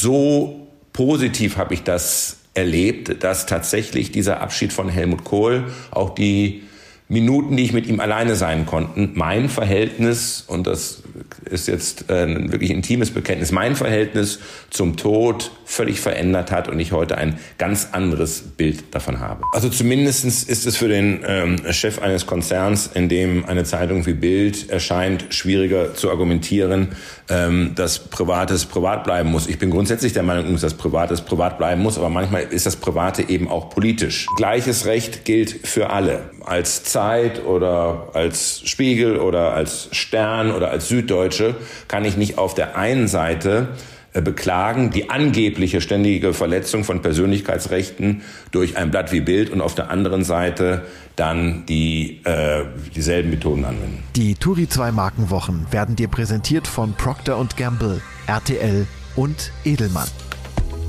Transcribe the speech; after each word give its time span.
so 0.00 0.68
positiv 0.92 1.56
habe 1.56 1.74
ich 1.74 1.82
das 1.82 2.38
erlebt, 2.54 3.22
dass 3.22 3.46
tatsächlich 3.46 4.10
dieser 4.12 4.40
Abschied 4.40 4.72
von 4.72 4.88
Helmut 4.88 5.24
Kohl 5.24 5.72
auch 5.90 6.10
die 6.14 6.62
Minuten, 7.08 7.56
die 7.56 7.64
ich 7.64 7.72
mit 7.72 7.86
ihm 7.86 8.00
alleine 8.00 8.36
sein 8.36 8.66
konnten, 8.66 9.12
mein 9.14 9.48
Verhältnis, 9.48 10.44
und 10.46 10.66
das 10.66 11.02
ist 11.50 11.66
jetzt 11.66 12.10
ein 12.10 12.52
wirklich 12.52 12.70
intimes 12.70 13.10
Bekenntnis, 13.10 13.50
mein 13.50 13.76
Verhältnis 13.76 14.40
zum 14.68 14.96
Tod 14.96 15.50
völlig 15.64 16.00
verändert 16.00 16.50
hat 16.50 16.68
und 16.68 16.78
ich 16.80 16.92
heute 16.92 17.16
ein 17.16 17.38
ganz 17.56 17.88
anderes 17.92 18.42
Bild 18.42 18.94
davon 18.94 19.20
habe. 19.20 19.42
Also 19.52 19.70
zumindestens 19.70 20.44
ist 20.44 20.66
es 20.66 20.76
für 20.76 20.88
den 20.88 21.20
ähm, 21.26 21.56
Chef 21.70 22.00
eines 22.00 22.26
Konzerns, 22.26 22.90
in 22.92 23.08
dem 23.08 23.46
eine 23.46 23.64
Zeitung 23.64 24.04
wie 24.04 24.12
Bild 24.12 24.68
erscheint, 24.68 25.26
schwieriger 25.30 25.94
zu 25.94 26.10
argumentieren, 26.10 26.88
ähm, 27.30 27.72
dass 27.74 27.98
Privates 27.98 28.66
privat 28.66 29.04
bleiben 29.04 29.30
muss. 29.30 29.46
Ich 29.46 29.58
bin 29.58 29.70
grundsätzlich 29.70 30.12
der 30.12 30.22
Meinung, 30.22 30.58
dass 30.58 30.74
Privates 30.74 31.22
privat 31.22 31.58
bleiben 31.58 31.82
muss, 31.82 31.96
aber 31.96 32.10
manchmal 32.10 32.42
ist 32.42 32.66
das 32.66 32.76
Private 32.76 33.28
eben 33.28 33.48
auch 33.48 33.70
politisch. 33.70 34.26
Gleiches 34.36 34.86
Recht 34.86 35.24
gilt 35.24 35.66
für 35.66 35.90
alle. 35.90 36.30
Als 36.44 36.82
Zeit 36.98 37.44
oder 37.44 38.08
als 38.14 38.62
Spiegel 38.64 39.18
oder 39.18 39.54
als 39.54 39.88
Stern 39.92 40.50
oder 40.50 40.72
als 40.72 40.88
Süddeutsche 40.88 41.54
kann 41.86 42.04
ich 42.04 42.16
nicht 42.16 42.38
auf 42.38 42.54
der 42.54 42.76
einen 42.76 43.06
Seite 43.06 43.68
äh, 44.14 44.20
beklagen 44.20 44.90
die 44.90 45.10
angebliche 45.10 45.80
ständige 45.80 46.34
Verletzung 46.34 46.82
von 46.82 47.00
Persönlichkeitsrechten 47.00 48.22
durch 48.50 48.76
ein 48.76 48.90
Blatt 48.90 49.12
wie 49.12 49.20
Bild 49.20 49.50
und 49.50 49.60
auf 49.60 49.76
der 49.76 49.90
anderen 49.90 50.24
Seite 50.24 50.86
dann 51.14 51.64
die 51.66 52.20
äh, 52.24 52.64
dieselben 52.96 53.30
Methoden 53.30 53.64
anwenden. 53.64 54.02
Die 54.16 54.34
Turi 54.34 54.68
2 54.68 54.90
Markenwochen 54.90 55.68
werden 55.70 55.94
dir 55.94 56.08
präsentiert 56.08 56.66
von 56.66 56.94
Procter 56.94 57.46
Gamble, 57.56 58.00
RTL 58.26 58.88
und 59.14 59.52
Edelmann. 59.64 60.08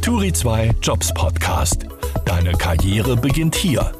Turi 0.01 0.33
2 0.33 0.71
Jobs 0.81 1.13
Podcast. 1.13 1.85
Deine 2.25 2.53
Karriere 2.53 3.15
beginnt 3.15 3.55
hier. 3.55 3.91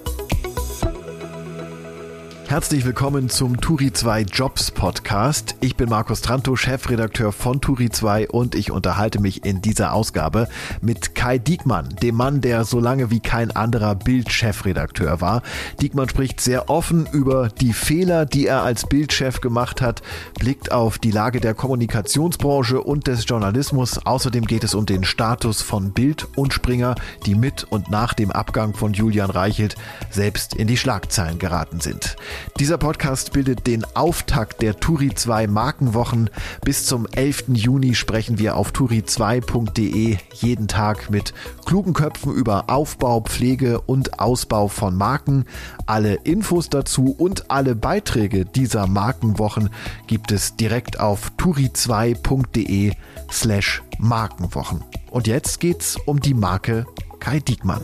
Herzlich 2.50 2.84
willkommen 2.84 3.30
zum 3.30 3.62
Turi 3.62 3.94
2 3.94 4.24
Jobs 4.24 4.72
Podcast. 4.72 5.54
Ich 5.62 5.76
bin 5.76 5.88
Markus 5.88 6.22
Tranto, 6.22 6.56
Chefredakteur 6.56 7.32
von 7.32 7.62
Turi 7.62 7.92
2 7.92 8.28
und 8.30 8.56
ich 8.56 8.72
unterhalte 8.72 9.22
mich 9.22 9.46
in 9.46 9.62
dieser 9.62 9.94
Ausgabe 9.94 10.50
mit 10.82 11.14
Kai 11.14 11.38
Diekmann, 11.38 11.90
dem 12.02 12.16
Mann, 12.16 12.42
der 12.42 12.66
so 12.66 12.80
lange 12.80 13.12
wie 13.12 13.20
kein 13.20 13.52
anderer 13.52 13.94
Bild-Chefredakteur 13.94 15.22
war. 15.22 15.44
Diekmann 15.80 16.10
spricht 16.10 16.42
sehr 16.42 16.72
offen 16.72 17.08
über 17.12 17.50
die 17.50 17.72
Fehler, 17.72 18.26
die 18.26 18.48
er 18.48 18.64
als 18.64 18.88
Bildchef 18.88 19.42
gemacht 19.42 19.80
hat, 19.80 20.02
blickt 20.40 20.72
auf 20.72 20.98
die 20.98 21.12
Lage 21.12 21.42
der 21.42 21.54
Kommunikationsbranche 21.54 22.82
und 22.82 23.06
des 23.06 23.28
Journalismus. 23.28 24.04
Außerdem 24.08 24.46
geht 24.46 24.64
es 24.64 24.74
um 24.74 24.88
den 24.88 25.04
Status 25.04 25.62
von 25.62 25.92
Bild 25.92 26.28
und 26.36 26.52
Springer, 26.52 26.96
die 27.28 27.36
mit 27.36 27.66
und 27.66 27.92
nach 27.92 28.16
dem 28.16 28.32
Abgang 28.32 28.74
von 28.74 28.94
Julian 28.94 29.30
Reichelt 29.30 29.76
selbst 30.10 30.56
in 30.56 30.66
die 30.66 30.78
Schlagzeilen 30.78 31.38
geraten 31.38 31.80
sind. 31.80 32.16
Dieser 32.60 32.78
Podcast 32.78 33.34
bildet 33.34 33.68
den 33.68 33.86
Auftakt 33.96 34.62
der 34.62 34.80
Turi 34.80 35.14
2 35.14 35.48
Markenwochen. 35.48 36.30
Bis 36.62 36.86
zum 36.86 37.08
11. 37.08 37.46
Juni 37.54 37.96
sprechen 37.96 38.38
wir 38.38 38.56
auf 38.58 38.72
turi2.de 38.72 40.18
jeden 40.34 40.68
Tag 40.68 41.10
mit 41.10 41.34
klugen 41.66 41.94
Köpfen 41.94 42.34
über 42.34 42.70
Aufbau, 42.70 43.22
Pflege 43.22 43.82
und 43.82 44.20
Ausbau 44.20 44.68
von 44.68 44.96
Marken. 44.96 45.46
Alle 45.86 46.16
Infos 46.16 46.70
dazu 46.70 47.16
und 47.18 47.50
alle 47.50 47.76
Beiträge 47.76 48.46
dieser 48.46 48.88
Markenwochen 48.88 49.70
gibt 50.08 50.32
es 50.32 50.56
direkt 50.56 51.00
auf 51.00 51.32
turi2.de 51.38 52.94
slash 53.32 53.84
Markenwochen. 53.98 54.84
Und 55.12 55.28
jetzt 55.28 55.60
geht's 55.60 55.98
um 56.06 56.20
die 56.20 56.34
Marke 56.34 56.86
Kai 57.20 57.40
Diekmann. 57.40 57.82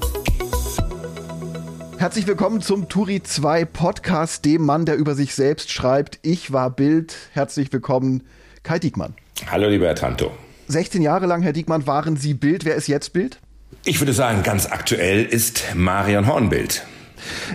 Herzlich 1.97 2.27
willkommen 2.27 2.61
zum 2.61 2.89
Turi 2.89 3.23
2 3.23 3.63
Podcast, 3.63 4.43
dem 4.43 4.63
Mann, 4.63 4.85
der 4.85 4.97
über 4.97 5.15
sich 5.15 5.33
selbst 5.33 5.71
schreibt. 5.71 6.19
Ich 6.23 6.51
war 6.51 6.69
Bild. 6.69 7.15
Herzlich 7.31 7.71
willkommen, 7.71 8.23
Kai 8.63 8.79
Diekmann. 8.79 9.13
Hallo, 9.49 9.69
lieber 9.69 9.87
Herr 9.87 9.95
Tanto. 9.95 10.31
16 10.67 11.01
Jahre 11.01 11.25
lang, 11.25 11.41
Herr 11.41 11.53
Diekmann, 11.53 11.87
waren 11.87 12.17
Sie 12.17 12.33
Bild. 12.33 12.65
Wer 12.65 12.75
ist 12.75 12.87
jetzt 12.87 13.13
Bild? 13.13 13.39
Ich 13.85 14.01
würde 14.01 14.11
sagen, 14.11 14.43
ganz 14.43 14.65
aktuell 14.65 15.23
ist 15.23 15.63
Marion 15.73 16.27
Horn 16.27 16.49
Bild. 16.49 16.85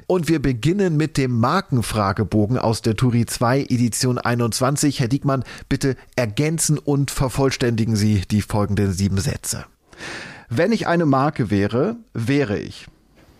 Und 0.06 0.28
wir 0.28 0.40
beginnen 0.40 0.96
mit 0.96 1.18
dem 1.18 1.38
Markenfragebogen 1.38 2.56
aus 2.56 2.80
der 2.80 2.96
Turi 2.96 3.26
2 3.26 3.60
Edition 3.68 4.18
21. 4.18 5.00
Herr 5.00 5.08
Diekmann, 5.08 5.44
bitte 5.68 5.96
ergänzen 6.16 6.78
und 6.78 7.10
vervollständigen 7.10 7.94
Sie 7.94 8.22
die 8.22 8.40
folgenden 8.40 8.92
sieben 8.92 9.18
Sätze. 9.18 9.66
Wenn 10.48 10.72
ich 10.72 10.86
eine 10.86 11.04
Marke 11.04 11.50
wäre, 11.50 11.96
wäre 12.14 12.58
ich 12.58 12.86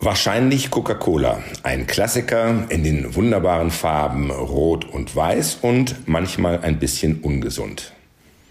Wahrscheinlich 0.02 0.70
Coca-Cola, 0.70 1.42
ein 1.62 1.86
Klassiker 1.86 2.64
in 2.70 2.84
den 2.84 3.14
wunderbaren 3.14 3.70
Farben 3.70 4.30
Rot 4.30 4.86
und 4.86 5.14
Weiß 5.14 5.58
und 5.60 6.08
manchmal 6.08 6.60
ein 6.60 6.78
bisschen 6.78 7.20
ungesund. 7.20 7.92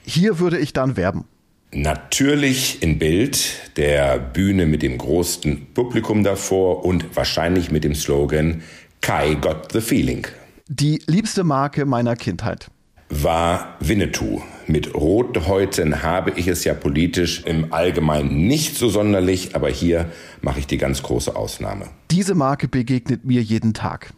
Hier 0.06 0.38
würde 0.38 0.60
ich 0.60 0.74
dann 0.74 0.96
werben. 0.96 1.26
Natürlich 1.72 2.84
in 2.84 3.00
Bild, 3.00 3.78
der 3.78 4.20
Bühne 4.20 4.68
mit 4.68 4.84
dem 4.84 5.00
großen 5.00 5.74
Publikum 5.74 6.24
davor 6.24 6.86
und 6.86 7.16
wahrscheinlich 7.16 7.72
mit 7.72 7.84
dem 7.84 7.96
Slogan 7.96 8.62
Kai 9.02 9.34
got 9.34 9.72
the 9.72 9.81
feeling. 9.81 10.28
Die 10.68 11.02
liebste 11.08 11.44
Marke 11.44 11.86
meiner 11.86 12.16
Kindheit 12.16 12.70
war 13.09 13.75
Winnetou. 13.80 14.42
Mit 14.68 14.94
Rothäuten 14.94 16.03
habe 16.03 16.31
ich 16.36 16.47
es 16.47 16.64
ja 16.64 16.75
politisch 16.75 17.44
im 17.46 17.74
Allgemeinen 17.74 18.47
nicht 18.47 18.78
so 18.78 18.88
sonderlich, 18.88 19.56
aber 19.56 19.70
hier 19.70 20.12
mache 20.42 20.59
ich 20.59 20.68
die 20.68 20.78
ganz 20.78 21.02
große 21.02 21.36
Ausnahme. 21.36 21.88
Diese 22.12 22.36
Marke 22.36 22.68
begegnet 22.68 23.25
mir 23.25 23.42
jeden 23.42 23.74
Tag. 23.74 24.14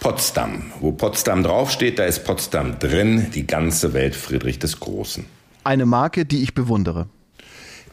Potsdam. 0.00 0.70
Wo 0.80 0.92
Potsdam 0.92 1.42
draufsteht, 1.42 1.98
da 1.98 2.04
ist 2.04 2.24
Potsdam 2.24 2.78
drin, 2.78 3.30
die 3.34 3.46
ganze 3.46 3.94
Welt 3.94 4.14
Friedrich 4.14 4.58
des 4.58 4.78
Großen. 4.80 5.24
Eine 5.64 5.86
Marke, 5.86 6.26
die 6.26 6.42
ich 6.42 6.54
bewundere. 6.54 7.08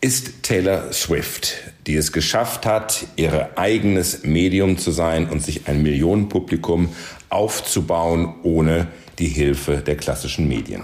Ist 0.02 0.44
Taylor 0.44 0.92
Swift, 0.92 1.56
die 1.88 1.96
es 1.96 2.12
geschafft 2.12 2.66
hat, 2.66 3.08
ihr 3.16 3.58
eigenes 3.58 4.24
Medium 4.24 4.78
zu 4.78 4.92
sein 4.92 5.30
und 5.30 5.42
sich 5.42 5.68
ein 5.70 5.82
Millionenpublikum 5.82 6.90
aufzubauen, 7.30 8.36
ohne 8.44 8.90
die 9.20 9.28
Hilfe 9.28 9.78
der 9.78 9.98
klassischen 9.98 10.48
Medien. 10.48 10.84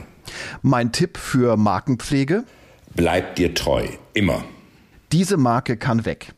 Mein 0.61 0.91
Tipp 0.91 1.17
für 1.17 1.57
Markenpflege? 1.57 2.43
Bleib 2.95 3.35
dir 3.35 3.53
treu, 3.53 3.87
immer. 4.13 4.43
Diese 5.11 5.37
Marke 5.37 5.77
kann 5.77 6.05
weg. 6.05 6.33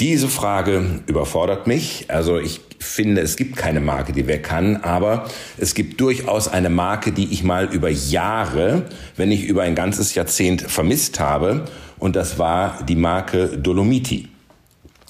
Diese 0.00 0.28
Frage 0.28 1.02
überfordert 1.06 1.66
mich. 1.66 2.06
Also 2.08 2.38
ich 2.38 2.60
finde, 2.78 3.20
es 3.20 3.36
gibt 3.36 3.56
keine 3.56 3.80
Marke, 3.80 4.12
die 4.12 4.26
weg 4.26 4.44
kann, 4.44 4.76
aber 4.76 5.28
es 5.58 5.74
gibt 5.74 6.00
durchaus 6.00 6.48
eine 6.48 6.70
Marke, 6.70 7.12
die 7.12 7.32
ich 7.32 7.44
mal 7.44 7.66
über 7.66 7.90
Jahre, 7.90 8.86
wenn 9.16 9.28
nicht 9.28 9.44
über 9.44 9.62
ein 9.62 9.74
ganzes 9.74 10.14
Jahrzehnt 10.14 10.62
vermisst 10.62 11.20
habe. 11.20 11.66
Und 11.98 12.16
das 12.16 12.38
war 12.38 12.82
die 12.88 12.96
Marke 12.96 13.58
Dolomiti. 13.58 14.28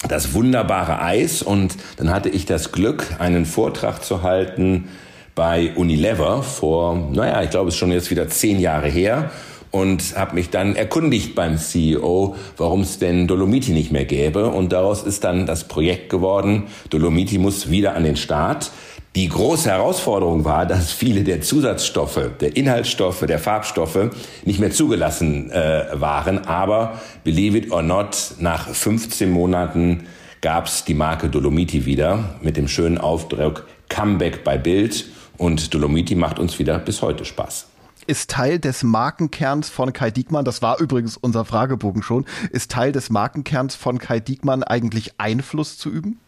Das 0.09 0.33
wunderbare 0.33 1.01
Eis. 1.01 1.41
Und 1.41 1.77
dann 1.95 2.09
hatte 2.09 2.27
ich 2.27 2.45
das 2.45 2.73
Glück, 2.73 3.15
einen 3.19 3.45
Vortrag 3.45 4.03
zu 4.03 4.23
halten 4.23 4.89
bei 5.35 5.71
Unilever 5.75 6.43
vor, 6.43 6.95
naja, 7.11 7.41
ich 7.43 7.49
glaube, 7.49 7.69
es 7.69 7.75
ist 7.75 7.79
schon 7.79 7.91
jetzt 7.91 8.11
wieder 8.11 8.29
zehn 8.29 8.59
Jahre 8.59 8.87
her 8.87 9.31
und 9.71 10.17
habe 10.17 10.35
mich 10.35 10.49
dann 10.49 10.75
erkundigt 10.75 11.33
beim 11.33 11.57
CEO, 11.57 12.35
warum 12.57 12.81
es 12.81 12.99
denn 12.99 13.27
Dolomiti 13.27 13.71
nicht 13.71 13.91
mehr 13.91 14.05
gäbe. 14.05 14.47
Und 14.47 14.73
daraus 14.73 15.03
ist 15.03 15.23
dann 15.23 15.45
das 15.45 15.67
Projekt 15.67 16.09
geworden, 16.09 16.63
Dolomiti 16.89 17.37
muss 17.37 17.69
wieder 17.69 17.95
an 17.95 18.03
den 18.03 18.17
Start. 18.17 18.71
Die 19.15 19.27
große 19.27 19.69
Herausforderung 19.69 20.45
war, 20.45 20.65
dass 20.65 20.91
viele 20.91 21.23
der 21.23 21.41
Zusatzstoffe, 21.41 22.31
der 22.39 22.55
Inhaltsstoffe, 22.55 23.25
der 23.25 23.39
Farbstoffe 23.39 24.09
nicht 24.45 24.59
mehr 24.59 24.71
zugelassen 24.71 25.51
äh, 25.51 25.85
waren. 25.93 26.45
Aber 26.45 27.01
believe 27.25 27.57
it 27.57 27.71
or 27.71 27.81
not, 27.81 28.35
nach 28.39 28.69
15 28.69 29.29
Monaten 29.29 30.07
gab 30.39 30.67
es 30.67 30.85
die 30.85 30.93
Marke 30.93 31.27
Dolomiti 31.27 31.85
wieder 31.85 32.35
mit 32.41 32.55
dem 32.55 32.69
schönen 32.69 32.97
Aufdruck 32.97 33.67
Comeback 33.89 34.45
bei 34.45 34.57
Bild. 34.57 35.05
Und 35.41 35.73
Dolomiti 35.73 36.13
macht 36.13 36.37
uns 36.37 36.59
wieder 36.59 36.77
bis 36.77 37.01
heute 37.01 37.25
Spaß 37.25 37.65
ist 38.07 38.31
Teil 38.31 38.57
des 38.57 38.81
Markenkerns 38.81 39.69
von 39.69 39.93
Kai 39.93 40.09
Diekmann, 40.09 40.43
das 40.43 40.63
war 40.63 40.79
übrigens 40.79 41.17
unser 41.17 41.45
Fragebogen 41.45 42.01
schon, 42.01 42.25
ist 42.51 42.71
Teil 42.71 42.91
des 42.91 43.11
Markenkerns 43.11 43.75
von 43.75 43.99
Kai 43.99 44.19
Diekmann 44.19 44.63
eigentlich 44.63 45.13
Einfluss 45.19 45.77
zu 45.77 45.89
üben? 45.91 46.19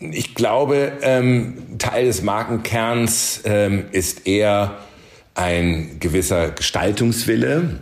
Ich 0.00 0.34
glaube, 0.34 0.92
ähm, 1.02 1.78
Teil 1.78 2.06
des 2.06 2.22
Markenkerns 2.22 3.42
ähm, 3.44 3.84
ist 3.92 4.26
eher 4.26 4.78
ein 5.34 6.00
gewisser 6.00 6.50
Gestaltungswille, 6.50 7.78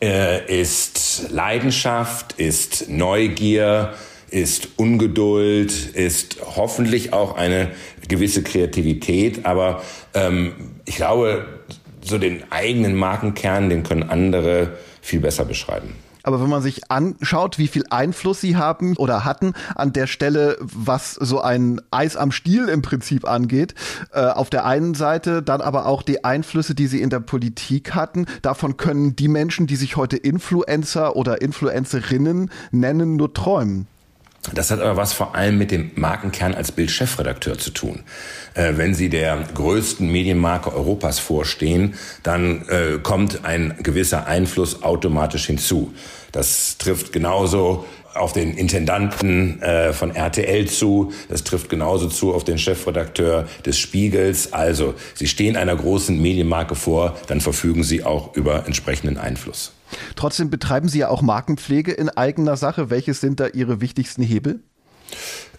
äh, 0.00 0.60
ist 0.60 1.26
Leidenschaft, 1.30 2.32
ist 2.38 2.88
Neugier, 2.88 3.92
ist 4.32 4.70
Ungeduld, 4.76 5.72
ist 5.94 6.38
hoffentlich 6.56 7.12
auch 7.12 7.36
eine 7.36 7.70
gewisse 8.08 8.42
Kreativität. 8.42 9.44
Aber 9.44 9.82
ähm, 10.14 10.52
ich 10.84 10.96
glaube, 10.96 11.46
so 12.02 12.18
den 12.18 12.42
eigenen 12.50 12.96
Markenkern, 12.96 13.68
den 13.68 13.82
können 13.82 14.02
andere 14.02 14.78
viel 15.00 15.20
besser 15.20 15.44
beschreiben. 15.44 15.94
Aber 16.24 16.40
wenn 16.40 16.48
man 16.48 16.62
sich 16.62 16.90
anschaut, 16.90 17.58
wie 17.58 17.66
viel 17.66 17.84
Einfluss 17.90 18.40
sie 18.40 18.56
haben 18.56 18.96
oder 18.96 19.24
hatten 19.24 19.54
an 19.74 19.92
der 19.92 20.06
Stelle, 20.06 20.56
was 20.60 21.14
so 21.14 21.40
ein 21.40 21.80
Eis 21.90 22.16
am 22.16 22.30
Stiel 22.30 22.68
im 22.68 22.80
Prinzip 22.80 23.28
angeht, 23.28 23.74
äh, 24.12 24.26
auf 24.26 24.48
der 24.48 24.64
einen 24.64 24.94
Seite 24.94 25.42
dann 25.42 25.60
aber 25.60 25.86
auch 25.86 26.02
die 26.02 26.24
Einflüsse, 26.24 26.74
die 26.74 26.86
sie 26.86 27.02
in 27.02 27.10
der 27.10 27.20
Politik 27.20 27.94
hatten, 27.94 28.26
davon 28.42 28.76
können 28.76 29.16
die 29.16 29.28
Menschen, 29.28 29.66
die 29.66 29.76
sich 29.76 29.96
heute 29.96 30.16
Influencer 30.16 31.16
oder 31.16 31.42
Influencerinnen 31.42 32.50
nennen, 32.70 33.16
nur 33.16 33.34
träumen. 33.34 33.88
Das 34.54 34.72
hat 34.72 34.80
aber 34.80 34.96
was 34.96 35.12
vor 35.12 35.36
allem 35.36 35.56
mit 35.56 35.70
dem 35.70 35.92
Markenkern 35.94 36.54
als 36.54 36.72
Bildchefredakteur 36.72 37.58
zu 37.58 37.70
tun. 37.70 38.00
Äh, 38.54 38.72
wenn 38.76 38.92
Sie 38.92 39.08
der 39.08 39.38
größten 39.54 40.10
Medienmarke 40.10 40.74
Europas 40.74 41.20
vorstehen, 41.20 41.94
dann 42.24 42.66
äh, 42.68 42.98
kommt 43.00 43.44
ein 43.44 43.76
gewisser 43.82 44.26
Einfluss 44.26 44.82
automatisch 44.82 45.46
hinzu. 45.46 45.94
Das 46.32 46.76
trifft 46.78 47.12
genauso 47.12 47.84
auf 48.14 48.32
den 48.32 48.56
Intendanten 48.56 49.62
äh, 49.62 49.92
von 49.92 50.14
RTL 50.14 50.66
zu. 50.66 51.12
Das 51.28 51.44
trifft 51.44 51.68
genauso 51.68 52.08
zu 52.08 52.34
auf 52.34 52.42
den 52.42 52.58
Chefredakteur 52.58 53.46
des 53.64 53.78
Spiegels. 53.78 54.52
Also, 54.52 54.94
Sie 55.14 55.28
stehen 55.28 55.56
einer 55.56 55.76
großen 55.76 56.20
Medienmarke 56.20 56.74
vor, 56.74 57.16
dann 57.28 57.40
verfügen 57.40 57.84
Sie 57.84 58.04
auch 58.04 58.34
über 58.34 58.66
entsprechenden 58.66 59.18
Einfluss. 59.18 59.72
Trotzdem 60.16 60.50
betreiben 60.50 60.88
Sie 60.88 61.00
ja 61.00 61.08
auch 61.08 61.22
Markenpflege 61.22 61.92
in 61.92 62.08
eigener 62.08 62.56
Sache. 62.56 62.90
Welches 62.90 63.20
sind 63.20 63.40
da 63.40 63.48
Ihre 63.48 63.80
wichtigsten 63.80 64.22
Hebel? 64.22 64.60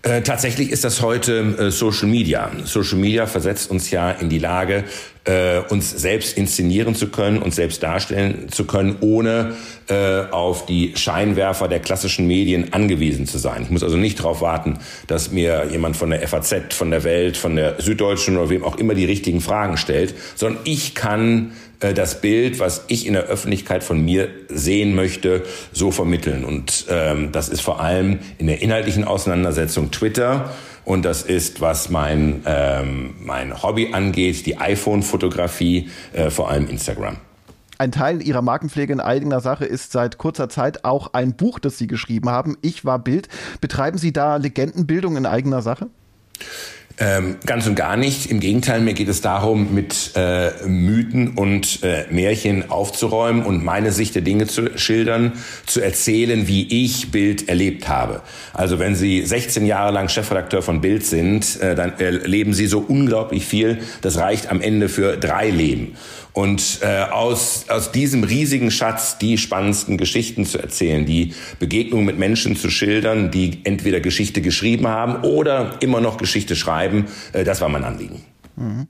Äh, 0.05 0.21
tatsächlich 0.21 0.69
ist 0.69 0.83
das 0.83 1.01
heute 1.01 1.55
äh, 1.57 1.71
Social 1.71 2.09
Media. 2.09 2.51
Social 2.65 2.97
Media 2.97 3.25
versetzt 3.25 3.71
uns 3.71 3.89
ja 3.89 4.11
in 4.11 4.27
die 4.27 4.37
Lage, 4.37 4.83
äh, 5.23 5.59
uns 5.69 5.91
selbst 5.91 6.37
inszenieren 6.37 6.93
zu 6.93 7.07
können, 7.07 7.41
uns 7.41 7.55
selbst 7.55 7.81
darstellen 7.81 8.49
zu 8.51 8.65
können, 8.65 8.97
ohne 8.99 9.55
äh, 9.87 10.23
auf 10.29 10.65
die 10.65 10.91
Scheinwerfer 10.97 11.69
der 11.69 11.79
klassischen 11.79 12.27
Medien 12.27 12.73
angewiesen 12.73 13.27
zu 13.27 13.37
sein. 13.37 13.61
Ich 13.61 13.69
muss 13.69 13.81
also 13.81 13.95
nicht 13.95 14.19
darauf 14.19 14.41
warten, 14.41 14.79
dass 15.07 15.31
mir 15.31 15.67
jemand 15.71 15.95
von 15.95 16.09
der 16.09 16.27
FAZ, 16.27 16.73
von 16.73 16.91
der 16.91 17.05
Welt, 17.05 17.37
von 17.37 17.55
der 17.55 17.81
Süddeutschen 17.81 18.35
oder 18.35 18.49
wem 18.49 18.65
auch 18.65 18.75
immer 18.75 18.95
die 18.95 19.05
richtigen 19.05 19.39
Fragen 19.39 19.77
stellt, 19.77 20.15
sondern 20.35 20.61
ich 20.65 20.95
kann 20.95 21.53
äh, 21.83 21.93
das 21.93 22.21
Bild, 22.21 22.59
was 22.59 22.85
ich 22.87 23.05
in 23.05 23.13
der 23.13 23.23
Öffentlichkeit 23.23 23.83
von 23.83 24.03
mir 24.03 24.29
sehen 24.49 24.95
möchte, 24.95 25.43
so 25.71 25.91
vermitteln. 25.91 26.45
Und 26.45 26.85
ähm, 26.89 27.31
das 27.31 27.49
ist 27.49 27.61
vor 27.61 27.81
allem 27.81 28.19
in 28.37 28.47
der 28.47 28.61
inhaltlichen 28.61 29.03
Auseinandersetzung 29.03 29.91
Twitter. 29.91 30.51
Und 30.85 31.03
das 31.05 31.21
ist, 31.23 31.61
was 31.61 31.89
mein, 31.89 32.43
ähm, 32.45 33.15
mein 33.19 33.61
Hobby 33.61 33.93
angeht, 33.93 34.45
die 34.45 34.57
iPhone-Fotografie, 34.57 35.89
äh, 36.13 36.29
vor 36.29 36.49
allem 36.49 36.67
Instagram. 36.67 37.17
Ein 37.77 37.91
Teil 37.91 38.21
Ihrer 38.21 38.41
Markenpflege 38.41 38.93
in 38.93 38.99
eigener 38.99 39.39
Sache 39.39 39.65
ist 39.65 39.91
seit 39.91 40.17
kurzer 40.17 40.47
Zeit 40.47 40.85
auch 40.85 41.13
ein 41.13 41.35
Buch, 41.35 41.59
das 41.59 41.77
Sie 41.77 41.87
geschrieben 41.87 42.29
haben. 42.29 42.57
Ich 42.61 42.85
war 42.85 42.99
Bild. 42.99 43.27
Betreiben 43.61 43.97
Sie 43.97 44.13
da 44.13 44.37
Legendenbildung 44.37 45.17
in 45.17 45.25
eigener 45.25 45.61
Sache? 45.61 45.87
Ähm, 46.99 47.37
ganz 47.45 47.65
und 47.65 47.75
gar 47.75 47.97
nicht. 47.97 48.27
Im 48.29 48.39
Gegenteil, 48.39 48.79
mir 48.79 48.93
geht 48.93 49.07
es 49.07 49.21
darum, 49.21 49.73
mit 49.73 50.11
äh, 50.15 50.51
Mythen 50.67 51.29
und 51.29 51.81
äh, 51.81 52.05
Märchen 52.11 52.69
aufzuräumen 52.69 53.43
und 53.43 53.63
meine 53.63 53.91
Sicht 53.91 54.13
der 54.13 54.21
Dinge 54.21 54.45
zu 54.45 54.77
schildern, 54.77 55.33
zu 55.65 55.81
erzählen, 55.81 56.47
wie 56.47 56.83
ich 56.83 57.09
Bild 57.09 57.49
erlebt 57.49 57.89
habe. 57.89 58.21
Also 58.53 58.77
wenn 58.77 58.93
Sie 58.93 59.23
16 59.23 59.65
Jahre 59.65 59.91
lang 59.91 60.07
Chefredakteur 60.07 60.61
von 60.61 60.81
Bild 60.81 61.03
sind, 61.03 61.59
äh, 61.61 61.73
dann 61.73 61.97
erleben 61.97 62.53
Sie 62.53 62.67
so 62.67 62.79
unglaublich 62.79 63.45
viel. 63.45 63.79
Das 64.01 64.17
reicht 64.17 64.51
am 64.51 64.61
Ende 64.61 64.87
für 64.87 65.17
drei 65.17 65.49
Leben. 65.49 65.95
Und 66.33 66.79
äh, 66.81 67.03
aus, 67.11 67.65
aus 67.69 67.91
diesem 67.91 68.23
riesigen 68.23 68.71
Schatz 68.71 69.19
die 69.19 69.37
spannendsten 69.37 69.97
Geschichten 69.97 70.45
zu 70.45 70.57
erzählen, 70.57 71.05
die 71.05 71.33
Begegnungen 71.59 72.05
mit 72.05 72.17
Menschen 72.17 72.55
zu 72.55 72.71
schildern, 72.71 73.29
die 73.29 73.59
entweder 73.65 73.99
Geschichte 73.99 74.41
geschrieben 74.41 74.87
haben 74.87 75.23
oder 75.23 75.77
immer 75.81 76.01
noch 76.01 76.17
Geschichte 76.17 76.55
schreiben, 76.55 77.05
äh, 77.33 77.43
das 77.43 77.61
war 77.61 77.69
mein 77.69 77.83
Anliegen. 77.83 78.32
Mhm. 78.55 78.87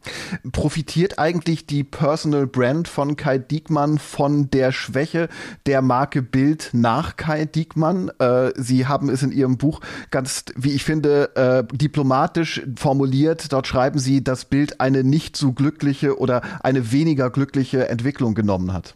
Profitiert 0.51 1.19
eigentlich 1.19 1.65
die 1.65 1.83
Personal 1.83 2.47
Brand 2.47 2.87
von 2.87 3.15
Kai 3.15 3.37
Diekmann 3.37 3.97
von 3.97 4.49
der 4.49 4.71
Schwäche 4.71 5.29
der 5.65 5.81
Marke 5.81 6.21
Bild 6.21 6.69
nach 6.73 7.15
Kai 7.15 7.45
Diekmann? 7.45 8.11
Äh, 8.19 8.51
Sie 8.55 8.87
haben 8.87 9.09
es 9.09 9.23
in 9.23 9.31
Ihrem 9.31 9.57
Buch 9.57 9.79
ganz, 10.11 10.45
wie 10.55 10.71
ich 10.71 10.83
finde, 10.83 11.35
äh, 11.35 11.63
diplomatisch 11.75 12.63
formuliert. 12.75 13.51
Dort 13.53 13.67
schreiben 13.67 13.99
Sie, 13.99 14.23
dass 14.23 14.45
Bild 14.45 14.81
eine 14.81 15.03
nicht 15.03 15.37
so 15.37 15.53
glückliche 15.53 16.19
oder 16.19 16.41
eine 16.61 16.91
weniger 16.91 17.29
glückliche 17.29 17.87
Entwicklung 17.87 18.35
genommen 18.35 18.73
hat. 18.73 18.95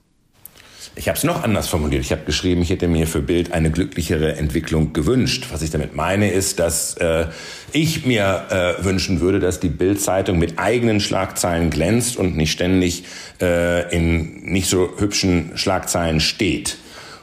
Ich 0.96 1.08
habe 1.08 1.18
es 1.18 1.24
noch 1.24 1.44
anders 1.44 1.68
formuliert. 1.68 2.02
Ich 2.02 2.12
habe 2.12 2.24
geschrieben, 2.24 2.62
ich 2.62 2.70
hätte 2.70 2.88
mir 2.88 3.08
für 3.08 3.22
Bild 3.22 3.52
eine 3.52 3.70
glücklichere 3.70 4.36
Entwicklung 4.36 4.94
gewünscht. 4.94 5.48
Was 5.52 5.62
ich 5.62 5.70
damit 5.70 5.96
meine, 5.96 6.32
ist, 6.32 6.60
dass 6.60 6.96
äh, 6.98 7.28
ich 7.72 8.06
mir 8.06 8.46
äh, 8.50 8.84
wünschen 8.84 9.20
würde, 9.20 9.40
dass 9.40 9.60
die 9.60 9.70
Bild-Zeitung 9.70 10.40
mit 10.40 10.58
eigenen 10.58 11.00
Schlagzeilen 11.00 11.70
glänzt 11.70 12.18
und 12.18 12.36
nicht 12.36 12.52
ständig 12.52 13.04
äh, 13.40 13.96
in 13.96 14.44
nicht 14.44 14.70
so 14.70 14.90
hübschen 14.98 15.52
Schlagzeilen 15.56 16.20
steht. 16.20 16.78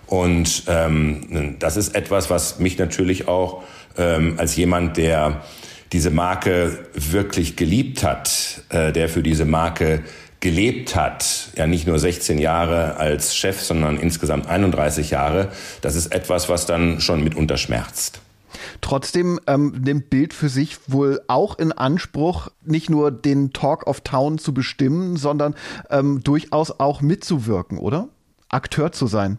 Und 0.06 0.64
ähm, 0.69 1.56
das 1.58 1.76
ist 1.76 1.94
etwas, 1.94 2.31
was 2.31 2.58
mich 2.58 2.78
natürlich 2.78 3.26
auch 3.26 3.62
ähm, 3.96 4.34
als 4.37 4.55
jemand, 4.56 4.96
der 4.96 5.43
diese 5.93 6.10
Marke 6.10 6.87
wirklich 6.94 7.56
geliebt 7.56 8.02
hat, 8.02 8.62
äh, 8.69 8.93
der 8.93 9.08
für 9.08 9.22
diese 9.22 9.44
Marke 9.44 10.02
gelebt 10.44 10.94
hat, 10.94 11.49
ja 11.56 11.67
nicht 11.67 11.87
nur 11.87 11.99
16 11.99 12.38
Jahre 12.38 12.99
als 12.99 13.35
Chef, 13.35 13.62
sondern 13.62 13.96
insgesamt 13.96 14.46
31 14.46 15.08
Jahre, 15.08 15.49
das 15.81 15.96
ist 15.96 16.12
etwas, 16.12 16.50
was 16.50 16.67
dann 16.67 17.00
schon 17.00 17.25
mitunter 17.25 17.56
schmerzt. 17.56 18.20
Trotzdem 18.82 19.41
ähm, 19.46 19.81
nimmt 19.82 20.11
Bild 20.11 20.35
für 20.35 20.50
sich 20.50 20.76
wohl 20.87 21.23
auch 21.29 21.58
in 21.58 21.73
Anspruch, 21.73 22.49
nicht 22.62 22.91
nur 22.91 23.11
den 23.11 23.55
Talk 23.55 23.87
of 23.87 24.02
Town 24.02 24.37
zu 24.37 24.52
bestimmen, 24.52 25.17
sondern 25.17 25.55
ähm, 25.88 26.23
durchaus 26.23 26.79
auch 26.79 27.00
mitzuwirken, 27.00 27.79
oder? 27.79 28.08
Akteur 28.50 28.93
zu 28.93 29.06
sein. 29.06 29.38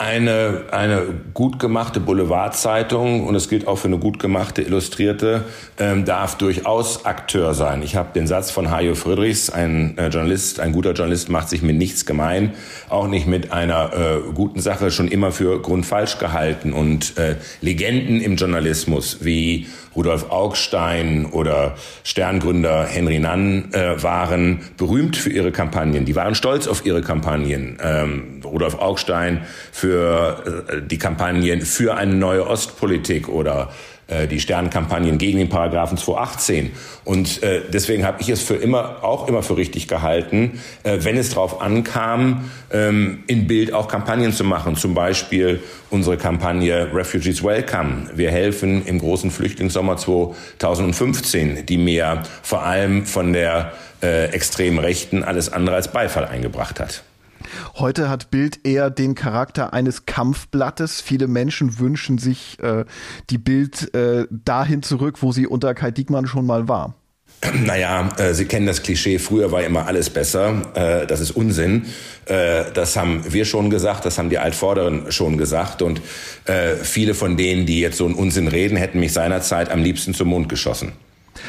Eine, 0.00 0.66
eine 0.70 1.02
gut 1.34 1.58
gemachte 1.58 1.98
Boulevardzeitung, 1.98 3.26
und 3.26 3.34
es 3.34 3.48
gilt 3.48 3.66
auch 3.66 3.78
für 3.78 3.88
eine 3.88 3.98
gut 3.98 4.20
gemachte 4.20 4.62
Illustrierte, 4.62 5.42
ähm, 5.76 6.04
darf 6.04 6.38
durchaus 6.38 7.04
Akteur 7.04 7.52
sein. 7.52 7.82
Ich 7.82 7.96
habe 7.96 8.10
den 8.14 8.28
Satz 8.28 8.52
von 8.52 8.70
Hajo 8.70 8.94
Friedrichs, 8.94 9.50
ein 9.50 9.98
äh, 9.98 10.06
Journalist, 10.06 10.60
ein 10.60 10.70
guter 10.70 10.92
Journalist 10.92 11.30
macht 11.30 11.48
sich 11.48 11.62
mit 11.62 11.76
nichts 11.76 12.06
gemein, 12.06 12.52
auch 12.88 13.08
nicht 13.08 13.26
mit 13.26 13.50
einer 13.50 13.92
äh, 13.92 14.32
guten 14.34 14.60
Sache 14.60 14.92
schon 14.92 15.08
immer 15.08 15.32
für 15.32 15.60
grundfalsch 15.60 16.18
gehalten. 16.18 16.72
Und 16.72 17.18
äh, 17.18 17.34
Legenden 17.60 18.20
im 18.20 18.36
Journalismus 18.36 19.18
wie 19.22 19.66
Rudolf 19.98 20.30
Augstein 20.30 21.26
oder 21.26 21.74
Sterngründer 22.04 22.84
Henry 22.84 23.18
Nann 23.18 23.72
äh, 23.72 24.00
waren 24.00 24.60
berühmt 24.76 25.16
für 25.16 25.30
ihre 25.30 25.50
Kampagnen. 25.50 26.04
Die 26.04 26.14
waren 26.14 26.36
stolz 26.36 26.68
auf 26.68 26.86
ihre 26.86 27.02
Kampagnen. 27.02 27.78
Ähm, 27.82 28.40
Rudolf 28.44 28.76
Augstein 28.76 29.44
für 29.72 30.66
äh, 30.68 30.82
die 30.82 30.98
Kampagnen 30.98 31.62
für 31.62 31.96
eine 31.96 32.14
neue 32.14 32.46
Ostpolitik 32.46 33.28
oder 33.28 33.70
die 34.30 34.40
Sternkampagnen 34.40 35.18
gegen 35.18 35.38
den 35.38 35.48
Paragraphen 35.48 35.98
218. 35.98 36.72
Und 37.04 37.42
äh, 37.42 37.62
deswegen 37.70 38.04
habe 38.04 38.20
ich 38.22 38.28
es 38.28 38.42
für 38.42 38.54
immer 38.54 39.04
auch 39.04 39.28
immer 39.28 39.42
für 39.42 39.56
richtig 39.56 39.88
gehalten, 39.88 40.60
äh, 40.82 40.98
wenn 41.00 41.16
es 41.16 41.30
darauf 41.30 41.60
ankam, 41.60 42.50
ähm, 42.70 43.24
in 43.26 43.46
Bild 43.46 43.72
auch 43.72 43.88
Kampagnen 43.88 44.32
zu 44.32 44.44
machen. 44.44 44.76
Zum 44.76 44.94
Beispiel 44.94 45.60
unsere 45.90 46.16
Kampagne 46.16 46.88
Refugees 46.92 47.44
Welcome. 47.44 48.10
Wir 48.14 48.30
helfen 48.30 48.84
im 48.86 48.98
großen 48.98 49.30
Flüchtlingssommer 49.30 49.96
2015, 49.96 51.66
die 51.66 51.78
mir 51.78 52.22
vor 52.42 52.62
allem 52.62 53.04
von 53.04 53.32
der 53.32 53.72
äh, 54.02 54.26
extremen 54.26 54.78
Rechten 54.78 55.24
alles 55.24 55.52
andere 55.52 55.76
als 55.76 55.88
Beifall 55.88 56.24
eingebracht 56.24 56.80
hat. 56.80 57.02
Heute 57.76 58.08
hat 58.08 58.30
Bild 58.30 58.66
eher 58.66 58.90
den 58.90 59.14
Charakter 59.14 59.72
eines 59.72 60.06
Kampfblattes. 60.06 61.00
Viele 61.00 61.26
Menschen 61.26 61.78
wünschen 61.78 62.18
sich 62.18 62.58
äh, 62.60 62.84
die 63.30 63.38
Bild 63.38 63.94
äh, 63.94 64.26
dahin 64.30 64.82
zurück, 64.82 65.22
wo 65.22 65.32
sie 65.32 65.46
unter 65.46 65.74
Kai 65.74 65.90
Diekmann 65.90 66.26
schon 66.26 66.46
mal 66.46 66.68
war. 66.68 66.94
Naja, 67.64 68.08
äh, 68.18 68.34
Sie 68.34 68.46
kennen 68.46 68.66
das 68.66 68.82
Klischee, 68.82 69.18
früher 69.18 69.52
war 69.52 69.62
immer 69.62 69.86
alles 69.86 70.10
besser. 70.10 70.62
Äh, 70.74 71.06
das 71.06 71.20
ist 71.20 71.30
Unsinn. 71.32 71.86
Äh, 72.26 72.64
das 72.74 72.96
haben 72.96 73.22
wir 73.32 73.44
schon 73.44 73.70
gesagt, 73.70 74.04
das 74.04 74.18
haben 74.18 74.30
die 74.30 74.38
Altvorderen 74.38 75.12
schon 75.12 75.38
gesagt. 75.38 75.82
Und 75.82 76.00
äh, 76.46 76.76
viele 76.76 77.14
von 77.14 77.36
denen, 77.36 77.66
die 77.66 77.80
jetzt 77.80 77.98
so 77.98 78.06
einen 78.06 78.14
Unsinn 78.14 78.48
reden, 78.48 78.76
hätten 78.76 79.00
mich 79.00 79.12
seinerzeit 79.12 79.70
am 79.70 79.82
liebsten 79.82 80.14
zum 80.14 80.28
Mond 80.28 80.48
geschossen. 80.48 80.92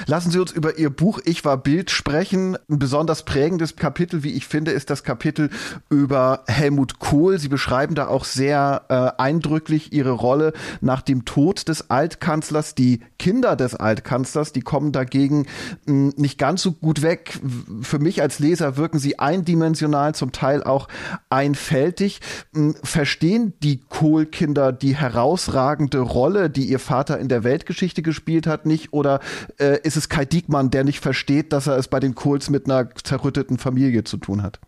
Lassen 0.05 0.31
Sie 0.31 0.39
uns 0.39 0.51
über 0.51 0.77
Ihr 0.77 0.89
Buch 0.89 1.19
Ich 1.25 1.45
war 1.45 1.57
Bild 1.57 1.91
sprechen. 1.91 2.57
Ein 2.69 2.79
besonders 2.79 3.23
prägendes 3.23 3.75
Kapitel, 3.75 4.23
wie 4.23 4.33
ich 4.33 4.47
finde, 4.47 4.71
ist 4.71 4.89
das 4.89 5.03
Kapitel 5.03 5.49
über 5.89 6.43
Helmut 6.47 6.99
Kohl. 6.99 7.39
Sie 7.39 7.47
beschreiben 7.47 7.95
da 7.95 8.07
auch 8.07 8.25
sehr 8.25 8.83
äh, 8.89 9.21
eindrücklich 9.21 9.93
Ihre 9.93 10.11
Rolle 10.11 10.53
nach 10.81 11.01
dem 11.01 11.25
Tod 11.25 11.67
des 11.67 11.89
Altkanzlers. 11.89 12.75
Die 12.75 13.01
Kinder 13.17 13.55
des 13.55 13.75
Altkanzlers, 13.75 14.53
die 14.53 14.61
kommen 14.61 14.91
dagegen 14.91 15.45
mh, 15.85 15.85
hm, 15.85 16.13
nicht 16.17 16.37
ganz 16.37 16.61
so 16.61 16.71
gut 16.71 17.01
weg. 17.01 17.39
Für 17.81 17.99
mich 17.99 18.21
als 18.21 18.39
Leser 18.39 18.77
wirken 18.77 18.99
sie 18.99 19.19
eindimensional, 19.19 20.15
zum 20.15 20.31
Teil 20.31 20.63
auch 20.63 20.87
einfältig. 21.29 22.21
Mh, 22.53 22.59
hm, 22.59 22.75
verstehen 22.83 23.53
die 23.63 23.81
Kohl-Kinder 23.89 24.71
die 24.71 24.95
herausragende 24.95 25.99
Rolle, 25.99 26.49
die 26.49 26.65
ihr 26.65 26.79
Vater 26.79 27.19
in 27.19 27.27
der 27.27 27.43
Weltgeschichte 27.43 28.01
gespielt 28.01 28.47
hat, 28.47 28.65
nicht? 28.65 28.93
Oder 28.93 29.19
äh, 29.57 29.78
ist 29.83 29.97
es 29.97 30.09
Kai 30.09 30.25
Diekmann, 30.25 30.71
der 30.71 30.83
nicht 30.83 30.99
versteht, 30.99 31.53
dass 31.53 31.67
er 31.67 31.77
es 31.77 31.87
bei 31.87 31.99
den 31.99 32.15
Kohls 32.15 32.49
mit 32.49 32.65
einer 32.65 32.89
zerrütteten 32.95 33.57
Familie 33.57 34.03
zu 34.03 34.17
tun 34.17 34.43
hat? 34.43 34.59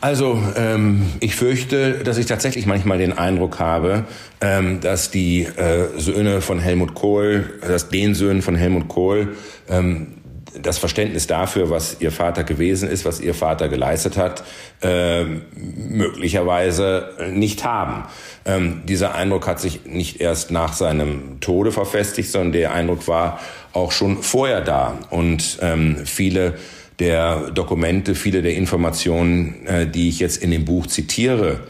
Also 0.00 0.40
ähm, 0.54 1.06
ich 1.18 1.34
fürchte, 1.34 2.04
dass 2.04 2.18
ich 2.18 2.26
tatsächlich 2.26 2.66
manchmal 2.66 2.98
den 2.98 3.18
Eindruck 3.18 3.58
habe, 3.58 4.04
ähm, 4.40 4.80
dass 4.80 5.10
die 5.10 5.42
äh, 5.42 5.88
Söhne 5.98 6.40
von 6.40 6.60
Helmut 6.60 6.94
Kohl, 6.94 7.58
dass 7.66 7.88
den 7.88 8.14
Söhnen 8.14 8.40
von 8.40 8.54
Helmut 8.54 8.86
Kohl 8.86 9.34
ähm, 9.68 10.17
das 10.62 10.78
Verständnis 10.78 11.26
dafür, 11.26 11.70
was 11.70 12.00
ihr 12.00 12.12
Vater 12.12 12.44
gewesen 12.44 12.88
ist, 12.88 13.04
was 13.04 13.20
ihr 13.20 13.34
Vater 13.34 13.68
geleistet 13.68 14.16
hat, 14.16 14.44
äh, 14.82 15.24
möglicherweise 15.54 17.10
nicht 17.30 17.64
haben. 17.64 18.04
Ähm, 18.44 18.82
dieser 18.86 19.14
Eindruck 19.14 19.46
hat 19.46 19.60
sich 19.60 19.84
nicht 19.84 20.20
erst 20.20 20.50
nach 20.50 20.72
seinem 20.72 21.40
Tode 21.40 21.72
verfestigt, 21.72 22.30
sondern 22.30 22.52
der 22.52 22.72
Eindruck 22.72 23.08
war 23.08 23.40
auch 23.72 23.92
schon 23.92 24.22
vorher 24.22 24.60
da. 24.60 24.98
Und 25.10 25.58
ähm, 25.60 26.04
viele 26.04 26.54
der 26.98 27.50
Dokumente, 27.50 28.14
viele 28.14 28.42
der 28.42 28.54
Informationen, 28.54 29.66
äh, 29.66 29.86
die 29.86 30.08
ich 30.08 30.18
jetzt 30.18 30.42
in 30.42 30.50
dem 30.50 30.64
Buch 30.64 30.86
zitiere, 30.86 31.60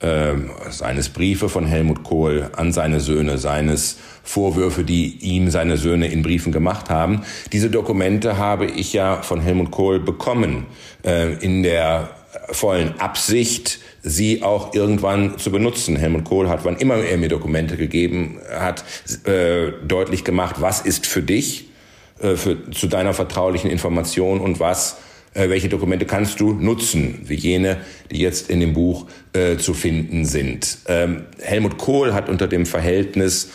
äh, 0.00 0.34
seines 0.70 1.08
Briefe 1.08 1.48
von 1.48 1.66
Helmut 1.66 2.04
Kohl 2.04 2.50
an 2.56 2.72
seine 2.72 3.00
Söhne, 3.00 3.38
seines 3.38 3.98
Vorwürfe, 4.22 4.84
die 4.84 5.16
ihm 5.20 5.50
seine 5.50 5.76
Söhne 5.76 6.08
in 6.08 6.22
Briefen 6.22 6.52
gemacht 6.52 6.90
haben. 6.90 7.22
Diese 7.52 7.70
Dokumente 7.70 8.38
habe 8.38 8.66
ich 8.66 8.92
ja 8.92 9.22
von 9.22 9.40
Helmut 9.40 9.70
Kohl 9.70 10.00
bekommen, 10.00 10.66
äh, 11.04 11.34
in 11.34 11.62
der 11.62 12.10
vollen 12.50 13.00
Absicht, 13.00 13.78
sie 14.02 14.42
auch 14.42 14.74
irgendwann 14.74 15.38
zu 15.38 15.50
benutzen. 15.50 15.96
Helmut 15.96 16.24
Kohl 16.24 16.48
hat, 16.48 16.64
wann 16.64 16.76
immer 16.76 16.96
er 16.96 17.18
mir 17.18 17.28
Dokumente 17.28 17.76
gegeben 17.76 18.38
hat, 18.56 18.84
äh, 19.24 19.72
deutlich 19.86 20.24
gemacht, 20.24 20.56
was 20.60 20.80
ist 20.80 21.06
für 21.06 21.22
dich, 21.22 21.70
äh, 22.20 22.36
für, 22.36 22.70
zu 22.70 22.86
deiner 22.86 23.14
vertraulichen 23.14 23.70
Information 23.70 24.40
und 24.40 24.60
was 24.60 24.98
welche 25.36 25.68
Dokumente 25.68 26.06
kannst 26.06 26.40
du 26.40 26.52
nutzen, 26.52 27.20
wie 27.24 27.34
jene, 27.34 27.78
die 28.10 28.18
jetzt 28.18 28.50
in 28.50 28.60
dem 28.60 28.72
Buch 28.72 29.06
äh, 29.32 29.56
zu 29.56 29.74
finden 29.74 30.24
sind. 30.24 30.78
Ähm, 30.88 31.24
Helmut 31.40 31.78
Kohl 31.78 32.14
hat 32.14 32.28
unter 32.28 32.48
dem 32.48 32.66
Verhältnis 32.66 33.50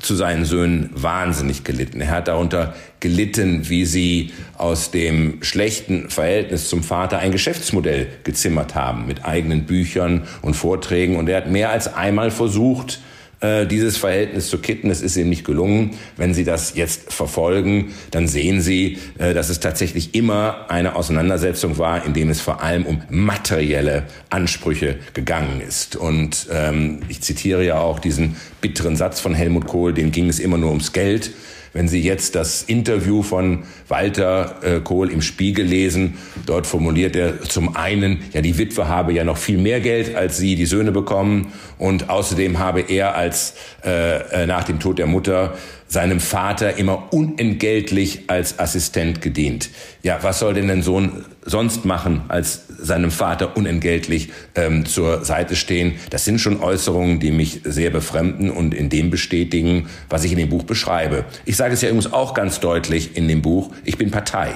zu 0.00 0.14
seinen 0.14 0.44
Söhnen 0.44 0.90
wahnsinnig 0.94 1.64
gelitten. 1.64 2.00
Er 2.00 2.10
hat 2.10 2.28
darunter 2.28 2.74
gelitten, 3.00 3.68
wie 3.68 3.84
sie 3.84 4.32
aus 4.56 4.90
dem 4.90 5.42
schlechten 5.42 6.10
Verhältnis 6.10 6.68
zum 6.68 6.82
Vater 6.82 7.18
ein 7.18 7.32
Geschäftsmodell 7.32 8.08
gezimmert 8.24 8.74
haben 8.74 9.06
mit 9.06 9.24
eigenen 9.24 9.64
Büchern 9.66 10.26
und 10.42 10.54
Vorträgen. 10.54 11.16
Und 11.16 11.28
er 11.28 11.38
hat 11.38 11.50
mehr 11.50 11.70
als 11.70 11.92
einmal 11.92 12.30
versucht, 12.30 13.00
äh, 13.40 13.66
dieses 13.66 13.96
Verhältnis 13.96 14.48
zu 14.48 14.58
kitten. 14.58 14.90
Es 14.90 15.00
ist 15.00 15.16
ihm 15.16 15.28
nicht 15.28 15.44
gelungen. 15.44 15.92
Wenn 16.16 16.34
Sie 16.34 16.44
das 16.44 16.74
jetzt 16.74 17.12
verfolgen, 17.12 17.92
dann 18.10 18.28
sehen 18.28 18.60
Sie, 18.60 18.98
äh, 19.18 19.34
dass 19.34 19.48
es 19.48 19.60
tatsächlich 19.60 20.14
immer 20.14 20.66
eine 20.68 20.94
Auseinandersetzung 20.94 21.78
war, 21.78 22.04
in 22.04 22.12
dem 22.12 22.30
es 22.30 22.40
vor 22.40 22.62
allem 22.62 22.84
um 22.84 23.02
materielle 23.08 24.04
Ansprüche 24.28 24.96
gegangen 25.14 25.60
ist. 25.66 25.96
Und 25.96 26.48
ähm, 26.52 27.00
ich 27.08 27.22
zitiere 27.22 27.64
ja 27.64 27.80
auch 27.80 27.98
diesen 27.98 28.36
bitteren 28.60 28.96
Satz 28.96 29.20
von 29.20 29.34
Helmut 29.34 29.66
Kohl, 29.66 29.94
dem 29.94 30.12
ging 30.12 30.28
es 30.28 30.38
immer 30.38 30.58
nur 30.58 30.68
ums 30.70 30.92
Geld. 30.92 31.32
Wenn 31.72 31.86
Sie 31.86 32.00
jetzt 32.00 32.34
das 32.34 32.62
Interview 32.64 33.22
von 33.22 33.62
Walter 33.86 34.56
äh, 34.62 34.80
Kohl 34.80 35.10
im 35.10 35.22
Spiegel 35.22 35.64
lesen, 35.64 36.18
dort 36.44 36.66
formuliert 36.66 37.14
er 37.14 37.42
zum 37.42 37.76
einen, 37.76 38.24
ja, 38.32 38.40
die 38.40 38.58
Witwe 38.58 38.88
habe 38.88 39.12
ja 39.12 39.22
noch 39.22 39.36
viel 39.36 39.58
mehr 39.58 39.80
Geld 39.80 40.16
als 40.16 40.36
sie, 40.36 40.56
die 40.56 40.66
Söhne 40.66 40.90
bekommen. 40.90 41.52
Und 41.78 42.10
außerdem 42.10 42.58
habe 42.58 42.80
er 42.80 43.14
als 43.14 43.54
äh, 43.84 44.42
äh 44.42 44.46
nach 44.46 44.64
dem 44.64 44.80
Tod 44.80 44.98
der 44.98 45.06
Mutter 45.06 45.54
seinem 45.90 46.20
Vater 46.20 46.78
immer 46.78 47.12
unentgeltlich 47.12 48.20
als 48.28 48.60
Assistent 48.60 49.20
gedient. 49.20 49.70
Ja, 50.04 50.20
was 50.22 50.38
soll 50.38 50.54
denn 50.54 50.70
ein 50.70 50.82
Sohn 50.82 51.24
sonst 51.44 51.84
machen, 51.84 52.22
als 52.28 52.62
seinem 52.78 53.10
Vater 53.10 53.56
unentgeltlich 53.56 54.30
ähm, 54.54 54.86
zur 54.86 55.24
Seite 55.24 55.56
stehen? 55.56 55.96
Das 56.10 56.24
sind 56.24 56.40
schon 56.40 56.60
Äußerungen, 56.60 57.18
die 57.18 57.32
mich 57.32 57.62
sehr 57.64 57.90
befremden 57.90 58.50
und 58.50 58.72
in 58.72 58.88
dem 58.88 59.10
bestätigen, 59.10 59.88
was 60.08 60.22
ich 60.22 60.30
in 60.30 60.38
dem 60.38 60.48
Buch 60.48 60.62
beschreibe. 60.62 61.24
Ich 61.44 61.56
sage 61.56 61.74
es 61.74 61.82
ja 61.82 61.88
übrigens 61.88 62.12
auch 62.12 62.34
ganz 62.34 62.60
deutlich 62.60 63.16
in 63.16 63.26
dem 63.26 63.42
Buch, 63.42 63.72
ich 63.84 63.98
bin 63.98 64.12
Partei. 64.12 64.52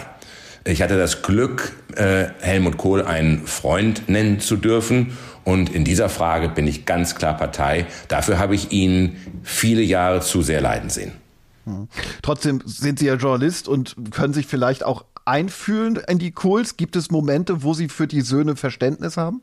Ich 0.65 0.83
hatte 0.83 0.97
das 0.97 1.23
Glück, 1.23 1.73
äh, 1.97 2.27
Helmut 2.41 2.79
Kohl 2.79 3.03
einen 3.03 3.45
Freund 3.45 4.09
nennen 4.09 4.39
zu 4.39 4.57
dürfen. 4.57 5.19
Und 5.43 5.75
in 5.75 5.85
dieser 5.85 6.09
Frage 6.09 6.49
bin 6.49 6.67
ich 6.67 6.87
ganz 6.87 7.17
klar 7.17 7.37
Partei. 7.37 7.87
Dafür 8.09 8.39
habe 8.39 8.55
ich 8.55 8.73
ihn 8.73 9.17
viele 9.43 9.83
Jahre 9.83 10.21
zu 10.21 10.41
sehr 10.41 10.63
leiden 10.63 10.89
sehen. 10.89 11.24
Hm. 11.65 11.89
Trotzdem 12.23 12.63
sind 12.65 12.99
Sie 12.99 13.07
ja 13.07 13.15
Journalist 13.15 13.69
und 13.69 13.97
können 14.11 14.35
sich 14.35 14.47
vielleicht 14.47 14.85
auch 14.85 15.05
einfühlen 15.25 15.97
in 16.09 16.19
die 16.19 16.33
Kohls. 16.33 16.77
Gibt 16.77 16.97
es 16.97 17.11
Momente, 17.11 17.63
wo 17.63 17.75
Sie 17.75 17.89
für 17.89 18.07
die 18.07 18.21
Söhne 18.21 18.57
Verständnis 18.57 19.17
haben? 19.17 19.43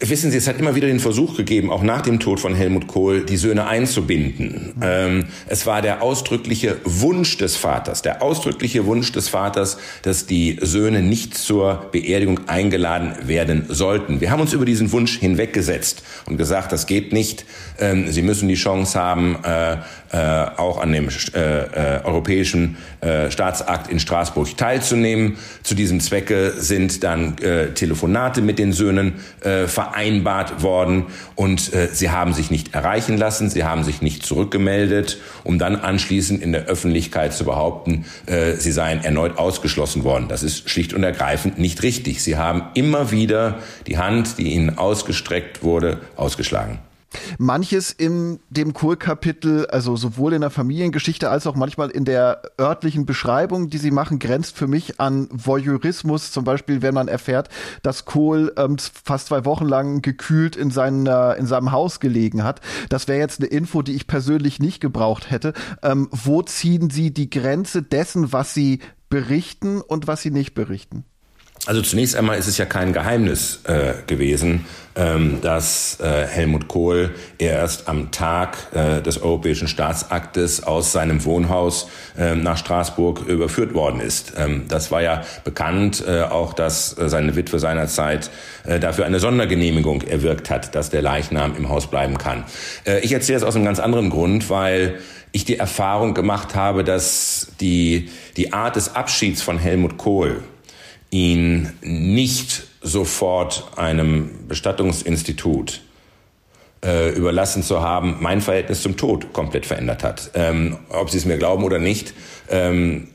Wissen 0.00 0.30
Sie, 0.30 0.36
es 0.36 0.48
hat 0.48 0.58
immer 0.58 0.74
wieder 0.74 0.88
den 0.88 1.00
Versuch 1.00 1.36
gegeben, 1.36 1.70
auch 1.70 1.82
nach 1.82 2.00
dem 2.00 2.18
Tod 2.18 2.40
von 2.40 2.54
Helmut 2.54 2.86
Kohl, 2.86 3.24
die 3.24 3.36
Söhne 3.36 3.66
einzubinden. 3.66 4.74
Ähm, 4.82 5.26
es 5.46 5.64
war 5.64 5.80
der 5.80 6.02
ausdrückliche 6.02 6.78
Wunsch 6.84 7.36
des 7.38 7.56
Vaters, 7.56 8.02
der 8.02 8.22
ausdrückliche 8.22 8.86
Wunsch 8.86 9.12
des 9.12 9.28
Vaters, 9.28 9.78
dass 10.02 10.26
die 10.26 10.58
Söhne 10.60 11.02
nicht 11.02 11.36
zur 11.36 11.86
Beerdigung 11.92 12.48
eingeladen 12.48 13.28
werden 13.28 13.66
sollten. 13.68 14.20
Wir 14.20 14.30
haben 14.30 14.40
uns 14.40 14.52
über 14.52 14.64
diesen 14.64 14.92
Wunsch 14.92 15.18
hinweggesetzt 15.18 16.02
und 16.26 16.36
gesagt, 16.36 16.72
das 16.72 16.86
geht 16.86 17.12
nicht. 17.12 17.44
Ähm, 17.78 18.10
sie 18.10 18.22
müssen 18.22 18.48
die 18.48 18.54
Chance 18.54 18.98
haben, 18.98 19.36
äh, 19.44 19.78
äh, 20.16 20.46
auch 20.56 20.80
an 20.80 20.92
dem 20.92 21.08
äh, 21.08 21.40
äh, 21.40 22.04
europäischen 22.04 22.78
äh, 23.02 23.30
Staatsakt 23.30 23.90
in 23.90 24.00
Straßburg 24.00 24.56
teilzunehmen. 24.56 25.36
Zu 25.62 25.74
diesem 25.74 26.00
Zwecke 26.00 26.54
sind 26.56 27.04
dann 27.04 27.36
äh, 27.38 27.72
Telefonate 27.74 28.40
mit 28.40 28.58
den 28.58 28.72
Söhnen 28.72 29.16
äh, 29.40 29.66
vereinbart 29.66 30.62
worden 30.62 31.06
und 31.34 31.74
äh, 31.74 31.88
sie 31.92 32.10
haben 32.10 32.32
sich 32.32 32.50
nicht 32.50 32.74
erreichen 32.74 33.18
lassen, 33.18 33.50
sie 33.50 33.64
haben 33.64 33.84
sich 33.84 34.00
nicht 34.00 34.24
zurückgemeldet, 34.24 35.18
um 35.44 35.58
dann 35.58 35.76
anschließend 35.76 36.42
in 36.42 36.52
der 36.52 36.64
Öffentlichkeit 36.64 37.34
zu 37.34 37.44
behaupten, 37.44 38.06
äh, 38.24 38.54
sie 38.54 38.72
seien 38.72 39.04
erneut 39.04 39.36
ausgeschlossen 39.36 40.02
worden. 40.02 40.28
Das 40.28 40.42
ist 40.42 40.70
schlicht 40.70 40.94
und 40.94 41.02
ergreifend 41.02 41.58
nicht 41.58 41.82
richtig. 41.82 42.22
Sie 42.22 42.38
haben 42.38 42.62
immer 42.72 43.10
wieder 43.10 43.58
die 43.86 43.98
Hand, 43.98 44.38
die 44.38 44.54
ihnen 44.54 44.78
ausgestreckt 44.78 45.62
wurde, 45.62 46.00
ausgeschlagen. 46.16 46.78
Manches 47.38 47.92
in 47.92 48.40
dem 48.50 48.74
Kohl-Kapitel, 48.74 49.66
also 49.66 49.96
sowohl 49.96 50.32
in 50.32 50.40
der 50.40 50.50
Familiengeschichte 50.50 51.30
als 51.30 51.46
auch 51.46 51.54
manchmal 51.54 51.90
in 51.90 52.04
der 52.04 52.42
örtlichen 52.60 53.06
Beschreibung, 53.06 53.70
die 53.70 53.78
sie 53.78 53.90
machen, 53.90 54.18
grenzt 54.18 54.56
für 54.56 54.66
mich 54.66 55.00
an 55.00 55.28
Voyeurismus. 55.32 56.32
Zum 56.32 56.44
Beispiel, 56.44 56.82
wenn 56.82 56.94
man 56.94 57.08
erfährt, 57.08 57.48
dass 57.82 58.04
Kohl 58.04 58.52
ähm, 58.56 58.76
fast 58.78 59.28
zwei 59.28 59.44
Wochen 59.44 59.66
lang 59.66 60.02
gekühlt 60.02 60.56
in, 60.56 60.70
seinen, 60.70 61.06
in 61.36 61.46
seinem 61.46 61.72
Haus 61.72 62.00
gelegen 62.00 62.44
hat. 62.44 62.60
Das 62.88 63.08
wäre 63.08 63.18
jetzt 63.18 63.40
eine 63.40 63.48
Info, 63.48 63.82
die 63.82 63.94
ich 63.94 64.06
persönlich 64.06 64.60
nicht 64.60 64.80
gebraucht 64.80 65.30
hätte. 65.30 65.52
Ähm, 65.82 66.08
wo 66.10 66.42
ziehen 66.42 66.90
Sie 66.90 67.12
die 67.12 67.30
Grenze 67.30 67.82
dessen, 67.82 68.32
was 68.32 68.54
Sie 68.54 68.80
berichten 69.08 69.80
und 69.80 70.06
was 70.06 70.22
Sie 70.22 70.30
nicht 70.30 70.54
berichten? 70.54 71.04
Also 71.64 71.82
zunächst 71.82 72.14
einmal 72.14 72.38
ist 72.38 72.46
es 72.46 72.58
ja 72.58 72.64
kein 72.64 72.92
Geheimnis 72.92 73.60
äh, 73.64 73.94
gewesen, 74.06 74.66
ähm, 74.94 75.40
dass 75.42 75.98
äh, 76.00 76.24
Helmut 76.26 76.68
Kohl 76.68 77.10
erst 77.38 77.88
am 77.88 78.12
Tag 78.12 78.56
äh, 78.72 79.02
des 79.02 79.20
Europäischen 79.20 79.66
Staatsaktes 79.66 80.62
aus 80.62 80.92
seinem 80.92 81.24
Wohnhaus 81.24 81.88
äh, 82.16 82.36
nach 82.36 82.56
Straßburg 82.56 83.26
überführt 83.26 83.74
worden 83.74 84.00
ist. 84.00 84.34
Ähm, 84.38 84.66
das 84.68 84.92
war 84.92 85.02
ja 85.02 85.22
bekannt, 85.42 86.04
äh, 86.06 86.22
auch 86.22 86.54
dass 86.54 86.90
seine 86.90 87.34
Witwe 87.34 87.58
seinerzeit 87.58 88.30
äh, 88.64 88.78
dafür 88.78 89.04
eine 89.04 89.18
Sondergenehmigung 89.18 90.02
erwirkt 90.02 90.50
hat, 90.50 90.74
dass 90.76 90.90
der 90.90 91.02
Leichnam 91.02 91.56
im 91.56 91.68
Haus 91.68 91.88
bleiben 91.88 92.16
kann. 92.16 92.44
Äh, 92.86 93.00
ich 93.00 93.12
erzähle 93.12 93.38
es 93.38 93.42
aus 93.42 93.56
einem 93.56 93.64
ganz 93.64 93.80
anderen 93.80 94.10
Grund, 94.10 94.50
weil 94.50 95.00
ich 95.32 95.44
die 95.44 95.58
Erfahrung 95.58 96.14
gemacht 96.14 96.54
habe, 96.54 96.84
dass 96.84 97.48
die, 97.60 98.08
die 98.36 98.52
Art 98.52 98.76
des 98.76 98.94
Abschieds 98.94 99.42
von 99.42 99.58
Helmut 99.58 99.98
Kohl 99.98 100.42
ihn 101.10 101.72
nicht 101.82 102.64
sofort 102.82 103.66
einem 103.76 104.46
Bestattungsinstitut 104.48 105.82
äh, 106.84 107.10
überlassen 107.10 107.62
zu 107.62 107.80
haben, 107.80 108.18
mein 108.20 108.40
Verhältnis 108.40 108.82
zum 108.82 108.96
Tod 108.96 109.32
komplett 109.32 109.66
verändert 109.66 110.04
hat. 110.04 110.30
Ähm, 110.34 110.78
ob 110.88 111.10
Sie 111.10 111.18
es 111.18 111.24
mir 111.24 111.38
glauben 111.38 111.64
oder 111.64 111.78
nicht, 111.78 112.14
ähm, 112.50 113.08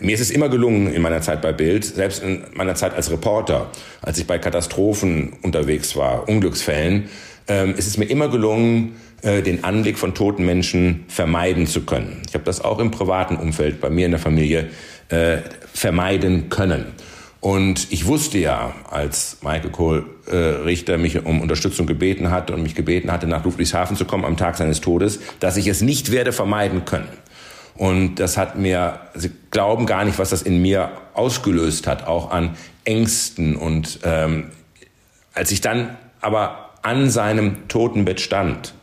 mir 0.00 0.14
ist 0.14 0.20
es 0.20 0.30
immer 0.30 0.48
gelungen 0.48 0.92
in 0.92 1.02
meiner 1.02 1.20
Zeit 1.20 1.42
bei 1.42 1.52
Bild, 1.52 1.84
selbst 1.84 2.22
in 2.22 2.44
meiner 2.54 2.74
Zeit 2.74 2.94
als 2.94 3.10
Reporter, 3.10 3.70
als 4.02 4.18
ich 4.18 4.26
bei 4.26 4.38
Katastrophen 4.38 5.34
unterwegs 5.42 5.96
war, 5.96 6.28
Unglücksfällen, 6.28 7.08
ähm, 7.48 7.74
ist 7.76 7.86
es 7.86 7.98
mir 7.98 8.06
immer 8.06 8.28
gelungen, 8.28 8.96
äh, 9.22 9.42
den 9.42 9.64
Anblick 9.64 9.98
von 9.98 10.14
toten 10.14 10.44
Menschen 10.44 11.04
vermeiden 11.08 11.66
zu 11.66 11.82
können. 11.82 12.22
Ich 12.26 12.34
habe 12.34 12.44
das 12.44 12.60
auch 12.60 12.78
im 12.78 12.90
privaten 12.90 13.36
Umfeld 13.36 13.80
bei 13.80 13.90
mir 13.90 14.06
in 14.06 14.12
der 14.12 14.20
Familie 14.20 14.68
äh, 15.08 15.38
vermeiden 15.72 16.48
können. 16.48 16.86
Und 17.40 17.92
ich 17.92 18.06
wusste 18.06 18.38
ja, 18.38 18.74
als 18.90 19.38
Michael 19.42 19.70
Kohl 19.70 20.06
äh, 20.26 20.36
Richter 20.36 20.98
mich 20.98 21.24
um 21.24 21.40
Unterstützung 21.40 21.86
gebeten 21.86 22.30
hat 22.30 22.50
und 22.50 22.62
mich 22.62 22.74
gebeten 22.74 23.12
hatte, 23.12 23.26
nach 23.26 23.44
Ludwigshafen 23.44 23.96
zu 23.96 24.04
kommen 24.04 24.24
am 24.24 24.36
Tag 24.36 24.56
seines 24.56 24.80
Todes, 24.80 25.20
dass 25.38 25.56
ich 25.56 25.68
es 25.68 25.80
nicht 25.80 26.10
werde 26.10 26.32
vermeiden 26.32 26.84
können. 26.84 27.08
Und 27.76 28.16
das 28.16 28.36
hat 28.36 28.58
mir, 28.58 29.00
Sie 29.14 29.30
glauben 29.50 29.86
gar 29.86 30.04
nicht, 30.04 30.18
was 30.18 30.30
das 30.30 30.42
in 30.42 30.62
mir 30.62 30.90
ausgelöst 31.14 31.86
hat, 31.86 32.06
auch 32.06 32.30
an 32.30 32.56
Ängsten. 32.84 33.54
Und 33.54 34.00
ähm, 34.02 34.50
als 35.34 35.50
ich 35.50 35.60
dann 35.60 35.96
aber 36.20 36.70
an 36.82 37.10
seinem 37.10 37.68
Totenbett 37.68 38.20
stand 38.20 38.74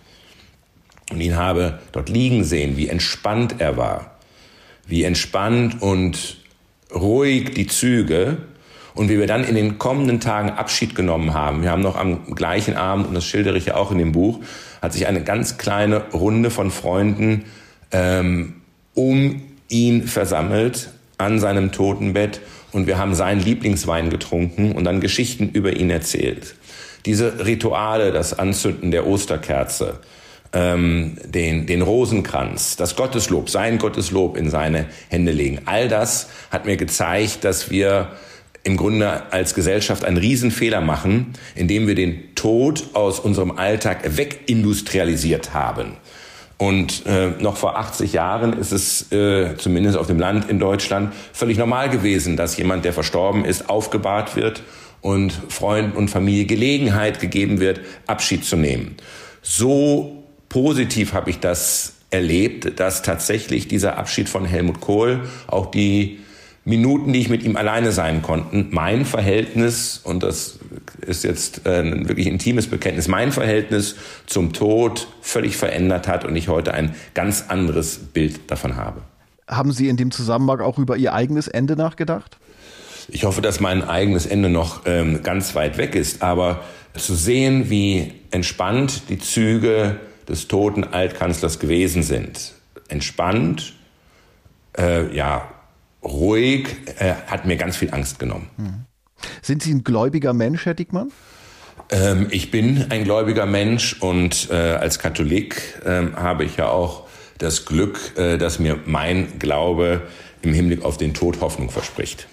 und 1.12 1.20
ihn 1.20 1.36
habe 1.36 1.80
dort 1.92 2.10
liegen 2.10 2.44
sehen, 2.44 2.78
wie 2.78 2.88
entspannt 2.88 3.56
er 3.60 3.78
war, 3.78 4.13
wie 4.86 5.04
entspannt 5.04 5.82
und 5.82 6.38
ruhig 6.94 7.54
die 7.54 7.68
Züge 7.68 8.38
und 8.94 9.10
wie 9.10 9.18
wir 9.18 9.28
dann 9.28 9.44
in 9.44 9.56
den 9.56 9.80
kommenden 9.80 10.20
Tagen 10.20 10.52
Abschied 10.52 10.96
genommen 10.96 11.34
haben. 11.34 11.64
Wir 11.64 11.72
haben 11.72 11.82
noch 11.82 11.96
am 11.96 12.36
gleichen 12.36 12.76
Abend, 12.76 13.08
und 13.08 13.14
das 13.14 13.26
schildere 13.26 13.58
ich 13.58 13.66
ja 13.66 13.76
auch 13.76 13.92
in 13.92 13.98
dem 13.98 14.12
Buch, 14.12 14.40
hat 14.82 14.94
sich 14.94 15.08
eine 15.08 15.24
ganz 15.24 15.58
kleine 15.58 16.12
Runde 16.12 16.50
von 16.50 16.70
Freunden 16.70 17.46
ähm, 17.92 18.56
um 18.94 19.42
ihn 19.70 20.08
versammelt 20.08 20.90
an 21.18 21.40
seinem 21.40 21.72
Totenbett 21.72 22.42
und 22.72 22.88
wir 22.88 22.98
haben 22.98 23.16
seinen 23.16 23.42
Lieblingswein 23.42 24.10
getrunken 24.10 24.74
und 24.74 24.84
dann 24.84 25.00
Geschichten 25.00 25.50
über 25.50 25.76
ihn 25.76 25.90
erzählt. 25.90 26.56
Diese 27.06 27.46
Rituale, 27.46 28.12
das 28.12 28.38
Anzünden 28.38 28.92
der 28.92 29.08
Osterkerze, 29.08 30.00
ähm, 30.54 31.18
den, 31.26 31.66
den 31.66 31.82
Rosenkranz, 31.82 32.76
das 32.76 32.96
Gotteslob, 32.96 33.50
sein 33.50 33.80
Gotteslob 33.80 34.38
in 34.38 34.50
seine 34.50 34.86
Hände 35.10 35.32
legen, 35.32 35.62
all 35.66 35.88
das 35.88 36.30
hat 36.52 36.66
mir 36.66 36.78
gezeigt, 36.78 37.44
dass 37.44 37.70
wir 37.70 38.10
im 38.64 38.78
Grunde 38.78 39.32
als 39.32 39.56
Gesellschaft 39.56 40.06
einen 40.06 40.18
Riesenfehler 40.18 40.80
machen, 40.80 41.34
indem 41.56 41.88
wir 41.88 41.96
den 41.96 42.34
Tod 42.36 42.86
aus 42.94 43.20
unserem 43.20 43.52
Alltag 43.52 44.18
wegindustrialisiert 44.18 45.54
haben. 45.54 45.98
Und 46.58 47.06
äh, 47.06 47.32
noch 47.42 47.58
vor 47.58 47.78
80 47.78 48.14
Jahren 48.14 48.54
ist 48.54 48.72
es 48.72 49.12
äh, 49.12 49.58
zumindest 49.58 49.98
auf 49.98 50.08
dem 50.08 50.20
Land 50.20 50.50
in 50.50 50.60
Deutschland 50.60 51.14
völlig 51.34 51.58
normal 51.58 51.90
gewesen, 51.90 52.38
dass 52.38 52.56
jemand, 52.56 52.86
der 52.86 52.94
verstorben 52.94 53.44
ist, 53.44 53.70
aufgebahrt 53.70 54.38
wird 54.38 54.64
und 55.02 55.34
Freund 55.50 55.94
und 55.96 56.08
Familie 56.08 56.46
Gelegenheit 56.46 57.20
gegeben 57.20 57.60
wird, 57.60 57.82
Abschied 58.08 58.46
zu 58.46 58.56
nehmen. 58.56 58.96
So 59.42 60.23
positiv 60.54 61.14
habe 61.14 61.32
ich 61.32 61.40
das 61.40 61.94
erlebt, 62.12 62.80
dass 62.80 63.02
tatsächlich 63.02 63.68
dieser 63.68 63.98
Abschied 63.98 64.30
von 64.30 64.46
Helmut 64.46 64.82
Kohl 64.82 65.22
auch 65.48 65.72
die 65.72 66.20
Minuten, 66.64 67.12
die 67.12 67.20
ich 67.20 67.30
mit 67.30 67.42
ihm 67.42 67.58
alleine 67.58 67.92
sein 67.92 68.22
konnten, 68.22 68.68
mein 68.70 69.04
Verhältnis, 69.04 70.00
und 70.04 70.22
das 70.22 70.60
ist 71.02 71.24
jetzt 71.24 71.66
äh, 71.66 71.80
ein 71.80 72.08
wirklich 72.08 72.28
intimes 72.28 72.68
Bekenntnis, 72.68 73.08
mein 73.08 73.32
Verhältnis 73.32 73.96
zum 74.28 74.54
Tod 74.54 75.08
völlig 75.22 75.58
verändert 75.58 76.08
hat 76.08 76.24
und 76.24 76.36
ich 76.36 76.50
heute 76.50 76.76
ein 76.76 76.94
ganz 77.16 77.46
anderes 77.48 77.98
Bild 77.98 78.52
davon 78.52 78.76
habe. 78.76 79.02
Haben 79.48 79.72
Sie 79.72 79.90
in 79.90 79.98
dem 79.98 80.12
Zusammenhang 80.12 80.62
auch 80.62 80.78
über 80.78 80.98
Ihr 80.98 81.14
eigenes 81.14 81.48
Ende 81.48 81.76
nachgedacht? 81.76 82.38
Ich 83.08 83.24
hoffe, 83.26 83.42
dass 83.42 83.60
mein 83.60 83.84
eigenes 83.84 84.28
Ende 84.28 84.50
noch 84.50 84.82
ähm, 84.86 85.24
ganz 85.24 85.56
weit 85.56 85.80
weg 85.80 85.96
ist, 85.96 86.22
aber 86.22 86.62
zu 86.96 87.16
sehen, 87.16 87.72
wie 87.72 88.14
entspannt 88.30 89.10
die 89.10 89.18
Züge 89.18 90.00
des 90.28 90.48
toten 90.48 90.84
Altkanzlers 90.84 91.60
gewesen 91.60 92.04
sind, 92.04 92.54
entspannt, 92.88 93.74
äh, 94.78 95.16
ja, 95.16 95.50
ruhig, 96.04 96.68
äh, 97.00 97.14
hat 97.28 97.46
mir 97.46 97.58
ganz 97.58 97.78
viel 97.78 97.94
Angst 97.94 98.20
genommen. 98.20 98.50
Hm. 98.58 98.86
Sind 99.42 99.64
Sie 99.64 99.74
ein 99.74 99.84
gläubiger 99.84 100.34
Mensch, 100.34 100.66
Herr 100.66 100.74
Dickmann? 100.74 101.12
Ähm, 101.90 102.28
ich 102.32 102.52
bin 102.52 102.88
ein 102.90 103.04
gläubiger 103.04 103.46
Mensch 103.46 104.02
und 104.02 104.50
äh, 104.52 104.54
als 104.54 105.00
Katholik 105.00 105.80
äh, 105.86 106.08
habe 106.16 106.44
ich 106.44 106.58
ja 106.58 106.70
auch 106.70 107.08
das 107.38 107.66
Glück, 107.66 108.18
äh, 108.18 108.38
dass 108.38 108.60
mir 108.60 108.80
mein 108.86 109.40
Glaube 109.40 110.02
im 110.42 110.54
Hinblick 110.54 110.84
auf 110.84 110.98
den 110.98 111.14
Tod 111.14 111.40
Hoffnung 111.42 111.70
verspricht 111.70 112.28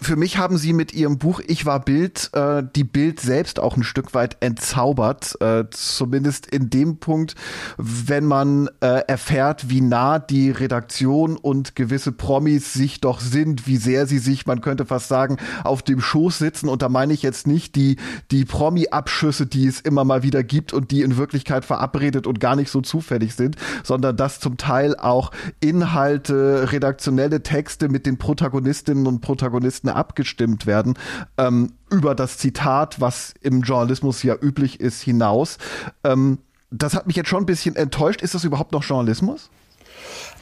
für 0.00 0.16
mich 0.16 0.38
haben 0.38 0.58
sie 0.58 0.72
mit 0.72 0.92
ihrem 0.94 1.18
Buch 1.18 1.40
Ich 1.46 1.66
war 1.66 1.80
Bild 1.80 2.30
äh, 2.32 2.62
die 2.74 2.84
Bild 2.84 3.20
selbst 3.20 3.58
auch 3.58 3.76
ein 3.76 3.82
Stück 3.82 4.14
weit 4.14 4.36
entzaubert, 4.40 5.40
äh, 5.40 5.64
zumindest 5.70 6.46
in 6.46 6.70
dem 6.70 6.98
Punkt, 6.98 7.34
wenn 7.76 8.24
man 8.24 8.68
äh, 8.80 9.02
erfährt, 9.06 9.68
wie 9.68 9.80
nah 9.80 10.18
die 10.18 10.50
Redaktion 10.50 11.36
und 11.36 11.74
gewisse 11.74 12.12
Promis 12.12 12.72
sich 12.72 13.00
doch 13.00 13.20
sind, 13.20 13.66
wie 13.66 13.76
sehr 13.76 14.06
sie 14.06 14.18
sich, 14.18 14.46
man 14.46 14.60
könnte 14.60 14.86
fast 14.86 15.08
sagen, 15.08 15.38
auf 15.64 15.82
dem 15.82 16.00
Schoß 16.00 16.38
sitzen. 16.38 16.68
Und 16.68 16.82
da 16.82 16.88
meine 16.88 17.12
ich 17.12 17.22
jetzt 17.22 17.46
nicht 17.46 17.74
die, 17.74 17.96
die 18.30 18.44
Promi-Abschüsse, 18.44 19.46
die 19.46 19.66
es 19.66 19.80
immer 19.80 20.04
mal 20.04 20.22
wieder 20.22 20.42
gibt 20.42 20.72
und 20.72 20.90
die 20.90 21.02
in 21.02 21.16
Wirklichkeit 21.16 21.64
verabredet 21.64 22.26
und 22.26 22.40
gar 22.40 22.56
nicht 22.56 22.70
so 22.70 22.80
zufällig 22.80 23.34
sind, 23.34 23.56
sondern 23.82 24.16
dass 24.16 24.40
zum 24.40 24.56
Teil 24.56 24.96
auch 24.96 25.32
Inhalte, 25.60 26.72
redaktionelle 26.72 27.42
Texte 27.42 27.88
mit 27.88 28.06
den 28.06 28.18
Protagonistinnen 28.18 29.06
und 29.06 29.20
Protagonisten 29.20 29.88
Abgestimmt 29.96 30.66
werden 30.66 30.94
ähm, 31.38 31.72
über 31.90 32.14
das 32.14 32.38
Zitat, 32.38 33.00
was 33.00 33.34
im 33.40 33.62
Journalismus 33.62 34.22
ja 34.22 34.34
üblich 34.40 34.80
ist, 34.80 35.02
hinaus. 35.02 35.58
Ähm, 36.04 36.38
das 36.70 36.94
hat 36.94 37.06
mich 37.06 37.16
jetzt 37.16 37.28
schon 37.28 37.42
ein 37.42 37.46
bisschen 37.46 37.76
enttäuscht. 37.76 38.22
Ist 38.22 38.34
das 38.34 38.44
überhaupt 38.44 38.72
noch 38.72 38.84
Journalismus? 38.84 39.50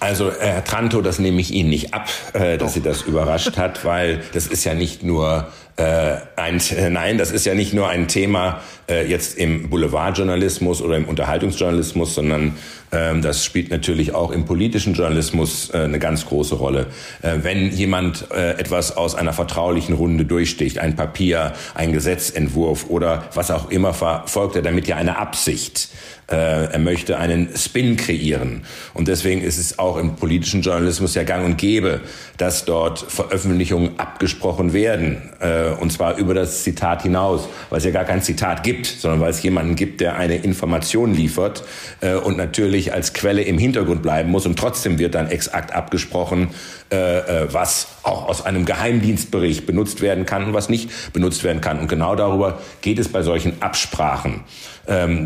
Also 0.00 0.30
äh, 0.30 0.34
Herr 0.40 0.64
Tranto, 0.64 1.00
das 1.00 1.18
nehme 1.18 1.40
ich 1.40 1.52
Ihnen 1.52 1.70
nicht 1.70 1.94
ab, 1.94 2.08
äh, 2.32 2.58
dass. 2.58 2.74
Sie 2.74 2.80
das 2.80 3.02
überrascht 3.02 3.56
hat, 3.56 3.84
weil 3.84 4.22
das 4.32 4.46
ist 4.46 4.64
ja 4.64 4.74
nicht 4.74 5.02
nur 5.02 5.48
äh, 5.76 6.16
ein, 6.36 6.60
äh, 6.76 6.88
nein, 6.88 7.18
das 7.18 7.32
ist 7.32 7.46
ja 7.46 7.54
nicht 7.54 7.74
nur 7.74 7.88
ein 7.88 8.06
Thema 8.06 8.60
äh, 8.88 9.06
jetzt 9.08 9.36
im 9.36 9.70
Boulevardjournalismus 9.70 10.80
oder 10.80 10.96
im 10.96 11.06
Unterhaltungsjournalismus, 11.06 12.14
sondern 12.14 12.56
ähm, 12.92 13.22
das 13.22 13.44
spielt 13.44 13.70
natürlich 13.70 14.14
auch 14.14 14.30
im 14.30 14.44
politischen 14.44 14.94
Journalismus 14.94 15.70
äh, 15.74 15.78
eine 15.78 15.98
ganz 15.98 16.26
große 16.26 16.54
Rolle. 16.54 16.86
Äh, 17.22 17.38
wenn 17.42 17.72
jemand 17.72 18.30
äh, 18.30 18.52
etwas 18.52 18.96
aus 18.96 19.16
einer 19.16 19.32
vertraulichen 19.32 19.96
Runde 19.96 20.24
durchsticht, 20.24 20.78
ein 20.78 20.94
Papier, 20.94 21.54
ein 21.74 21.92
Gesetzentwurf 21.92 22.88
oder 22.88 23.24
was 23.34 23.50
auch 23.50 23.70
immer, 23.70 23.94
verfolgt 23.94 24.54
er 24.54 24.62
damit 24.62 24.86
ja 24.86 24.94
eine 24.94 25.18
Absicht. 25.18 25.88
Äh, 26.30 26.72
er 26.72 26.78
möchte 26.78 27.18
einen 27.18 27.50
Spin 27.54 27.96
kreieren. 27.96 28.62
Und 28.94 29.08
deswegen 29.08 29.42
ist 29.42 29.58
es 29.58 29.78
auch 29.78 29.98
im 29.98 30.16
politischen 30.16 30.62
Journalismus 30.62 31.14
ja 31.14 31.22
gang 31.22 31.44
und 31.44 31.58
gäbe, 31.58 32.00
dass 32.38 32.64
dort 32.64 32.98
Veröffentlichungen 32.98 33.98
abgesprochen 33.98 34.72
werden. 34.72 35.30
Äh, 35.40 35.74
und 35.78 35.92
zwar 35.92 36.16
über 36.16 36.32
das 36.32 36.62
Zitat 36.62 37.02
hinaus, 37.02 37.46
weil 37.68 37.78
es 37.78 37.84
ja 37.84 37.90
gar 37.90 38.04
kein 38.04 38.22
Zitat 38.22 38.62
gibt, 38.62 38.86
sondern 38.86 39.20
weil 39.20 39.30
es 39.30 39.42
jemanden 39.42 39.76
gibt, 39.76 40.00
der 40.00 40.16
eine 40.16 40.36
Information 40.36 41.14
liefert 41.14 41.64
äh, 42.00 42.14
und 42.14 42.38
natürlich 42.38 42.94
als 42.94 43.12
Quelle 43.12 43.42
im 43.42 43.58
Hintergrund 43.58 44.02
bleiben 44.02 44.30
muss. 44.30 44.46
Und 44.46 44.58
trotzdem 44.58 44.98
wird 44.98 45.14
dann 45.14 45.28
exakt 45.28 45.74
abgesprochen, 45.74 46.48
was 46.90 47.88
auch 48.04 48.28
aus 48.28 48.44
einem 48.44 48.66
Geheimdienstbericht 48.66 49.66
benutzt 49.66 50.00
werden 50.00 50.26
kann 50.26 50.44
und 50.44 50.54
was 50.54 50.68
nicht 50.68 51.12
benutzt 51.12 51.42
werden 51.42 51.60
kann. 51.60 51.80
Und 51.80 51.88
genau 51.88 52.14
darüber 52.14 52.60
geht 52.82 53.00
es 53.00 53.08
bei 53.08 53.22
solchen 53.22 53.60
Absprachen 53.60 54.42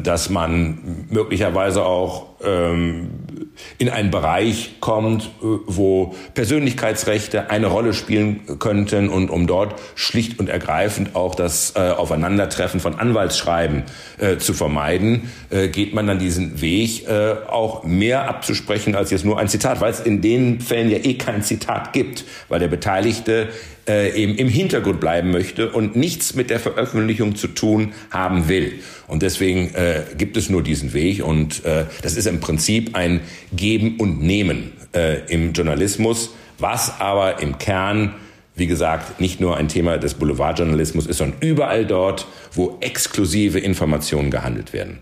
dass 0.02 0.30
man 0.30 1.06
möglicherweise 1.10 1.84
auch 1.84 2.26
ähm, 2.37 2.37
in 2.40 3.88
einen 3.90 4.10
Bereich 4.10 4.76
kommt, 4.80 5.24
äh, 5.24 5.46
wo 5.66 6.14
Persönlichkeitsrechte 6.34 7.50
eine 7.50 7.66
Rolle 7.66 7.94
spielen 7.94 8.58
könnten 8.58 9.08
und 9.08 9.30
um 9.30 9.46
dort 9.46 9.74
schlicht 9.94 10.38
und 10.38 10.48
ergreifend 10.48 11.14
auch 11.14 11.34
das 11.34 11.74
äh, 11.76 11.90
Aufeinandertreffen 11.90 12.80
von 12.80 12.98
Anwaltsschreiben 12.98 13.84
äh, 14.18 14.38
zu 14.38 14.52
vermeiden, 14.52 15.30
äh, 15.50 15.68
geht 15.68 15.94
man 15.94 16.06
dann 16.06 16.18
diesen 16.18 16.60
Weg, 16.60 17.08
äh, 17.08 17.34
auch 17.48 17.84
mehr 17.84 18.28
abzusprechen 18.28 18.94
als 18.94 19.10
jetzt 19.10 19.24
nur 19.24 19.38
ein 19.38 19.48
Zitat, 19.48 19.80
weil 19.80 19.92
es 19.92 20.00
in 20.00 20.20
den 20.20 20.60
Fällen 20.60 20.90
ja 20.90 20.98
eh 20.98 21.14
kein 21.14 21.42
Zitat 21.42 21.92
gibt, 21.92 22.24
weil 22.48 22.60
der 22.60 22.68
Beteiligte 22.68 23.48
äh, 23.88 24.10
eben 24.20 24.36
im 24.36 24.48
Hintergrund 24.48 25.00
bleiben 25.00 25.30
möchte 25.30 25.70
und 25.70 25.96
nichts 25.96 26.34
mit 26.34 26.50
der 26.50 26.60
Veröffentlichung 26.60 27.36
zu 27.36 27.48
tun 27.48 27.92
haben 28.10 28.48
will. 28.48 28.80
Und 29.06 29.22
deswegen 29.22 29.72
gibt 30.18 30.36
es 30.36 30.50
nur 30.50 30.62
diesen 30.62 30.92
Weg 30.92 31.24
und 31.24 31.62
das 31.64 32.14
ist 32.14 32.26
im 32.28 32.40
Prinzip 32.40 32.94
ein 32.94 33.20
Geben 33.52 33.96
und 33.98 34.20
Nehmen 34.20 34.72
äh, 34.94 35.20
im 35.32 35.52
Journalismus, 35.52 36.30
was 36.58 37.00
aber 37.00 37.40
im 37.40 37.58
Kern 37.58 38.14
wie 38.58 38.66
gesagt, 38.66 39.20
nicht 39.20 39.40
nur 39.40 39.56
ein 39.56 39.68
Thema 39.68 39.98
des 39.98 40.14
Boulevardjournalismus 40.14 41.06
ist, 41.06 41.18
sondern 41.18 41.38
überall 41.40 41.86
dort, 41.86 42.26
wo 42.52 42.76
exklusive 42.80 43.58
Informationen 43.58 44.30
gehandelt 44.30 44.72
werden. 44.72 44.98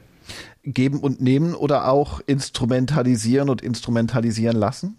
geben 0.63 0.99
und 0.99 1.21
nehmen 1.21 1.55
oder 1.55 1.89
auch 1.89 2.21
instrumentalisieren 2.27 3.49
und 3.49 3.63
instrumentalisieren 3.63 4.57
lassen? 4.57 4.99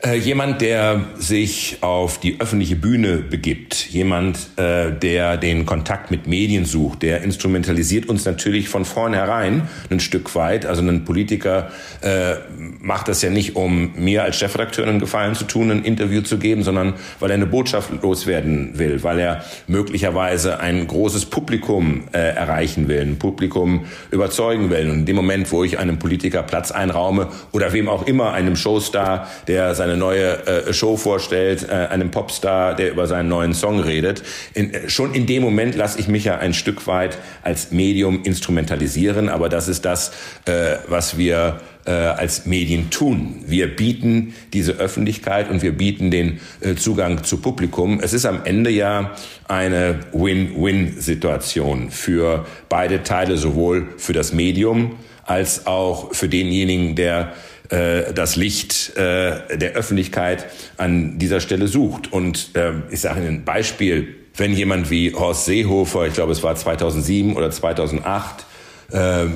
Äh, 0.00 0.14
jemand, 0.14 0.60
der 0.60 1.06
sich 1.16 1.78
auf 1.80 2.20
die 2.20 2.40
öffentliche 2.40 2.76
Bühne 2.76 3.16
begibt, 3.16 3.88
jemand, 3.88 4.38
äh, 4.56 4.92
der 4.92 5.36
den 5.36 5.66
Kontakt 5.66 6.12
mit 6.12 6.28
Medien 6.28 6.66
sucht, 6.66 7.02
der 7.02 7.22
instrumentalisiert 7.22 8.08
uns 8.08 8.24
natürlich 8.24 8.68
von 8.68 8.84
vornherein 8.84 9.62
ein 9.90 9.98
Stück 9.98 10.36
weit. 10.36 10.66
Also 10.66 10.82
ein 10.82 11.04
Politiker 11.04 11.72
äh, 12.00 12.34
macht 12.80 13.08
das 13.08 13.22
ja 13.22 13.30
nicht, 13.30 13.56
um 13.56 13.90
mir 13.96 14.22
als 14.22 14.36
Chefredakteur 14.36 14.86
einen 14.86 15.00
Gefallen 15.00 15.34
zu 15.34 15.42
tun, 15.42 15.72
ein 15.72 15.82
Interview 15.82 16.20
zu 16.20 16.38
geben, 16.38 16.62
sondern 16.62 16.94
weil 17.18 17.30
er 17.30 17.34
eine 17.34 17.46
Botschaft 17.46 17.90
loswerden 18.00 18.78
will, 18.78 19.02
weil 19.02 19.18
er 19.18 19.44
möglicherweise 19.66 20.60
ein 20.60 20.86
großes 20.86 21.26
Publikum 21.26 22.04
äh, 22.12 22.18
erreichen 22.18 22.86
will, 22.86 23.00
ein 23.00 23.18
Publikum 23.18 23.86
überzeugen 24.12 24.70
will. 24.70 24.90
Und 24.90 24.98
in 25.00 25.06
dem 25.06 25.16
Moment, 25.16 25.50
wo 25.50 25.64
ich 25.64 25.80
einem 25.80 25.98
Politiker 25.98 26.44
Platz 26.44 26.70
einraume 26.70 27.26
oder 27.50 27.72
wem 27.72 27.88
auch 27.88 28.06
immer, 28.06 28.32
einem 28.32 28.54
Showstar, 28.54 29.26
der 29.48 29.74
sein 29.74 29.87
eine 29.88 29.98
neue 29.98 30.46
äh, 30.46 30.72
Show 30.72 30.96
vorstellt, 30.96 31.66
äh, 31.68 31.72
einem 31.72 32.10
Popstar, 32.10 32.74
der 32.74 32.90
über 32.90 33.06
seinen 33.06 33.28
neuen 33.28 33.54
Song 33.54 33.80
redet. 33.80 34.22
In, 34.54 34.72
äh, 34.72 34.88
schon 34.88 35.14
in 35.14 35.26
dem 35.26 35.42
Moment 35.42 35.74
lasse 35.74 35.98
ich 35.98 36.08
mich 36.08 36.24
ja 36.24 36.38
ein 36.38 36.54
Stück 36.54 36.86
weit 36.86 37.18
als 37.42 37.70
Medium 37.70 38.22
instrumentalisieren, 38.24 39.28
aber 39.28 39.48
das 39.48 39.68
ist 39.68 39.84
das, 39.84 40.12
äh, 40.44 40.76
was 40.88 41.18
wir 41.18 41.60
äh, 41.88 41.90
als 41.90 42.44
Medien 42.44 42.90
tun. 42.90 43.42
Wir 43.46 43.74
bieten 43.74 44.34
diese 44.52 44.72
Öffentlichkeit 44.72 45.50
und 45.50 45.62
wir 45.62 45.72
bieten 45.72 46.10
den 46.10 46.40
äh, 46.60 46.74
Zugang 46.74 47.24
zu 47.24 47.38
Publikum. 47.38 48.00
Es 48.00 48.12
ist 48.12 48.26
am 48.26 48.44
Ende 48.44 48.70
ja 48.70 49.12
eine 49.48 50.00
Win-Win-Situation 50.12 51.90
für 51.90 52.44
beide 52.68 53.02
Teile, 53.04 53.38
sowohl 53.38 53.88
für 53.96 54.12
das 54.12 54.34
Medium 54.34 54.96
als 55.24 55.66
auch 55.66 56.14
für 56.14 56.28
denjenigen, 56.28 56.94
der 56.94 57.32
äh, 57.68 58.12
das 58.12 58.36
Licht 58.36 58.96
äh, 58.96 59.56
der 59.56 59.72
Öffentlichkeit 59.74 60.46
an 60.76 61.18
dieser 61.18 61.40
Stelle 61.40 61.68
sucht. 61.68 62.12
Und 62.12 62.56
äh, 62.56 62.72
ich 62.90 63.00
sage 63.00 63.20
Ihnen 63.20 63.28
ein 63.28 63.44
Beispiel, 63.44 64.14
wenn 64.36 64.54
jemand 64.54 64.90
wie 64.90 65.12
Horst 65.14 65.46
Seehofer, 65.46 66.06
ich 66.06 66.14
glaube 66.14 66.32
es 66.32 66.42
war 66.42 66.54
2007 66.54 67.36
oder 67.36 67.50
2008, 67.50 68.46
äh, 68.90 69.26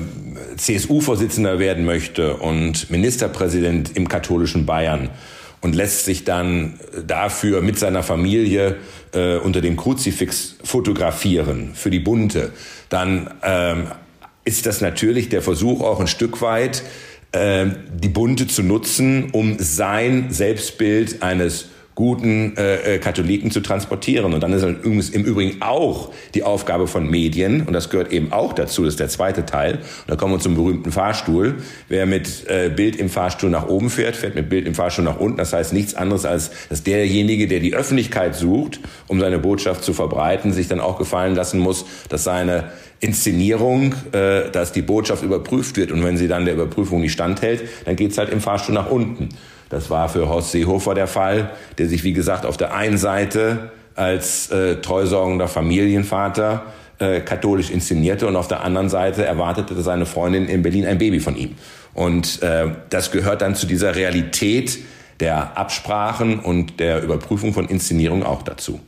CSU-Vorsitzender 0.57 1.59
werden 1.59 1.85
möchte 1.85 2.37
und 2.37 2.89
Ministerpräsident 2.89 3.95
im 3.95 4.07
katholischen 4.07 4.65
Bayern 4.65 5.09
und 5.61 5.75
lässt 5.75 6.05
sich 6.05 6.23
dann 6.23 6.79
dafür 7.05 7.61
mit 7.61 7.79
seiner 7.79 8.03
Familie 8.03 8.77
äh, 9.13 9.37
unter 9.37 9.61
dem 9.61 9.77
Kruzifix 9.77 10.55
fotografieren 10.63 11.71
für 11.73 11.89
die 11.89 11.99
Bunte, 11.99 12.51
dann 12.89 13.29
ähm, 13.43 13.87
ist 14.45 14.65
das 14.65 14.81
natürlich 14.81 15.29
der 15.29 15.41
Versuch 15.41 15.81
auch 15.81 15.99
ein 15.99 16.07
Stück 16.07 16.41
weit, 16.41 16.83
die 17.35 18.09
Bunte 18.09 18.47
zu 18.47 18.61
nutzen, 18.61 19.29
um 19.31 19.57
sein 19.57 20.31
Selbstbild 20.31 21.23
eines 21.23 21.69
guten 21.95 22.57
äh, 22.57 22.95
äh, 22.95 22.99
Katholiken 22.99 23.51
zu 23.51 23.61
transportieren. 23.61 24.33
Und 24.33 24.41
dann 24.41 24.53
ist 24.53 24.63
es 24.63 25.09
im 25.09 25.23
Übrigen 25.23 25.61
auch 25.61 26.11
die 26.33 26.43
Aufgabe 26.43 26.87
von 26.87 27.09
Medien, 27.09 27.63
und 27.67 27.73
das 27.73 27.89
gehört 27.89 28.11
eben 28.11 28.31
auch 28.31 28.53
dazu, 28.53 28.83
das 28.83 28.93
ist 28.93 28.99
der 28.99 29.09
zweite 29.09 29.45
Teil. 29.45 29.75
Und 29.75 29.81
da 30.07 30.15
kommen 30.15 30.33
wir 30.33 30.39
zum 30.39 30.55
berühmten 30.55 30.91
Fahrstuhl. 30.91 31.55
Wer 31.89 32.05
mit 32.05 32.47
äh, 32.47 32.69
Bild 32.69 32.95
im 32.95 33.09
Fahrstuhl 33.09 33.49
nach 33.49 33.67
oben 33.67 33.89
fährt, 33.89 34.15
fährt 34.15 34.35
mit 34.35 34.49
Bild 34.49 34.65
im 34.65 34.75
Fahrstuhl 34.75 35.05
nach 35.05 35.19
unten. 35.19 35.37
Das 35.37 35.53
heißt 35.53 35.73
nichts 35.73 35.93
anderes 35.93 36.25
als, 36.25 36.51
dass 36.69 36.83
derjenige, 36.83 37.47
der 37.47 37.59
die 37.59 37.75
Öffentlichkeit 37.75 38.35
sucht, 38.35 38.79
um 39.07 39.19
seine 39.19 39.39
Botschaft 39.39 39.83
zu 39.83 39.93
verbreiten, 39.93 40.51
sich 40.51 40.67
dann 40.67 40.79
auch 40.79 40.97
gefallen 40.97 41.35
lassen 41.35 41.59
muss, 41.59 41.85
dass 42.09 42.23
seine 42.23 42.71
Inszenierung, 42.99 43.93
äh, 44.13 44.49
dass 44.49 44.71
die 44.71 44.81
Botschaft 44.81 45.23
überprüft 45.23 45.77
wird. 45.77 45.91
Und 45.91 46.03
wenn 46.03 46.17
sie 46.17 46.27
dann 46.27 46.45
der 46.45 46.55
Überprüfung 46.55 47.01
nicht 47.01 47.11
standhält, 47.11 47.63
dann 47.85 47.95
geht's 47.95 48.17
halt 48.17 48.29
im 48.29 48.41
Fahrstuhl 48.41 48.73
nach 48.73 48.89
unten. 48.89 49.29
Das 49.73 49.89
war 49.89 50.07
für 50.07 50.29
Horst 50.29 50.51
Seehofer 50.51 50.93
der 50.93 51.07
Fall, 51.07 51.49
der 51.79 51.87
sich, 51.87 52.03
wie 52.03 52.13
gesagt, 52.13 52.45
auf 52.45 52.57
der 52.57 52.75
einen 52.75 52.99
Seite 52.99 53.71
als 53.95 54.51
äh, 54.51 54.75
treusorgender 54.75 55.47
Familienvater 55.47 56.63
äh, 56.99 57.21
katholisch 57.21 57.71
inszenierte 57.71 58.27
und 58.27 58.35
auf 58.35 58.47
der 58.47 58.63
anderen 58.63 58.89
Seite 58.89 59.25
erwartete 59.25 59.81
seine 59.81 60.05
Freundin 60.05 60.47
in 60.47 60.61
Berlin 60.61 60.85
ein 60.85 60.99
Baby 60.99 61.19
von 61.19 61.35
ihm. 61.35 61.55
Und 61.95 62.43
äh, 62.43 62.67
das 62.91 63.11
gehört 63.11 63.41
dann 63.41 63.55
zu 63.55 63.65
dieser 63.65 63.95
Realität 63.95 64.77
der 65.19 65.57
Absprachen 65.57 66.39
und 66.39 66.79
der 66.79 67.01
Überprüfung 67.01 67.51
von 67.51 67.67
Inszenierung 67.67 68.23
auch 68.23 68.43
dazu. 68.43 68.79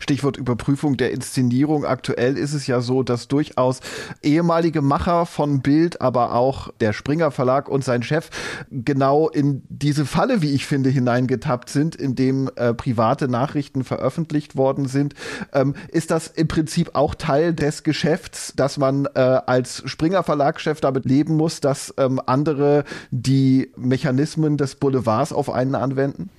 Stichwort 0.00 0.36
Überprüfung 0.36 0.96
der 0.96 1.12
Inszenierung. 1.12 1.84
Aktuell 1.84 2.36
ist 2.36 2.54
es 2.54 2.66
ja 2.66 2.80
so, 2.80 3.02
dass 3.02 3.28
durchaus 3.28 3.80
ehemalige 4.22 4.82
Macher 4.82 5.26
von 5.26 5.60
Bild, 5.60 6.00
aber 6.00 6.34
auch 6.34 6.70
der 6.80 6.92
Springer 6.92 7.30
Verlag 7.30 7.68
und 7.68 7.84
sein 7.84 8.02
Chef 8.02 8.30
genau 8.70 9.28
in 9.28 9.62
diese 9.68 10.06
Falle, 10.06 10.42
wie 10.42 10.52
ich 10.52 10.66
finde, 10.66 10.90
hineingetappt 10.90 11.68
sind, 11.68 11.94
in 11.94 12.14
dem 12.14 12.50
äh, 12.56 12.74
private 12.74 13.28
Nachrichten 13.28 13.84
veröffentlicht 13.84 14.56
worden 14.56 14.86
sind. 14.86 15.14
Ähm, 15.52 15.74
ist 15.88 16.10
das 16.10 16.28
im 16.28 16.48
Prinzip 16.48 16.90
auch 16.94 17.14
Teil 17.14 17.54
des 17.54 17.82
Geschäfts, 17.82 18.54
dass 18.56 18.78
man 18.78 19.06
äh, 19.14 19.20
als 19.20 19.82
Springer 19.86 20.22
Verlagschef 20.22 20.80
damit 20.80 21.04
leben 21.04 21.36
muss, 21.36 21.60
dass 21.60 21.94
ähm, 21.96 22.20
andere 22.26 22.84
die 23.10 23.70
Mechanismen 23.76 24.56
des 24.56 24.74
Boulevards 24.74 25.32
auf 25.32 25.50
einen 25.50 25.74
anwenden? 25.74 26.30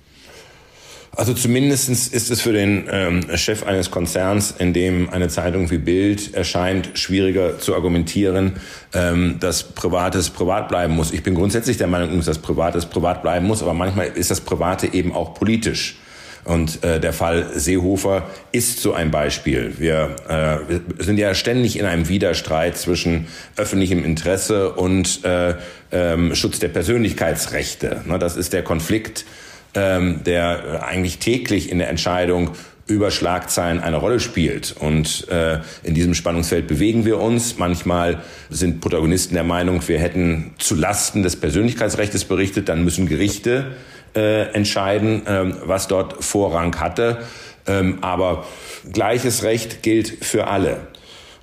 Also 1.16 1.32
zumindestens 1.32 2.08
ist 2.08 2.30
es 2.30 2.42
für 2.42 2.52
den 2.52 2.88
ähm, 2.90 3.22
Chef 3.36 3.66
eines 3.66 3.90
Konzerns, 3.90 4.54
in 4.58 4.74
dem 4.74 5.08
eine 5.08 5.28
Zeitung 5.28 5.70
wie 5.70 5.78
Bild 5.78 6.34
erscheint, 6.34 6.90
schwieriger 6.92 7.58
zu 7.58 7.74
argumentieren, 7.74 8.56
ähm, 8.92 9.36
dass 9.40 9.62
Privates 9.62 10.28
privat 10.28 10.68
bleiben 10.68 10.94
muss. 10.94 11.12
Ich 11.12 11.22
bin 11.22 11.34
grundsätzlich 11.34 11.78
der 11.78 11.86
Meinung, 11.86 12.22
dass 12.22 12.38
Privates 12.38 12.84
privat 12.84 13.22
bleiben 13.22 13.46
muss, 13.46 13.62
aber 13.62 13.72
manchmal 13.72 14.08
ist 14.08 14.30
das 14.30 14.42
Private 14.42 14.92
eben 14.92 15.14
auch 15.14 15.32
politisch. 15.32 15.96
Und 16.44 16.84
äh, 16.84 17.00
der 17.00 17.14
Fall 17.14 17.46
Seehofer 17.54 18.28
ist 18.52 18.80
so 18.80 18.92
ein 18.92 19.10
Beispiel. 19.10 19.72
Wir, 19.78 20.16
äh, 20.28 20.58
wir 20.68 21.04
sind 21.04 21.18
ja 21.18 21.34
ständig 21.34 21.78
in 21.78 21.86
einem 21.86 22.08
Widerstreit 22.08 22.76
zwischen 22.76 23.26
öffentlichem 23.56 24.04
Interesse 24.04 24.72
und 24.72 25.24
äh, 25.24 25.54
ähm, 25.90 26.34
Schutz 26.34 26.58
der 26.58 26.68
Persönlichkeitsrechte. 26.68 28.02
Na, 28.04 28.18
das 28.18 28.36
ist 28.36 28.52
der 28.52 28.62
Konflikt 28.62 29.24
ähm, 29.76 30.24
der 30.24 30.84
eigentlich 30.84 31.18
täglich 31.18 31.70
in 31.70 31.78
der 31.78 31.88
Entscheidung 31.88 32.50
über 32.86 33.10
Schlagzeilen 33.10 33.80
eine 33.80 33.96
Rolle 33.96 34.20
spielt. 34.20 34.74
Und 34.78 35.28
äh, 35.28 35.58
in 35.82 35.94
diesem 35.94 36.14
Spannungsfeld 36.14 36.66
bewegen 36.66 37.04
wir 37.04 37.18
uns. 37.18 37.58
Manchmal 37.58 38.22
sind 38.48 38.80
Protagonisten 38.80 39.34
der 39.34 39.44
Meinung, 39.44 39.86
wir 39.86 39.98
hätten 39.98 40.54
zu 40.58 40.74
Lasten 40.74 41.22
des 41.22 41.36
Persönlichkeitsrechts 41.36 42.24
berichtet. 42.24 42.68
Dann 42.68 42.84
müssen 42.84 43.08
Gerichte 43.08 43.76
äh, 44.14 44.52
entscheiden, 44.52 45.22
ähm, 45.26 45.56
was 45.64 45.88
dort 45.88 46.24
Vorrang 46.24 46.78
hatte. 46.80 47.18
Ähm, 47.66 47.98
aber 48.02 48.46
gleiches 48.92 49.42
Recht 49.42 49.82
gilt 49.82 50.24
für 50.24 50.46
alle. 50.46 50.78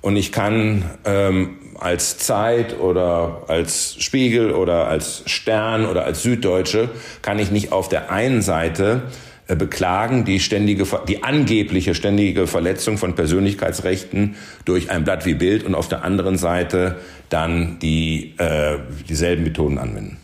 Und 0.01 0.15
ich 0.15 0.31
kann 0.31 0.85
ähm, 1.05 1.57
als 1.83 2.17
Zeit 2.17 2.79
oder 2.79 3.43
als 3.47 3.95
Spiegel 3.99 4.51
oder 4.51 4.87
als 4.87 5.23
Stern 5.25 5.85
oder 5.85 6.05
als 6.05 6.23
Süddeutsche 6.23 6.89
kann 7.21 7.39
ich 7.39 7.51
nicht 7.51 7.71
auf 7.71 7.89
der 7.89 8.11
einen 8.11 8.41
Seite 8.41 9.03
äh, 9.47 9.55
beklagen 9.55 10.23
die 10.23 10.39
ständige, 10.39 10.85
die 11.07 11.23
angebliche 11.23 11.95
ständige 11.95 12.47
Verletzung 12.47 12.97
von 12.97 13.13
Persönlichkeitsrechten 13.15 14.35
durch 14.63 14.89
ein 14.89 15.03
Blatt 15.03 15.25
wie 15.25 15.33
Bild 15.33 15.63
und 15.63 15.75
auf 15.75 15.89
der 15.89 16.03
anderen 16.03 16.37
Seite 16.37 16.97
dann 17.29 17.77
die 17.79 18.35
äh, 18.37 18.77
dieselben 19.09 19.43
Methoden 19.43 19.77
anwenden. 19.77 20.22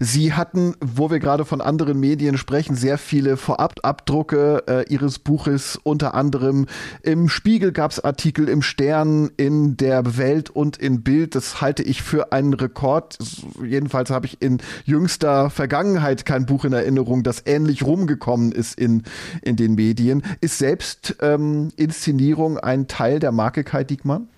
Sie 0.00 0.32
hatten, 0.32 0.74
wo 0.80 1.10
wir 1.10 1.18
gerade 1.18 1.44
von 1.44 1.60
anderen 1.60 1.98
Medien 1.98 2.36
sprechen, 2.36 2.76
sehr 2.76 2.98
viele 2.98 3.36
Vorababdrucke 3.36 4.64
äh, 4.66 4.92
Ihres 4.92 5.18
Buches. 5.18 5.78
Unter 5.82 6.14
anderem 6.14 6.66
im 7.02 7.28
Spiegel 7.28 7.72
gab 7.72 7.90
es 7.90 8.00
Artikel, 8.00 8.48
im 8.48 8.62
Stern, 8.62 9.30
in 9.36 9.76
der 9.76 10.16
Welt 10.16 10.50
und 10.50 10.76
in 10.76 11.02
Bild. 11.02 11.34
Das 11.34 11.60
halte 11.60 11.82
ich 11.82 12.02
für 12.02 12.32
einen 12.32 12.54
Rekord. 12.54 13.18
Jedenfalls 13.62 14.10
habe 14.10 14.26
ich 14.26 14.40
in 14.40 14.58
jüngster 14.84 15.50
Vergangenheit 15.50 16.24
kein 16.24 16.46
Buch 16.46 16.64
in 16.64 16.72
Erinnerung, 16.72 17.22
das 17.22 17.42
ähnlich 17.46 17.84
rumgekommen 17.84 18.52
ist 18.52 18.78
in, 18.78 19.02
in 19.42 19.56
den 19.56 19.74
Medien. 19.74 20.22
Ist 20.40 20.58
selbst 20.58 21.16
ähm, 21.20 21.70
Inszenierung 21.76 22.58
ein 22.58 22.88
Teil 22.88 23.18
der 23.18 23.32
Marke 23.32 23.64
Kai 23.64 23.84
Diekmann? 23.84 24.28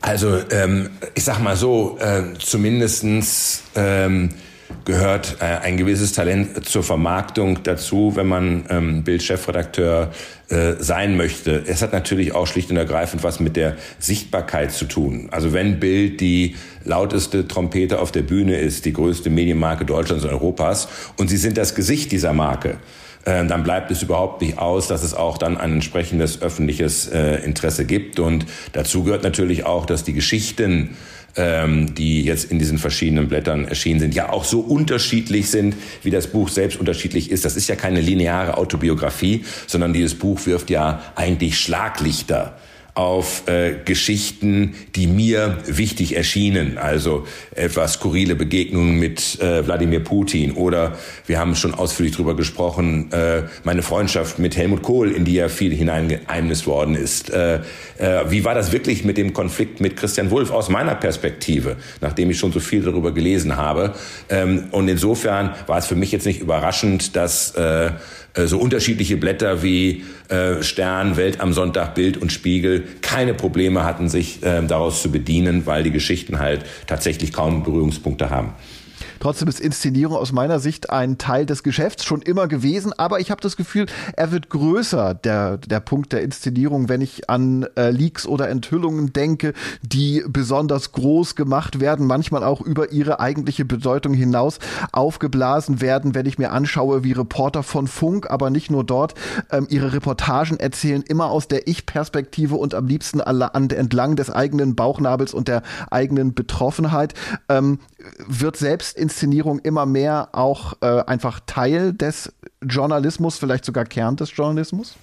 Also 0.00 0.38
ähm, 0.50 0.90
ich 1.14 1.24
sag 1.24 1.40
mal 1.40 1.56
so, 1.56 1.98
äh, 2.00 2.38
zumindestens 2.38 3.62
ähm, 3.74 4.30
gehört 4.84 5.36
äh, 5.40 5.44
ein 5.44 5.76
gewisses 5.76 6.12
Talent 6.12 6.66
zur 6.66 6.82
Vermarktung 6.82 7.62
dazu, 7.62 8.12
wenn 8.14 8.26
man 8.26 8.64
ähm, 8.70 9.02
Bildchefredakteur 9.02 10.10
äh, 10.48 10.74
sein 10.78 11.16
möchte. 11.16 11.62
Es 11.66 11.82
hat 11.82 11.92
natürlich 11.92 12.34
auch 12.34 12.46
schlicht 12.46 12.70
und 12.70 12.76
ergreifend 12.76 13.22
was 13.22 13.40
mit 13.40 13.56
der 13.56 13.76
Sichtbarkeit 13.98 14.72
zu 14.72 14.84
tun. 14.84 15.28
Also 15.30 15.52
wenn 15.52 15.80
Bild 15.80 16.20
die 16.20 16.56
lauteste 16.84 17.48
Trompete 17.48 17.98
auf 17.98 18.12
der 18.12 18.22
Bühne 18.22 18.56
ist, 18.56 18.84
die 18.84 18.92
größte 18.92 19.30
Medienmarke 19.30 19.84
Deutschlands 19.84 20.24
und 20.24 20.30
Europas, 20.30 20.88
und 21.16 21.28
sie 21.28 21.36
sind 21.36 21.58
das 21.58 21.74
Gesicht 21.74 22.12
dieser 22.12 22.32
Marke, 22.32 22.76
dann 23.44 23.62
bleibt 23.62 23.90
es 23.90 24.02
überhaupt 24.02 24.40
nicht 24.40 24.58
aus, 24.58 24.88
dass 24.88 25.02
es 25.02 25.14
auch 25.14 25.38
dann 25.38 25.56
ein 25.56 25.74
entsprechendes 25.74 26.40
öffentliches 26.42 27.08
äh, 27.08 27.36
Interesse 27.44 27.84
gibt. 27.84 28.18
Und 28.20 28.46
dazu 28.72 29.04
gehört 29.04 29.22
natürlich 29.22 29.66
auch, 29.66 29.86
dass 29.86 30.04
die 30.04 30.12
Geschichten 30.14 30.96
ähm, 31.36 31.94
die 31.94 32.22
jetzt 32.24 32.50
in 32.50 32.58
diesen 32.58 32.78
verschiedenen 32.78 33.28
Blättern 33.28 33.68
erschienen 33.68 34.00
sind, 34.00 34.14
ja 34.14 34.30
auch 34.30 34.44
so 34.44 34.60
unterschiedlich 34.60 35.50
sind, 35.50 35.76
wie 36.02 36.10
das 36.10 36.26
Buch 36.26 36.48
selbst 36.48 36.80
unterschiedlich 36.80 37.30
ist. 37.30 37.44
Das 37.44 37.54
ist 37.54 37.68
ja 37.68 37.76
keine 37.76 38.00
lineare 38.00 38.56
Autobiografie, 38.56 39.44
sondern 39.66 39.92
dieses 39.92 40.14
Buch 40.16 40.44
wirft 40.46 40.70
ja 40.70 41.00
eigentlich 41.14 41.58
Schlaglichter 41.58 42.56
auf 42.98 43.46
äh, 43.46 43.76
Geschichten, 43.84 44.74
die 44.96 45.06
mir 45.06 45.58
wichtig 45.66 46.16
erschienen. 46.16 46.78
Also 46.78 47.28
etwas 47.54 47.92
skurrile 47.92 48.34
Begegnungen 48.34 48.98
mit 48.98 49.40
äh, 49.40 49.64
Wladimir 49.64 50.00
Putin 50.00 50.50
oder 50.50 50.96
wir 51.24 51.38
haben 51.38 51.54
schon 51.54 51.74
ausführlich 51.74 52.16
darüber 52.16 52.34
gesprochen, 52.34 53.12
äh, 53.12 53.42
meine 53.62 53.82
Freundschaft 53.82 54.40
mit 54.40 54.56
Helmut 54.56 54.82
Kohl, 54.82 55.12
in 55.12 55.24
die 55.24 55.34
ja 55.34 55.48
viel 55.48 55.72
hineingeheimnis 55.72 56.66
worden 56.66 56.96
ist. 56.96 57.30
Äh, 57.30 57.60
äh, 57.98 58.24
wie 58.30 58.44
war 58.44 58.56
das 58.56 58.72
wirklich 58.72 59.04
mit 59.04 59.16
dem 59.16 59.32
Konflikt 59.32 59.80
mit 59.80 59.96
Christian 59.96 60.32
Wulff 60.32 60.50
aus 60.50 60.68
meiner 60.68 60.96
Perspektive, 60.96 61.76
nachdem 62.00 62.30
ich 62.30 62.38
schon 62.40 62.50
so 62.50 62.58
viel 62.58 62.82
darüber 62.82 63.12
gelesen 63.12 63.56
habe? 63.56 63.94
Ähm, 64.28 64.64
und 64.72 64.88
insofern 64.88 65.54
war 65.68 65.78
es 65.78 65.86
für 65.86 65.94
mich 65.94 66.10
jetzt 66.10 66.26
nicht 66.26 66.40
überraschend, 66.40 67.14
dass 67.14 67.54
äh, 67.54 67.92
so 68.46 68.58
unterschiedliche 68.58 69.16
Blätter 69.16 69.62
wie 69.62 70.04
äh, 70.28 70.62
Stern, 70.62 71.16
Welt 71.16 71.40
am 71.40 71.52
Sonntag, 71.52 71.94
Bild 71.94 72.16
und 72.16 72.32
Spiegel 72.32 72.84
keine 73.00 73.34
Probleme 73.34 73.84
hatten, 73.84 74.08
sich 74.08 74.42
äh, 74.42 74.62
daraus 74.66 75.02
zu 75.02 75.10
bedienen, 75.10 75.66
weil 75.66 75.82
die 75.82 75.90
Geschichten 75.90 76.38
halt 76.38 76.64
tatsächlich 76.86 77.32
kaum 77.32 77.62
Berührungspunkte 77.62 78.30
haben. 78.30 78.52
Trotzdem 79.20 79.48
ist 79.48 79.60
Inszenierung 79.60 80.16
aus 80.16 80.32
meiner 80.32 80.58
Sicht 80.60 80.90
ein 80.90 81.18
Teil 81.18 81.46
des 81.46 81.62
Geschäfts 81.62 82.04
schon 82.04 82.22
immer 82.22 82.48
gewesen, 82.48 82.92
aber 82.92 83.20
ich 83.20 83.30
habe 83.30 83.40
das 83.40 83.56
Gefühl, 83.56 83.86
er 84.16 84.30
wird 84.30 84.48
größer, 84.48 85.14
der, 85.14 85.58
der 85.58 85.80
Punkt 85.80 86.12
der 86.12 86.22
Inszenierung, 86.22 86.88
wenn 86.88 87.00
ich 87.00 87.28
an 87.28 87.66
äh, 87.76 87.90
Leaks 87.90 88.26
oder 88.26 88.48
Enthüllungen 88.48 89.12
denke, 89.12 89.54
die 89.82 90.24
besonders 90.28 90.92
groß 90.92 91.34
gemacht 91.34 91.80
werden, 91.80 92.06
manchmal 92.06 92.44
auch 92.44 92.60
über 92.60 92.92
ihre 92.92 93.20
eigentliche 93.20 93.64
Bedeutung 93.64 94.14
hinaus 94.14 94.58
aufgeblasen 94.92 95.80
werden, 95.80 96.14
wenn 96.14 96.26
ich 96.26 96.38
mir 96.38 96.52
anschaue, 96.52 97.04
wie 97.04 97.12
Reporter 97.12 97.62
von 97.62 97.86
Funk, 97.86 98.30
aber 98.30 98.50
nicht 98.50 98.70
nur 98.70 98.84
dort, 98.84 99.14
ähm, 99.50 99.66
ihre 99.70 99.92
Reportagen 99.92 100.58
erzählen, 100.58 101.02
immer 101.02 101.30
aus 101.30 101.48
der 101.48 101.66
Ich-Perspektive 101.66 102.54
und 102.54 102.74
am 102.74 102.86
liebsten 102.86 103.20
an, 103.20 103.70
entlang 103.70 104.16
des 104.16 104.30
eigenen 104.30 104.74
Bauchnabels 104.74 105.34
und 105.34 105.48
der 105.48 105.62
eigenen 105.90 106.34
Betroffenheit, 106.34 107.14
ähm, 107.48 107.80
wird 108.26 108.56
selbst 108.56 108.96
in 108.96 109.07
Inszenierung 109.08 109.58
immer 109.60 109.86
mehr 109.86 110.28
auch 110.32 110.74
äh, 110.82 111.02
einfach 111.06 111.40
Teil 111.46 111.94
des 111.94 112.30
Journalismus, 112.62 113.38
vielleicht 113.38 113.64
sogar 113.64 113.86
Kern 113.86 114.16
des 114.16 114.36
Journalismus? 114.36 114.96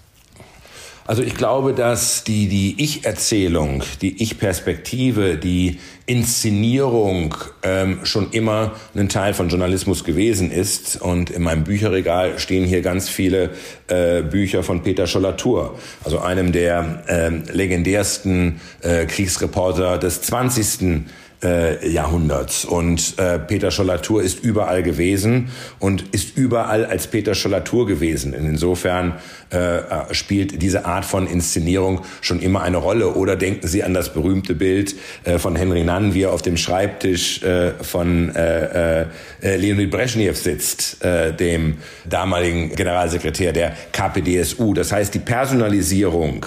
Also 1.08 1.22
ich 1.22 1.36
glaube, 1.36 1.74
dass 1.74 2.24
die, 2.24 2.48
die 2.48 2.84
Ich-Erzählung, 2.84 3.84
die 4.02 4.24
Ich-Perspektive, 4.24 5.38
die 5.38 5.80
Inszenierung 6.06 7.36
ähm, 7.63 8.00
schon 8.04 8.32
immer 8.32 8.74
ein 8.96 9.10
Teil 9.10 9.34
von 9.34 9.50
Journalismus 9.50 10.04
gewesen 10.04 10.52
ist. 10.52 11.00
Und 11.00 11.30
in 11.32 11.44
meinem 11.44 11.63
Bücherregal 11.63 12.39
stehen 12.39 12.65
hier 12.65 12.82
ganz 12.82 13.10
viele 13.10 13.52
äh, 13.88 14.22
Bücher 14.22 14.63
von 14.63 14.82
Peter 14.82 15.06
Schollatur, 15.06 15.78
also 16.04 16.20
einem 16.20 16.52
der 16.52 17.04
äh, 17.08 17.30
legendärsten 17.52 18.60
äh, 18.82 19.06
Kriegsreporter 19.06 19.98
des 20.00 20.22
20 20.24 21.06
äh, 21.43 21.88
Jahrhunderts. 21.88 22.65
Und 22.65 23.17
äh, 23.17 23.39
Peter 23.39 23.71
Schollatur 23.71 24.21
ist 24.21 24.43
überall 24.43 24.84
gewesen 24.84 25.50
und 25.80 26.04
ist 26.13 26.38
überall 26.38 26.86
als 26.86 27.08
Peter 27.08 27.36
Schollatur 27.36 27.88
gewesen. 27.88 28.34
Insofern 28.34 29.15
äh, 29.50 30.13
spielt 30.13 30.62
diese 30.62 30.86
Art 30.86 31.06
von 31.06 31.28
Inszenierung 31.28 32.02
schon 32.21 32.39
immer 32.39 32.62
eine 32.62 32.78
Rolle. 32.78 33.13
Oder 33.13 33.36
denken 33.36 33.67
Sie 33.67 33.84
an 33.84 33.93
das 33.93 34.13
berühmte 34.13 34.56
Bild 34.56 34.95
äh, 35.24 35.38
von 35.38 35.56
Henry 35.56 35.84
Nann, 35.84 36.13
wie 36.13 36.24
er 36.24 36.32
auf 36.32 36.41
dem 36.41 36.58
Schreibtisch 36.58 37.43
äh, 37.43 37.71
von 37.82 38.36
äh, 38.36 39.02
äh, 39.02 39.56
Leonid 39.58 39.91
Brezhnev 39.91 40.38
sitzt, 40.38 41.04
äh, 41.04 41.34
dem 41.34 41.78
damaligen 42.06 42.76
Generalsekretär 42.76 43.54
der 43.54 43.76
KPDSU. 43.91 44.74
Das 44.74 44.91
heißt, 44.91 45.13
die 45.13 45.19
Personalisierung 45.19 46.45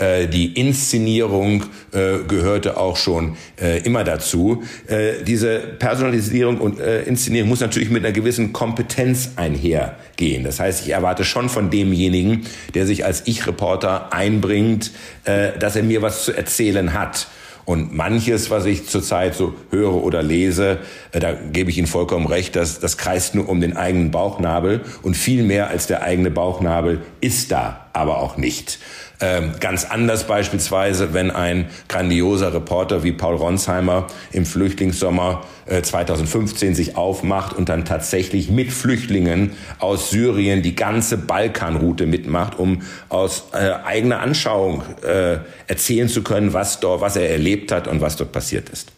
äh, 0.00 0.26
die 0.26 0.54
Inszenierung 0.54 1.64
äh, 1.92 2.18
gehörte 2.26 2.76
auch 2.78 2.96
schon 2.96 3.36
äh, 3.60 3.80
immer 3.82 4.02
dazu. 4.02 4.62
Äh, 4.86 5.22
diese 5.24 5.58
Personalisierung 5.58 6.58
und 6.58 6.80
äh, 6.80 7.02
Inszenierung 7.02 7.48
muss 7.50 7.60
natürlich 7.60 7.90
mit 7.90 8.04
einer 8.04 8.12
gewissen 8.12 8.52
Kompetenz 8.52 9.32
einhergehen. 9.36 10.44
Das 10.44 10.58
heißt, 10.58 10.86
ich 10.86 10.92
erwarte 10.92 11.24
schon 11.24 11.48
von 11.48 11.70
demjenigen, 11.70 12.46
der 12.74 12.86
sich 12.86 13.04
als 13.04 13.22
Ich-Reporter 13.26 14.12
einbringt, 14.12 14.90
äh, 15.24 15.58
dass 15.58 15.76
er 15.76 15.82
mir 15.82 16.02
was 16.02 16.24
zu 16.24 16.32
erzählen 16.32 16.94
hat. 16.94 17.28
Und 17.66 17.94
manches, 17.94 18.50
was 18.50 18.64
ich 18.64 18.88
zurzeit 18.88 19.34
so 19.34 19.54
höre 19.70 20.02
oder 20.02 20.22
lese, 20.22 20.78
äh, 21.12 21.20
da 21.20 21.32
gebe 21.32 21.70
ich 21.70 21.78
Ihnen 21.78 21.86
vollkommen 21.86 22.26
recht, 22.26 22.56
dass 22.56 22.80
das 22.80 22.96
kreist 22.96 23.34
nur 23.34 23.48
um 23.48 23.60
den 23.60 23.76
eigenen 23.76 24.10
Bauchnabel 24.10 24.80
und 25.02 25.16
viel 25.16 25.42
mehr 25.42 25.68
als 25.68 25.86
der 25.86 26.02
eigene 26.02 26.30
Bauchnabel 26.30 27.02
ist 27.20 27.52
da 27.52 27.90
aber 27.92 28.18
auch 28.18 28.36
nicht. 28.36 28.78
Ähm, 29.22 29.52
ganz 29.60 29.84
anders 29.84 30.26
beispielsweise, 30.26 31.12
wenn 31.12 31.30
ein 31.30 31.68
grandioser 31.88 32.54
Reporter 32.54 33.02
wie 33.02 33.12
Paul 33.12 33.36
Ronsheimer 33.36 34.06
im 34.32 34.46
Flüchtlingssommer 34.46 35.42
äh, 35.66 35.82
2015 35.82 36.74
sich 36.74 36.96
aufmacht 36.96 37.54
und 37.54 37.68
dann 37.68 37.84
tatsächlich 37.84 38.50
mit 38.50 38.72
Flüchtlingen 38.72 39.52
aus 39.78 40.08
Syrien 40.08 40.62
die 40.62 40.74
ganze 40.74 41.18
Balkanroute 41.18 42.06
mitmacht, 42.06 42.58
um 42.58 42.80
aus 43.10 43.48
äh, 43.52 43.72
eigener 43.84 44.20
Anschauung 44.20 44.82
äh, 45.02 45.38
erzählen 45.66 46.08
zu 46.08 46.22
können, 46.22 46.54
was 46.54 46.80
dort, 46.80 47.02
was 47.02 47.16
er 47.16 47.28
erlebt 47.30 47.72
hat 47.72 47.88
und 47.88 48.00
was 48.00 48.16
dort 48.16 48.32
passiert 48.32 48.70
ist. 48.70 48.90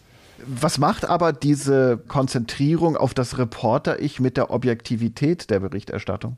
Was 0.45 0.77
macht 0.77 1.05
aber 1.05 1.33
diese 1.33 1.97
Konzentrierung 2.07 2.97
auf 2.97 3.13
das 3.13 3.37
Reporter-Ich 3.37 4.19
mit 4.19 4.37
der 4.37 4.51
Objektivität 4.51 5.49
der 5.49 5.59
Berichterstattung? 5.59 6.37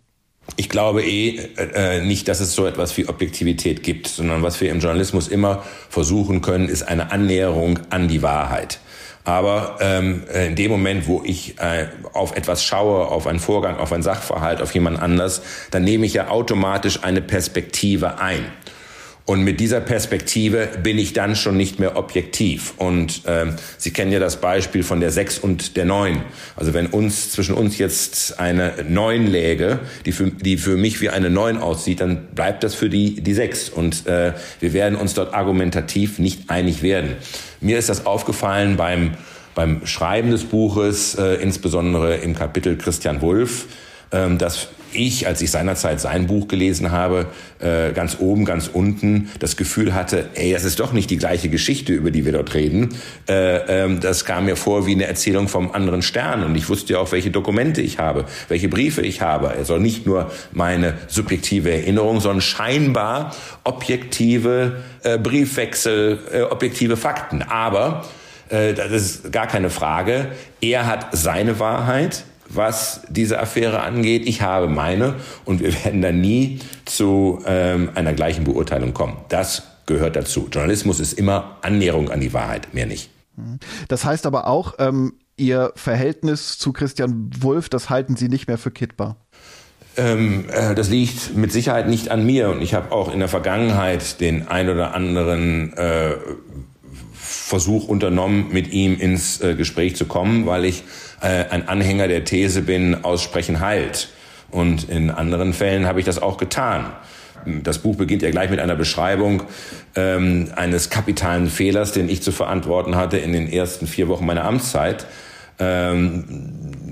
Ich 0.57 0.69
glaube 0.69 1.03
eh 1.03 1.37
äh, 1.57 2.01
nicht, 2.01 2.27
dass 2.27 2.39
es 2.39 2.53
so 2.53 2.65
etwas 2.65 2.95
wie 2.97 3.07
Objektivität 3.07 3.83
gibt, 3.83 4.07
sondern 4.07 4.41
was 4.41 4.61
wir 4.61 4.71
im 4.71 4.79
Journalismus 4.79 5.27
immer 5.27 5.63
versuchen 5.89 6.41
können, 6.41 6.69
ist 6.69 6.83
eine 6.83 7.11
Annäherung 7.11 7.79
an 7.89 8.07
die 8.07 8.21
Wahrheit. 8.21 8.79
Aber 9.25 9.77
ähm, 9.81 10.23
in 10.31 10.55
dem 10.55 10.69
Moment, 10.69 11.07
wo 11.07 11.23
ich 11.25 11.59
äh, 11.59 11.87
auf 12.13 12.37
etwas 12.37 12.63
schaue, 12.63 13.07
auf 13.07 13.25
einen 13.25 13.39
Vorgang, 13.39 13.77
auf 13.77 13.91
einen 13.91 14.03
Sachverhalt, 14.03 14.61
auf 14.61 14.73
jemand 14.75 15.01
anders, 15.01 15.41
dann 15.71 15.83
nehme 15.83 16.05
ich 16.05 16.13
ja 16.13 16.29
automatisch 16.29 17.03
eine 17.03 17.21
Perspektive 17.21 18.19
ein. 18.19 18.45
Und 19.25 19.41
mit 19.41 19.59
dieser 19.59 19.81
Perspektive 19.81 20.69
bin 20.83 20.99
ich 20.99 21.13
dann 21.13 21.35
schon 21.35 21.57
nicht 21.57 21.79
mehr 21.79 21.97
objektiv. 21.97 22.75
Und 22.77 23.23
ähm, 23.25 23.55
Sie 23.79 23.89
kennen 23.89 24.11
ja 24.11 24.19
das 24.19 24.39
Beispiel 24.39 24.83
von 24.83 24.99
der 24.99 25.09
6 25.09 25.39
und 25.39 25.77
der 25.77 25.85
9. 25.85 26.21
Also 26.55 26.75
wenn 26.75 26.85
uns 26.85 27.31
zwischen 27.31 27.55
uns 27.55 27.79
jetzt 27.79 28.39
eine 28.39 28.73
9 28.87 29.25
läge, 29.25 29.79
die 30.05 30.11
für, 30.11 30.29
die 30.29 30.57
für 30.57 30.77
mich 30.77 31.01
wie 31.01 31.09
eine 31.09 31.31
9 31.31 31.57
aussieht, 31.57 32.01
dann 32.01 32.27
bleibt 32.35 32.63
das 32.63 32.75
für 32.75 32.87
die 32.87 33.15
die 33.15 33.33
6. 33.33 33.69
Und 33.69 34.05
äh, 34.05 34.33
wir 34.59 34.73
werden 34.73 34.95
uns 34.95 35.15
dort 35.15 35.33
argumentativ 35.33 36.19
nicht 36.19 36.51
einig 36.51 36.83
werden. 36.83 37.15
Mir 37.61 37.79
ist 37.79 37.89
das 37.89 38.05
aufgefallen 38.05 38.77
beim, 38.77 39.15
beim 39.55 39.87
Schreiben 39.87 40.29
des 40.29 40.43
Buches, 40.43 41.15
äh, 41.15 41.41
insbesondere 41.41 42.17
im 42.17 42.35
Kapitel 42.35 42.77
Christian 42.77 43.23
Wulff, 43.23 43.65
äh, 44.11 44.35
dass 44.35 44.67
ich, 44.95 45.27
als 45.27 45.41
ich 45.41 45.51
seinerzeit 45.51 45.99
sein 45.99 46.27
Buch 46.27 46.47
gelesen 46.47 46.91
habe, 46.91 47.27
äh, 47.59 47.91
ganz 47.91 48.17
oben, 48.19 48.45
ganz 48.45 48.69
unten 48.71 49.29
das 49.39 49.57
Gefühl 49.57 49.93
hatte, 49.93 50.29
ey, 50.35 50.53
das 50.53 50.63
ist 50.63 50.79
doch 50.79 50.93
nicht 50.93 51.09
die 51.09 51.17
gleiche 51.17 51.49
Geschichte, 51.49 51.93
über 51.93 52.11
die 52.11 52.25
wir 52.25 52.31
dort 52.31 52.53
reden. 52.53 52.95
Äh, 53.27 53.83
ähm, 53.83 53.99
das 53.99 54.25
kam 54.25 54.45
mir 54.45 54.55
vor 54.55 54.85
wie 54.87 54.93
eine 54.93 55.05
Erzählung 55.05 55.47
vom 55.47 55.71
anderen 55.71 56.01
Stern. 56.01 56.43
Und 56.43 56.55
ich 56.55 56.69
wusste 56.69 56.93
ja 56.93 56.99
auch, 56.99 57.11
welche 57.11 57.31
Dokumente 57.31 57.81
ich 57.81 57.99
habe, 57.99 58.25
welche 58.47 58.69
Briefe 58.69 59.01
ich 59.01 59.21
habe. 59.21 59.49
Also 59.49 59.77
nicht 59.77 60.05
nur 60.05 60.31
meine 60.51 60.95
subjektive 61.07 61.71
Erinnerung, 61.71 62.19
sondern 62.21 62.41
scheinbar 62.41 63.35
objektive 63.63 64.83
äh, 65.03 65.17
Briefwechsel, 65.17 66.19
äh, 66.31 66.41
objektive 66.41 66.97
Fakten. 66.97 67.41
Aber 67.41 68.05
äh, 68.49 68.73
das 68.73 68.91
ist 68.91 69.31
gar 69.31 69.47
keine 69.47 69.69
Frage. 69.69 70.27
Er 70.61 70.87
hat 70.87 71.07
seine 71.11 71.59
Wahrheit 71.59 72.23
was 72.47 73.01
diese 73.09 73.39
Affäre 73.39 73.81
angeht. 73.81 74.27
Ich 74.27 74.41
habe 74.41 74.67
meine 74.67 75.15
und 75.45 75.61
wir 75.61 75.73
werden 75.83 76.01
da 76.01 76.11
nie 76.11 76.59
zu 76.85 77.41
ähm, 77.45 77.89
einer 77.95 78.13
gleichen 78.13 78.43
Beurteilung 78.43 78.93
kommen. 78.93 79.17
Das 79.29 79.63
gehört 79.85 80.15
dazu. 80.15 80.47
Journalismus 80.51 80.99
ist 80.99 81.13
immer 81.13 81.57
Annäherung 81.61 82.09
an 82.09 82.21
die 82.21 82.33
Wahrheit, 82.33 82.73
mehr 82.73 82.85
nicht. 82.85 83.09
Das 83.87 84.05
heißt 84.05 84.25
aber 84.25 84.47
auch, 84.47 84.75
ähm, 84.79 85.13
Ihr 85.37 85.73
Verhältnis 85.75 86.57
zu 86.57 86.71
Christian 86.71 87.29
Wulff, 87.39 87.67
das 87.67 87.89
halten 87.89 88.15
Sie 88.15 88.29
nicht 88.29 88.47
mehr 88.47 88.57
für 88.57 88.71
kittbar. 88.71 89.17
Ähm, 89.97 90.45
äh, 90.49 90.75
das 90.75 90.89
liegt 90.89 91.35
mit 91.35 91.51
Sicherheit 91.51 91.89
nicht 91.89 92.09
an 92.09 92.25
mir 92.25 92.49
und 92.49 92.61
ich 92.61 92.73
habe 92.73 92.91
auch 92.91 93.11
in 93.13 93.19
der 93.19 93.27
Vergangenheit 93.27 94.21
den 94.21 94.47
ein 94.47 94.69
oder 94.69 94.93
anderen 94.93 95.73
äh, 95.73 96.15
Versuch 97.13 97.87
unternommen, 97.87 98.47
mit 98.51 98.71
ihm 98.71 98.97
ins 98.97 99.41
äh, 99.41 99.55
Gespräch 99.55 99.95
zu 99.95 100.05
kommen, 100.05 100.45
weil 100.45 100.65
ich 100.65 100.83
äh, 101.21 101.45
ein 101.49 101.67
Anhänger 101.67 102.07
der 102.07 102.23
These 102.23 102.61
bin, 102.61 103.03
aussprechen 103.03 103.59
heilt. 103.59 104.09
Und 104.51 104.89
in 104.89 105.09
anderen 105.09 105.53
Fällen 105.53 105.85
habe 105.85 105.99
ich 105.99 106.05
das 106.05 106.21
auch 106.21 106.37
getan. 106.37 106.85
Das 107.45 107.79
Buch 107.79 107.95
beginnt 107.95 108.21
ja 108.21 108.31
gleich 108.31 108.49
mit 108.49 108.59
einer 108.59 108.75
Beschreibung 108.75 109.43
ähm, 109.95 110.49
eines 110.55 110.89
kapitalen 110.89 111.47
Fehlers, 111.47 111.91
den 111.91 112.09
ich 112.09 112.23
zu 112.23 112.31
verantworten 112.31 112.95
hatte 112.95 113.17
in 113.17 113.33
den 113.33 113.51
ersten 113.51 113.87
vier 113.87 114.07
Wochen 114.07 114.25
meiner 114.25 114.45
Amtszeit. 114.45 115.05
Ähm, 115.59 116.23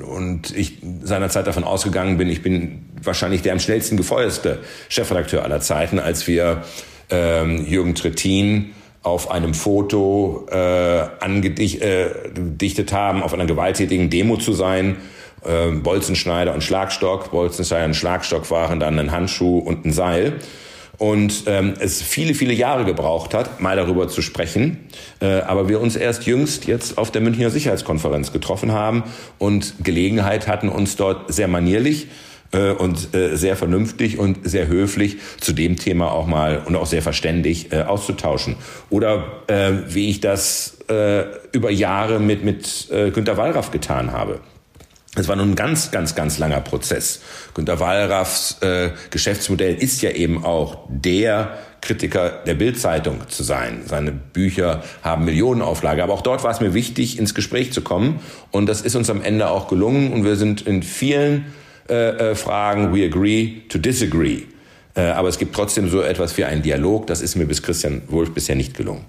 und 0.05 0.55
ich 0.55 0.77
seinerzeit 1.01 1.47
davon 1.47 1.63
ausgegangen 1.63 2.17
bin, 2.17 2.29
ich 2.29 2.41
bin 2.41 2.85
wahrscheinlich 3.01 3.41
der 3.41 3.53
am 3.53 3.59
schnellsten 3.59 3.97
gefeuerste 3.97 4.59
Chefredakteur 4.89 5.43
aller 5.43 5.59
Zeiten, 5.59 5.99
als 5.99 6.27
wir 6.27 6.63
ähm, 7.09 7.65
Jürgen 7.65 7.95
Trittin 7.95 8.71
auf 9.03 9.29
einem 9.29 9.53
Foto 9.53 10.47
äh, 10.49 10.55
angedichtet 11.19 12.91
äh, 12.91 12.95
haben, 12.95 13.21
auf 13.21 13.33
einer 13.33 13.45
gewalttätigen 13.45 14.09
Demo 14.09 14.37
zu 14.37 14.53
sein. 14.53 14.97
Äh, 15.45 15.71
Bolzenschneider 15.71 16.53
und 16.53 16.63
Schlagstock. 16.63 17.31
Bolzenschneider 17.31 17.85
und 17.85 17.95
Schlagstock 17.95 18.49
waren 18.49 18.79
dann 18.79 18.97
ein 18.97 19.11
Handschuh 19.11 19.59
und 19.59 19.85
ein 19.85 19.91
Seil. 19.91 20.39
Und 20.97 21.43
ähm, 21.47 21.73
es 21.79 22.01
viele, 22.01 22.33
viele 22.33 22.53
Jahre 22.53 22.85
gebraucht 22.85 23.33
hat, 23.33 23.59
mal 23.59 23.75
darüber 23.75 24.07
zu 24.07 24.21
sprechen. 24.21 24.87
Äh, 25.19 25.41
aber 25.41 25.67
wir 25.67 25.81
uns 25.81 25.97
erst 25.97 26.25
jüngst 26.25 26.65
jetzt 26.65 26.97
auf 26.97 27.11
der 27.11 27.21
Münchner 27.21 27.49
Sicherheitskonferenz 27.49 28.31
getroffen 28.31 28.71
haben 28.71 29.03
und 29.37 29.83
Gelegenheit 29.83 30.47
hatten, 30.47 30.69
uns 30.69 30.95
dort 30.95 31.33
sehr 31.33 31.49
manierlich 31.49 32.07
äh, 32.53 32.71
und 32.71 33.13
äh, 33.13 33.35
sehr 33.35 33.55
vernünftig 33.55 34.17
und 34.17 34.49
sehr 34.49 34.67
höflich 34.67 35.17
zu 35.39 35.53
dem 35.53 35.75
Thema 35.77 36.11
auch 36.11 36.27
mal 36.27 36.61
und 36.65 36.75
auch 36.75 36.85
sehr 36.85 37.01
verständig 37.01 37.71
äh, 37.71 37.81
auszutauschen. 37.81 38.55
Oder 38.89 39.43
äh, 39.47 39.71
wie 39.87 40.09
ich 40.09 40.21
das 40.21 40.77
äh, 40.89 41.25
über 41.51 41.71
Jahre 41.71 42.19
mit, 42.19 42.43
mit 42.43 42.89
äh, 42.91 43.11
Günter 43.11 43.37
Wallraff 43.37 43.71
getan 43.71 44.11
habe. 44.11 44.39
Es 45.15 45.27
war 45.27 45.35
nun 45.35 45.51
ein 45.51 45.55
ganz, 45.55 45.91
ganz, 45.91 46.15
ganz 46.15 46.39
langer 46.39 46.61
Prozess. 46.61 47.21
Günter 47.53 47.79
Wallraffs 47.79 48.57
äh, 48.61 48.89
Geschäftsmodell 49.11 49.75
ist 49.75 50.01
ja 50.01 50.09
eben 50.09 50.43
auch 50.43 50.87
der 50.89 51.59
Kritiker 51.81 52.41
der 52.47 52.55
Bildzeitung 52.55 53.19
zu 53.27 53.43
sein. 53.43 53.83
Seine 53.85 54.11
Bücher 54.11 54.83
haben 55.03 55.25
Millionenauflage. 55.25 56.01
Aber 56.01 56.13
auch 56.13 56.21
dort 56.21 56.43
war 56.43 56.49
es 56.49 56.61
mir 56.61 56.73
wichtig, 56.73 57.19
ins 57.19 57.35
Gespräch 57.35 57.73
zu 57.73 57.81
kommen. 57.81 58.21
Und 58.49 58.67
das 58.67 58.81
ist 58.81 58.95
uns 58.95 59.09
am 59.11 59.21
Ende 59.21 59.49
auch 59.49 59.67
gelungen. 59.67 60.13
Und 60.13 60.23
wir 60.23 60.35
sind 60.35 60.61
in 60.61 60.81
vielen 60.81 61.53
äh, 61.93 62.31
äh, 62.31 62.35
Fragen, 62.35 62.93
we 62.93 63.05
agree 63.05 63.61
to 63.69 63.77
disagree. 63.77 64.43
Äh, 64.95 65.01
aber 65.01 65.29
es 65.29 65.37
gibt 65.37 65.55
trotzdem 65.55 65.89
so 65.89 66.01
etwas 66.01 66.37
wie 66.37 66.43
einen 66.43 66.61
Dialog. 66.61 67.07
Das 67.07 67.21
ist 67.21 67.35
mir 67.35 67.45
bis 67.45 67.61
Christian 67.61 68.01
Wulff 68.07 68.33
bisher 68.33 68.55
nicht 68.55 68.75
gelungen. 68.75 69.05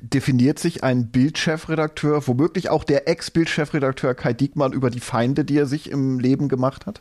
Definiert 0.00 0.58
sich 0.58 0.84
ein 0.84 1.08
Bildchefredakteur, 1.08 2.26
womöglich 2.26 2.68
auch 2.68 2.84
der 2.84 3.08
Ex-Bildchefredakteur 3.08 4.14
Kai 4.14 4.32
Diekmann 4.32 4.72
über 4.72 4.90
die 4.90 5.00
Feinde, 5.00 5.44
die 5.44 5.56
er 5.56 5.66
sich 5.66 5.90
im 5.90 6.18
Leben 6.18 6.48
gemacht 6.48 6.86
hat? 6.86 7.00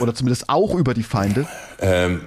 Oder 0.00 0.14
zumindest 0.14 0.48
auch 0.48 0.74
über 0.74 0.94
die 0.94 1.02
Feinde? 1.02 1.46
Ähm, 1.80 2.20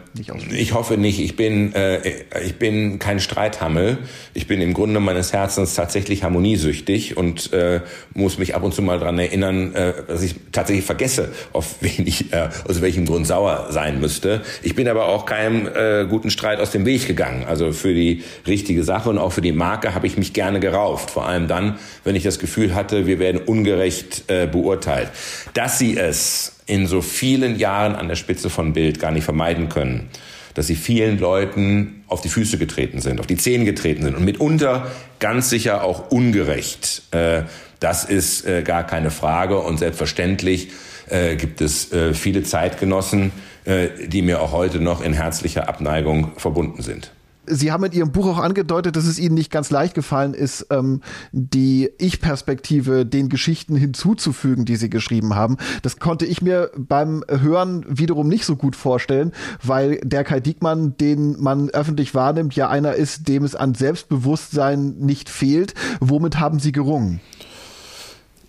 ich 0.54 0.74
hoffe 0.74 0.98
nicht. 0.98 1.20
Ich 1.20 1.36
bin, 1.36 1.74
äh, 1.74 2.02
ich 2.44 2.56
bin 2.56 2.98
kein 2.98 3.20
Streithammel. 3.20 4.00
Ich 4.34 4.48
bin 4.48 4.62
im 4.62 4.74
Grunde 4.74 5.00
meines 5.00 5.32
Herzens 5.32 5.76
tatsächlich 5.76 6.24
harmoniesüchtig 6.24 7.18
und 7.18 7.54
äh, 7.54 7.82
muss 8.14 8.40
mich 8.40 8.56
ab 8.56 8.64
und 8.64 8.74
zu 8.74 8.82
mal 8.82 9.00
dran 9.00 9.20
erinnern, 9.20 9.74
äh, 9.76 9.94
dass 10.08 10.24
ich 10.24 10.36
tatsächlich 10.52 10.86
vergesse, 10.86 11.32
auf 11.52 11.76
wen 11.82 12.08
ich, 12.08 12.34
äh, 12.34 12.50
aus 12.68 12.82
welchem 12.82 13.06
Grund 13.06 13.28
sauer 13.28 13.68
sein 13.70 14.00
müsste. 14.00 14.42
Ich 14.64 14.76
bin 14.76 14.88
aber 14.88 15.08
auch 15.08 15.26
keinem 15.26 15.68
äh, 15.68 16.06
guten 16.06 16.32
Streit 16.32 16.60
aus 16.60 16.72
dem 16.72 16.86
Weg 16.86 17.08
gegangen. 17.08 17.46
Also 17.48 17.72
für 17.74 17.94
die 17.94 18.24
richtige 18.48 18.84
Sache 18.84 19.10
und 19.10 19.20
auch 19.20 19.34
für 19.34 19.42
die 19.42 19.52
Marke 19.52 19.94
habe 19.94 20.08
ich 20.08 20.18
mich 20.18 20.34
gerne 20.34 20.60
gerauft. 20.60 21.12
Vor 21.12 21.28
allem 21.28 21.48
dann, 21.48 21.78
wenn 22.04 22.16
ich 22.16 22.24
das 22.24 22.40
Gefühl 22.40 22.74
hatte, 22.74 23.06
wir 23.06 23.20
werden 23.20 23.42
ungerecht 23.42 24.24
äh, 24.28 24.48
beurteilt. 24.48 25.10
Dass 25.54 25.78
sie 25.78 25.98
es 25.98 26.54
in 26.66 26.88
so 26.88 27.02
vielen 27.02 27.58
Jahren 27.58 27.96
an 27.96 28.08
der 28.08 28.16
Spitze 28.16 28.50
von 28.50 28.74
Bild 28.74 29.00
gar 29.00 29.12
nicht 29.12 29.24
vermeiden 29.24 29.70
können, 29.70 30.10
dass 30.54 30.68
sie 30.68 30.76
vielen 30.76 31.20
Leuten 31.20 32.04
auf 32.08 32.22
die 32.22 32.30
Füße 32.30 32.58
getreten 32.58 33.02
sind, 33.02 33.20
auf 33.20 33.28
die 33.28 33.38
Zehen 33.38 33.66
getreten 33.66 34.04
sind 34.04 34.16
und 34.16 34.24
mitunter 34.24 34.92
ganz 35.20 35.50
sicher 35.50 35.84
auch 35.84 36.12
ungerecht. 36.12 37.04
Äh, 37.12 37.44
das 37.80 38.06
ist 38.06 38.46
äh, 38.46 38.62
gar 38.62 38.86
keine 38.86 39.12
Frage 39.12 39.60
und 39.60 39.78
selbstverständlich 39.80 40.70
äh, 41.10 41.36
gibt 41.36 41.60
es 41.62 41.90
viele 42.14 42.44
Zeitgenossen, 42.44 43.32
die 43.66 44.22
mir 44.22 44.42
auch 44.42 44.52
heute 44.52 44.82
noch 44.82 45.02
in 45.02 45.14
herzlicher 45.14 45.70
Abneigung 45.70 46.32
verbunden 46.36 46.82
sind. 46.82 47.12
Sie 47.46 47.72
haben 47.72 47.84
in 47.84 47.92
Ihrem 47.92 48.12
Buch 48.12 48.28
auch 48.28 48.38
angedeutet, 48.40 48.96
dass 48.96 49.06
es 49.06 49.20
Ihnen 49.20 49.36
nicht 49.36 49.52
ganz 49.52 49.70
leicht 49.70 49.96
gefallen 49.96 50.34
ist, 50.34 50.68
ähm, 50.70 51.02
die 51.32 51.90
Ich-Perspektive 51.98 53.06
den 53.06 53.30
Geschichten 53.30 53.76
hinzuzufügen, 53.76 54.66
die 54.66 54.76
Sie 54.76 54.90
geschrieben 54.90 55.36
haben. 55.36 55.58
Das 55.82 56.00
konnte 56.00 56.26
ich 56.26 56.42
mir 56.42 56.72
beim 56.78 57.24
Hören 57.30 57.86
wiederum 57.88 58.28
nicht 58.28 58.46
so 58.46 58.56
gut 58.56 58.76
vorstellen, 58.76 59.32
weil 59.62 60.00
der 60.04 60.24
Kai 60.24 60.40
Diekmann, 60.40 60.98
den 60.98 61.40
man 61.42 61.70
öffentlich 61.70 62.16
wahrnimmt, 62.16 62.56
ja 62.56 62.70
einer 62.70 62.94
ist, 62.94 63.28
dem 63.28 63.44
es 63.44 63.56
an 63.56 63.76
Selbstbewusstsein 63.76 64.96
nicht 65.00 65.30
fehlt. 65.30 65.74
Womit 66.00 66.40
haben 66.40 66.60
Sie 66.60 66.72
gerungen? 66.72 67.20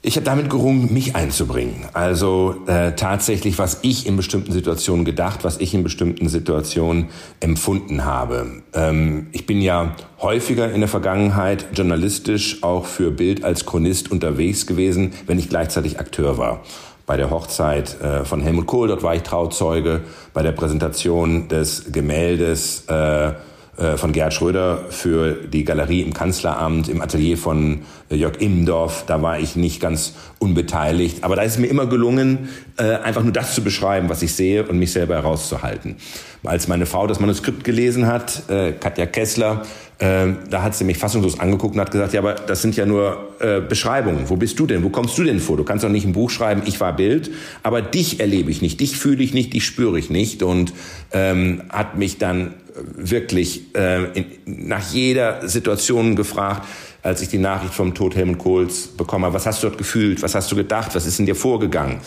Ich 0.06 0.16
habe 0.16 0.26
damit 0.26 0.50
gerungen, 0.50 0.92
mich 0.92 1.16
einzubringen. 1.16 1.86
Also 1.94 2.56
äh, 2.66 2.92
tatsächlich, 2.92 3.58
was 3.58 3.78
ich 3.80 4.06
in 4.06 4.18
bestimmten 4.18 4.52
Situationen 4.52 5.06
gedacht, 5.06 5.44
was 5.44 5.58
ich 5.58 5.72
in 5.72 5.82
bestimmten 5.82 6.28
Situationen 6.28 7.08
empfunden 7.40 8.04
habe. 8.04 8.62
Ähm, 8.74 9.28
ich 9.32 9.46
bin 9.46 9.62
ja 9.62 9.96
häufiger 10.20 10.70
in 10.70 10.80
der 10.80 10.90
Vergangenheit 10.90 11.68
journalistisch 11.72 12.62
auch 12.62 12.84
für 12.84 13.12
Bild 13.12 13.44
als 13.44 13.64
Chronist 13.64 14.12
unterwegs 14.12 14.66
gewesen, 14.66 15.14
wenn 15.26 15.38
ich 15.38 15.48
gleichzeitig 15.48 15.98
Akteur 15.98 16.36
war 16.36 16.60
bei 17.06 17.16
der 17.16 17.30
Hochzeit 17.30 17.98
äh, 18.02 18.26
von 18.26 18.42
Helmut 18.42 18.66
Kohl, 18.66 18.88
dort 18.88 19.02
war 19.02 19.14
ich 19.14 19.22
Trauzeuge, 19.22 20.02
bei 20.34 20.42
der 20.42 20.52
Präsentation 20.52 21.48
des 21.48 21.92
Gemäldes 21.92 22.84
äh, 22.88 23.32
von 23.76 24.12
Gerhard 24.12 24.34
Schröder 24.34 24.84
für 24.90 25.32
die 25.32 25.64
Galerie 25.64 26.02
im 26.02 26.12
Kanzleramt, 26.12 26.88
im 26.88 27.00
Atelier 27.00 27.36
von 27.36 27.82
äh, 28.08 28.14
Jörg 28.14 28.40
Immendorf. 28.40 29.04
Da 29.06 29.20
war 29.20 29.38
ich 29.38 29.56
nicht 29.56 29.80
ganz 29.80 30.14
unbeteiligt. 30.38 31.24
Aber 31.24 31.34
da 31.36 31.42
ist 31.42 31.52
es 31.52 31.58
mir 31.58 31.66
immer 31.66 31.86
gelungen, 31.86 32.50
äh, 32.76 32.96
einfach 32.96 33.22
nur 33.22 33.32
das 33.32 33.54
zu 33.54 33.64
beschreiben, 33.64 34.08
was 34.08 34.22
ich 34.22 34.34
sehe 34.34 34.64
und 34.64 34.78
mich 34.78 34.92
selber 34.92 35.14
herauszuhalten. 35.14 35.96
Als 36.44 36.68
meine 36.68 36.86
Frau 36.86 37.06
das 37.06 37.20
Manuskript 37.20 37.64
gelesen 37.64 38.06
hat, 38.06 38.42
Katja 38.78 39.06
Kessler, 39.06 39.62
da 39.98 40.62
hat 40.62 40.74
sie 40.74 40.84
mich 40.84 40.98
fassungslos 40.98 41.40
angeguckt 41.40 41.74
und 41.74 41.80
hat 41.80 41.90
gesagt, 41.90 42.12
ja, 42.12 42.20
aber 42.20 42.34
das 42.34 42.60
sind 42.60 42.76
ja 42.76 42.84
nur 42.84 43.30
Beschreibungen. 43.66 44.28
Wo 44.28 44.36
bist 44.36 44.58
du 44.58 44.66
denn? 44.66 44.84
Wo 44.84 44.90
kommst 44.90 45.16
du 45.16 45.24
denn 45.24 45.40
vor? 45.40 45.56
Du 45.56 45.64
kannst 45.64 45.84
doch 45.84 45.88
nicht 45.88 46.04
ein 46.04 46.12
Buch 46.12 46.28
schreiben, 46.28 46.60
ich 46.66 46.78
war 46.80 46.94
Bild, 46.94 47.30
aber 47.62 47.80
dich 47.80 48.20
erlebe 48.20 48.50
ich 48.50 48.60
nicht, 48.60 48.78
dich 48.78 48.98
fühle 48.98 49.24
ich 49.24 49.32
nicht, 49.32 49.54
dich 49.54 49.64
spüre 49.64 49.98
ich 49.98 50.10
nicht 50.10 50.42
und 50.42 50.74
ähm, 51.12 51.62
hat 51.70 51.96
mich 51.96 52.18
dann 52.18 52.52
wirklich 52.74 53.74
äh, 53.74 54.04
in, 54.18 54.26
nach 54.46 54.92
jeder 54.92 55.46
Situation 55.48 56.16
gefragt, 56.16 56.66
als 57.02 57.20
ich 57.20 57.28
die 57.28 57.38
Nachricht 57.38 57.74
vom 57.74 57.94
Tod 57.94 58.16
Helmut 58.16 58.38
Kohls 58.38 58.88
bekommen 58.88 59.24
habe. 59.24 59.34
Was 59.34 59.46
hast 59.46 59.62
du 59.62 59.68
dort 59.68 59.78
gefühlt? 59.78 60.22
Was 60.22 60.34
hast 60.34 60.50
du 60.50 60.56
gedacht? 60.56 60.94
Was 60.94 61.06
ist 61.06 61.18
in 61.18 61.26
dir 61.26 61.36
vorgegangen? 61.36 62.00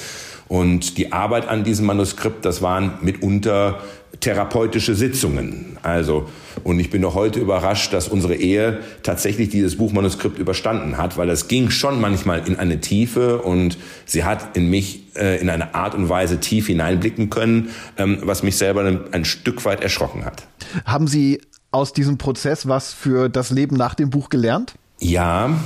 Und 0.48 0.98
die 0.98 1.12
Arbeit 1.12 1.48
an 1.48 1.64
diesem 1.64 1.86
Manuskript, 1.86 2.46
das 2.46 2.62
waren 2.62 2.94
mitunter 3.02 3.80
therapeutische 4.22 4.96
Sitzungen. 4.96 5.78
Also, 5.84 6.30
und 6.64 6.80
ich 6.80 6.90
bin 6.90 7.02
noch 7.02 7.14
heute 7.14 7.40
überrascht, 7.40 7.94
dass 7.94 8.08
unsere 8.08 8.36
Ehe 8.36 8.80
tatsächlich 9.04 9.50
dieses 9.50 9.78
Buchmanuskript 9.78 10.40
überstanden 10.40 10.98
hat, 10.98 11.18
weil 11.18 11.28
das 11.28 11.48
ging 11.48 11.70
schon 11.70 12.02
manchmal 12.02 12.48
in 12.48 12.58
eine 12.58 12.80
Tiefe 12.80 13.42
und 13.42 13.78
sie 14.06 14.24
hat 14.24 14.56
in 14.58 14.70
mich 14.70 15.07
äh, 15.18 15.38
in 15.38 15.50
eine 15.50 15.76
Art 15.76 15.96
und 15.96 16.10
Weise 16.10 16.40
tief 16.40 16.68
hineinblicken 16.68 17.30
können, 17.30 17.70
ähm, 17.98 18.20
was 18.24 18.44
mich 18.44 18.58
selber 18.58 18.84
ein, 18.84 19.14
ein 19.14 19.26
Stück 19.26 19.66
weit 19.66 19.82
erschrocken 19.82 20.26
hat. 20.26 20.48
Haben 20.86 21.08
Sie 21.08 21.42
aus 21.72 21.94
diesem 21.94 22.18
Prozess 22.18 22.68
was 22.68 22.94
für 22.94 23.30
das 23.30 23.50
Leben 23.50 23.76
nach 23.76 23.96
dem 23.96 24.10
Buch 24.10 24.30
gelernt? 24.30 24.76
Ja, 25.00 25.58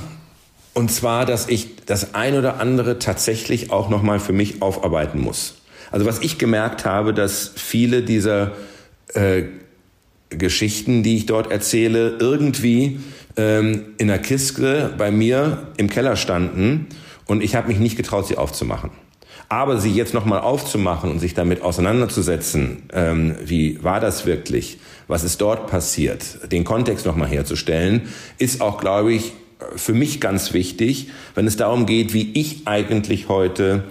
und 0.73 0.91
zwar, 0.91 1.25
dass 1.25 1.49
ich 1.49 1.75
das 1.85 2.15
ein 2.15 2.37
oder 2.37 2.59
andere 2.59 2.99
tatsächlich 2.99 3.71
auch 3.71 3.89
nochmal 3.89 4.19
für 4.19 4.33
mich 4.33 4.61
aufarbeiten 4.61 5.19
muss. 5.19 5.55
Also 5.91 6.05
was 6.05 6.19
ich 6.19 6.37
gemerkt 6.37 6.85
habe, 6.85 7.13
dass 7.13 7.51
viele 7.55 8.01
dieser 8.01 8.53
äh, 9.13 9.43
Geschichten, 10.29 11.03
die 11.03 11.17
ich 11.17 11.25
dort 11.25 11.51
erzähle, 11.51 12.17
irgendwie 12.19 13.01
ähm, 13.35 13.85
in 13.97 14.07
der 14.07 14.19
Kiste 14.19 14.93
bei 14.97 15.11
mir 15.11 15.67
im 15.75 15.89
Keller 15.89 16.15
standen 16.15 16.87
und 17.25 17.43
ich 17.43 17.55
habe 17.55 17.67
mich 17.67 17.79
nicht 17.79 17.97
getraut, 17.97 18.27
sie 18.27 18.37
aufzumachen. 18.37 18.91
Aber 19.51 19.79
sie 19.79 19.91
jetzt 19.91 20.13
nochmal 20.13 20.39
aufzumachen 20.39 21.11
und 21.11 21.19
sich 21.19 21.33
damit 21.33 21.61
auseinanderzusetzen, 21.61 22.83
ähm, 22.93 23.35
wie 23.43 23.83
war 23.83 23.99
das 23.99 24.25
wirklich, 24.25 24.79
was 25.09 25.25
ist 25.25 25.41
dort 25.41 25.67
passiert, 25.67 26.49
den 26.49 26.63
Kontext 26.63 27.05
nochmal 27.05 27.27
herzustellen, 27.27 28.03
ist 28.37 28.61
auch, 28.61 28.79
glaube 28.79 29.11
ich, 29.11 29.33
für 29.75 29.93
mich 29.93 30.21
ganz 30.21 30.53
wichtig, 30.53 31.09
wenn 31.35 31.47
es 31.47 31.57
darum 31.57 31.85
geht, 31.85 32.13
wie 32.13 32.31
ich 32.33 32.61
eigentlich 32.63 33.27
heute 33.27 33.83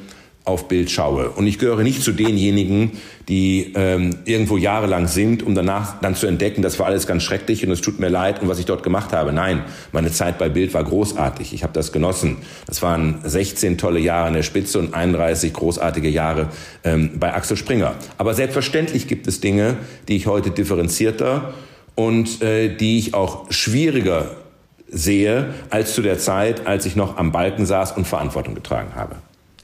auf 0.45 0.69
Bild 0.69 0.91
schaue. 0.91 1.31
Und 1.31 1.47
ich 1.47 1.59
gehöre 1.59 1.83
nicht 1.83 2.03
zu 2.03 2.13
denjenigen, 2.13 2.93
die 3.29 3.73
ähm, 3.77 4.17
irgendwo 4.25 4.57
jahrelang 4.57 5.07
sind, 5.07 5.43
um 5.43 5.55
danach 5.55 6.01
dann 6.01 6.15
zu 6.15 6.27
entdecken, 6.27 6.63
das 6.63 6.79
war 6.79 6.87
alles 6.87 7.07
ganz 7.07 7.23
schrecklich 7.23 7.65
und 7.65 7.71
es 7.71 7.81
tut 7.81 8.01
mir 8.01 8.09
leid 8.09 8.41
und 8.43 8.49
was 8.49 8.59
ich 8.59 8.65
dort 8.65 8.83
gemacht 8.83 9.13
habe. 9.13 9.33
Nein, 9.33 9.63
meine 9.93 10.11
Zeit 10.11 10.39
bei 10.39 10.49
Bild 10.49 10.73
war 10.73 10.83
großartig. 10.83 11.53
Ich 11.53 11.63
habe 11.63 11.75
das 11.75 11.93
genossen. 11.93 12.39
Das 12.67 12.83
waren 12.83 13.21
16 13.23 13.79
tolle 13.79 14.01
Jahre 14.01 14.29
an 14.29 14.35
der 14.35 14.43
Spitze 14.43 14.79
und 14.79 14.95
31 14.95 15.53
großartige 15.53 16.09
Jahre 16.09 16.49
ähm, 16.85 17.13
bei 17.21 17.35
Axel 17.35 17.57
Springer. 17.57 17.95
Aber 18.17 18.35
selbstverständlich 18.35 19.07
gibt 19.07 19.27
es 19.27 19.41
Dinge, 19.41 19.77
die 20.09 20.17
ich 20.17 20.27
heute 20.27 20.51
differenzierter 20.51 21.53
und 21.95 22.43
äh, 22.43 22.75
die 22.75 22.99
ich 22.99 23.15
auch 23.15 23.53
schwieriger 23.53 24.37
sehe 24.89 25.55
als 25.69 25.95
zu 25.95 26.03
der 26.03 26.19
Zeit, 26.19 26.67
als 26.67 26.87
ich 26.87 26.97
noch 26.97 27.19
am 27.19 27.31
Balken 27.31 27.67
saß 27.67 27.93
und 27.93 28.07
Verantwortung 28.07 28.55
getragen 28.55 28.97
habe. 28.97 29.17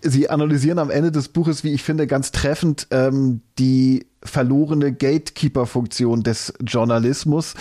Sie 0.02 0.30
analysieren 0.30 0.78
am 0.78 0.90
Ende 0.90 1.10
des 1.10 1.28
Buches, 1.28 1.64
wie 1.64 1.72
ich 1.72 1.82
finde, 1.82 2.06
ganz 2.06 2.30
treffend 2.30 2.86
ähm, 2.90 3.42
die 3.58 4.06
verlorene 4.26 4.92
Gatekeeper-Funktion 4.92 6.22
des 6.22 6.52
Journalismus 6.60 7.54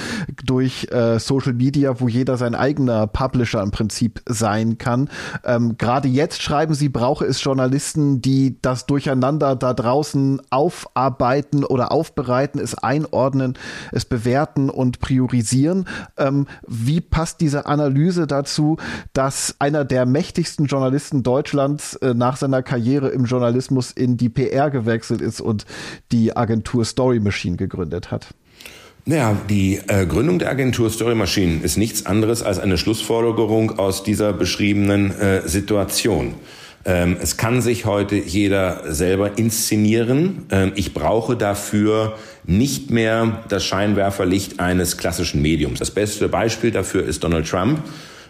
durch 0.44 0.88
äh, 0.92 1.20
Social 1.20 1.54
Media, 1.54 2.00
wo 2.00 2.08
jeder 2.08 2.38
sein 2.38 2.56
eigener 2.56 3.08
Publisher 3.08 3.62
im 3.62 3.72
Prinzip 3.72 4.22
sein 4.26 4.78
kann. 4.78 5.10
Ähm, 5.44 5.78
Gerade 5.78 6.08
jetzt 6.08 6.42
schreiben 6.42 6.74
sie, 6.74 6.90
brauche 6.90 7.26
es 7.26 7.44
Journalisten, 7.44 8.22
die 8.22 8.58
das 8.62 8.86
Durcheinander 8.86 9.56
da 9.56 9.74
draußen 9.74 10.42
aufarbeiten 10.50 11.64
oder 11.64 11.92
aufbereiten, 11.92 12.60
es 12.60 12.76
einordnen, 12.76 13.58
es 13.92 14.06
bewerten 14.06 14.70
und 14.70 15.00
priorisieren. 15.00 15.88
Ähm, 16.18 16.48
wie 16.68 17.02
passt 17.02 17.42
diese 17.42 17.66
Analyse 17.66 18.28
dazu, 18.28 18.78
dass 19.14 19.56
einer 19.60 19.86
der 19.86 20.06
mächtigsten 20.06 20.66
Journalisten 20.66 21.24
Deutschlands 21.24 21.96
äh, 21.98 22.14
nach 22.14 22.38
seiner 22.38 22.64
Karriere 22.64 23.10
im 23.10 23.26
Journalismus 23.26 23.92
in 23.92 24.18
die 24.18 24.30
PR 24.30 24.70
gewechselt 24.70 25.22
ist 25.22 25.42
und 25.42 25.66
die 26.12 26.36
Agentur 26.36 26.86
Story 26.86 27.20
Machine 27.20 27.58
gegründet 27.58 28.12
hat. 28.12 28.34
Naja, 29.08 29.38
die 29.50 29.80
äh, 29.88 30.08
Gründung 30.08 30.40
der 30.40 30.50
Agentur 30.50 30.90
Story 30.90 31.14
Machine 31.14 31.60
ist 31.62 31.78
nichts 31.78 32.08
anderes 32.08 32.42
als 32.42 32.58
eine 32.58 32.78
Schlussfolgerung 32.78 33.78
aus 33.78 34.04
dieser 34.04 34.34
beschriebenen 34.34 35.12
äh, 35.12 35.48
Situation. 35.48 36.34
Ähm, 36.86 37.18
es 37.20 37.38
kann 37.38 37.62
sich 37.62 37.86
heute 37.86 38.16
jeder 38.16 38.94
selber 38.94 39.38
inszenieren. 39.38 40.46
Ähm, 40.52 40.72
ich 40.76 40.94
brauche 40.94 41.36
dafür 41.36 42.18
nicht 42.46 42.92
mehr 42.92 43.44
das 43.50 43.66
Scheinwerferlicht 43.66 44.60
eines 44.60 44.98
klassischen 44.98 45.42
Mediums. 45.42 45.80
Das 45.80 45.92
beste 45.92 46.30
Beispiel 46.30 46.72
dafür 46.72 47.04
ist 47.04 47.24
Donald 47.24 47.48
Trump, 47.48 47.80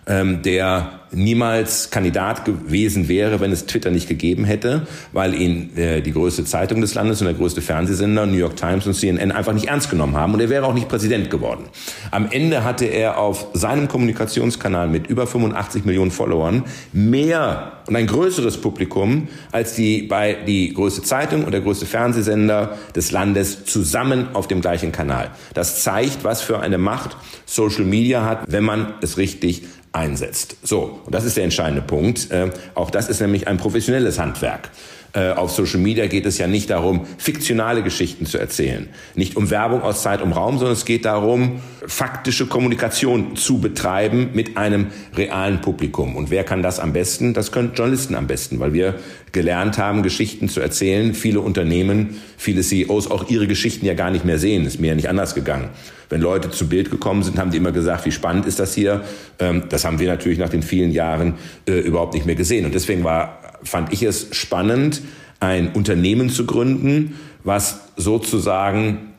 ähm, 0.07 0.41
der 0.41 0.99
niemals 1.11 1.89
Kandidat 1.89 2.45
gewesen 2.45 3.07
wäre, 3.07 3.39
wenn 3.39 3.51
es 3.51 3.65
Twitter 3.65 3.89
nicht 3.89 4.07
gegeben 4.07 4.43
hätte, 4.43 4.85
weil 5.13 5.33
ihn 5.33 5.75
äh, 5.77 6.01
die 6.01 6.11
größte 6.11 6.43
Zeitung 6.43 6.81
des 6.81 6.93
Landes 6.93 7.21
und 7.21 7.27
der 7.27 7.35
größte 7.35 7.61
Fernsehsender, 7.61 8.25
New 8.25 8.37
York 8.37 8.55
Times 8.57 8.85
und 8.85 8.93
CNN, 8.93 9.31
einfach 9.31 9.53
nicht 9.53 9.67
ernst 9.67 9.89
genommen 9.89 10.15
haben 10.15 10.33
und 10.33 10.41
er 10.41 10.49
wäre 10.49 10.65
auch 10.65 10.73
nicht 10.73 10.89
Präsident 10.89 11.29
geworden. 11.29 11.65
Am 12.11 12.27
Ende 12.29 12.63
hatte 12.63 12.85
er 12.85 13.17
auf 13.17 13.47
seinem 13.53 13.87
Kommunikationskanal 13.87 14.87
mit 14.87 15.07
über 15.07 15.25
85 15.25 15.85
Millionen 15.85 16.11
Followern 16.11 16.63
mehr 16.91 17.71
und 17.87 17.95
ein 17.95 18.07
größeres 18.07 18.57
Publikum 18.57 19.27
als 19.51 19.75
die 19.75 20.01
bei 20.01 20.33
die 20.45 20.73
größte 20.73 21.03
Zeitung 21.03 21.45
und 21.45 21.51
der 21.51 21.61
größte 21.61 21.85
Fernsehsender 21.85 22.77
des 22.95 23.11
Landes 23.11 23.65
zusammen 23.65 24.27
auf 24.33 24.47
dem 24.47 24.61
gleichen 24.61 24.91
Kanal. 24.91 25.31
Das 25.53 25.83
zeigt, 25.83 26.23
was 26.23 26.41
für 26.41 26.59
eine 26.59 26.77
Macht 26.77 27.15
Social 27.45 27.85
Media 27.85 28.25
hat, 28.25 28.39
wenn 28.47 28.63
man 28.63 28.93
es 29.01 29.17
richtig 29.17 29.63
einsetzt. 29.95 30.57
So, 30.63 30.99
und 31.05 31.15
das 31.15 31.23
ist 31.25 31.37
der 31.37 31.43
entscheidende 31.43 31.81
Punkt. 31.81 32.29
Äh, 32.31 32.51
auch 32.75 32.89
das 32.89 33.09
ist 33.09 33.21
nämlich 33.21 33.47
ein 33.47 33.57
professionelles 33.57 34.19
Handwerk. 34.19 34.69
Äh, 35.15 35.31
auf 35.31 35.51
Social 35.51 35.79
Media 35.79 36.07
geht 36.07 36.25
es 36.25 36.37
ja 36.37 36.45
nicht 36.45 36.69
darum, 36.69 37.05
fiktionale 37.17 37.83
Geschichten 37.83 38.25
zu 38.25 38.37
erzählen. 38.37 38.89
Nicht 39.15 39.37
um 39.37 39.49
Werbung 39.49 39.81
aus 39.81 40.01
Zeit 40.01 40.21
und 40.21 40.33
Raum, 40.33 40.57
sondern 40.57 40.73
es 40.73 40.83
geht 40.83 41.05
darum, 41.05 41.61
faktische 41.87 42.47
Kommunikation 42.47 43.37
zu 43.37 43.59
betreiben 43.59 44.31
mit 44.33 44.57
einem 44.57 44.87
realen 45.15 45.61
Publikum. 45.61 46.17
Und 46.17 46.31
wer 46.31 46.43
kann 46.43 46.61
das 46.61 46.81
am 46.81 46.91
besten? 46.91 47.33
Das 47.33 47.53
können 47.53 47.71
Journalisten 47.75 48.15
am 48.15 48.27
besten, 48.27 48.59
weil 48.59 48.73
wir 48.73 48.95
gelernt 49.31 49.77
haben, 49.77 50.03
Geschichten 50.03 50.49
zu 50.49 50.59
erzählen. 50.59 51.13
Viele 51.13 51.39
Unternehmen, 51.39 52.21
viele 52.37 52.61
CEOs 52.61 53.09
auch 53.09 53.29
ihre 53.29 53.47
Geschichten 53.47 53.85
ja 53.85 53.93
gar 53.93 54.11
nicht 54.11 54.25
mehr 54.25 54.37
sehen. 54.37 54.65
Ist 54.65 54.81
mir 54.81 54.87
ja 54.87 54.95
nicht 54.95 55.07
anders 55.07 55.33
gegangen. 55.33 55.69
Wenn 56.09 56.19
Leute 56.19 56.51
zu 56.51 56.67
Bild 56.67 56.91
gekommen 56.91 57.23
sind, 57.23 57.39
haben 57.39 57.51
die 57.51 57.57
immer 57.57 57.71
gesagt, 57.71 58.05
wie 58.05 58.11
spannend 58.11 58.45
ist 58.45 58.59
das 58.59 58.75
hier. 58.75 59.05
Ähm, 59.39 59.63
das 59.69 59.85
haben 59.85 59.99
wir 59.99 60.09
natürlich 60.09 60.39
nach 60.39 60.49
den 60.49 60.61
vielen 60.61 60.91
Jahren 60.91 61.35
äh, 61.67 61.79
überhaupt 61.79 62.15
nicht 62.15 62.25
mehr 62.25 62.35
gesehen. 62.35 62.65
Und 62.65 62.75
deswegen 62.75 63.03
war 63.03 63.44
fand 63.65 63.91
ich 63.91 64.03
es 64.03 64.27
spannend, 64.31 65.01
ein 65.39 65.71
Unternehmen 65.73 66.29
zu 66.29 66.45
gründen, 66.45 67.15
was 67.43 67.81
sozusagen 67.97 69.13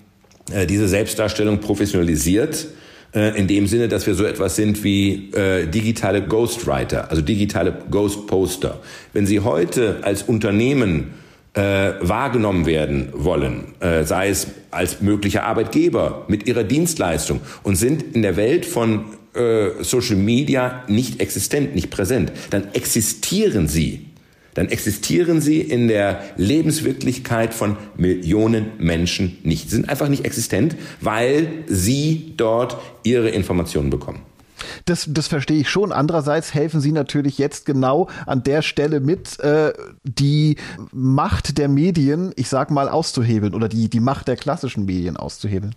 äh, 0.53 0.67
diese 0.67 0.89
Selbstdarstellung 0.89 1.59
professionalisiert, 1.59 2.69
äh, 3.15 3.39
in 3.39 3.47
dem 3.49 3.67
Sinne, 3.67 3.89
dass 3.89 4.07
wir 4.07 4.15
so 4.15 4.25
etwas 4.25 4.57
sind 4.57 4.85
wie 4.85 5.31
äh, 5.33 5.67
digitale 5.67 6.23
Ghostwriter, 6.23 7.11
also 7.11 7.23
digitale 7.23 7.77
Ghostposter. 7.91 8.81
Wenn 9.13 9.27
Sie 9.27 9.41
heute 9.41 9.99
als 10.03 10.23
Unternehmen 10.23 11.15
wahrgenommen 11.59 12.67
werden 12.67 13.09
wollen, 13.15 13.73
sei 13.81 14.29
es 14.29 14.49
als 14.71 15.01
möglicher 15.01 15.45
Arbeitgeber 15.45 16.27
mit 16.29 16.47
ihrer 16.47 16.65
Dienstleistung 16.65 17.41
und 17.63 17.77
sind 17.77 18.15
in 18.15 18.21
der 18.21 18.37
Welt 18.37 18.67
von 18.67 19.07
Social 19.81 20.17
Media 20.17 20.85
nicht 20.87 21.19
existent, 21.19 21.75
nicht 21.75 21.89
präsent, 21.89 22.31
dann 22.51 22.75
existieren 22.75 23.69
sie 23.69 24.05
dann 24.57 24.69
existieren 24.69 25.41
sie 25.41 25.61
in 25.61 25.87
der 25.87 26.23
Lebenswirklichkeit 26.37 27.55
von 27.55 27.77
Millionen 27.97 28.73
Menschen 28.79 29.37
nicht. 29.45 29.71
Sie 29.71 29.77
sind 29.77 29.89
einfach 29.89 30.09
nicht 30.09 30.25
existent, 30.25 30.77
weil 31.01 31.49
sie 31.67 32.35
dort 32.37 32.79
ihre 33.05 33.29
Informationen 33.29 33.91
bekommen. 33.91 34.21
Das, 34.87 35.07
das 35.11 35.29
verstehe 35.29 35.61
ich 35.61 35.69
schon. 35.69 35.93
Andererseits 35.93 36.55
helfen 36.55 36.81
Sie 36.81 36.91
natürlich 36.91 37.37
jetzt 37.37 37.67
genau 37.67 38.09
an 38.25 38.43
der 38.43 38.63
Stelle 38.63 39.01
mit, 39.01 39.39
äh, 39.41 39.75
die 40.03 40.57
Macht 40.91 41.59
der 41.59 41.69
Medien, 41.69 42.33
ich 42.37 42.49
sag 42.49 42.71
mal, 42.71 42.89
auszuhebeln 42.89 43.55
oder 43.55 43.69
die, 43.69 43.91
die 43.91 44.01
Macht 44.01 44.29
der 44.29 44.37
klassischen 44.37 44.87
Medien 44.87 45.19
auszuhebeln. 45.19 45.75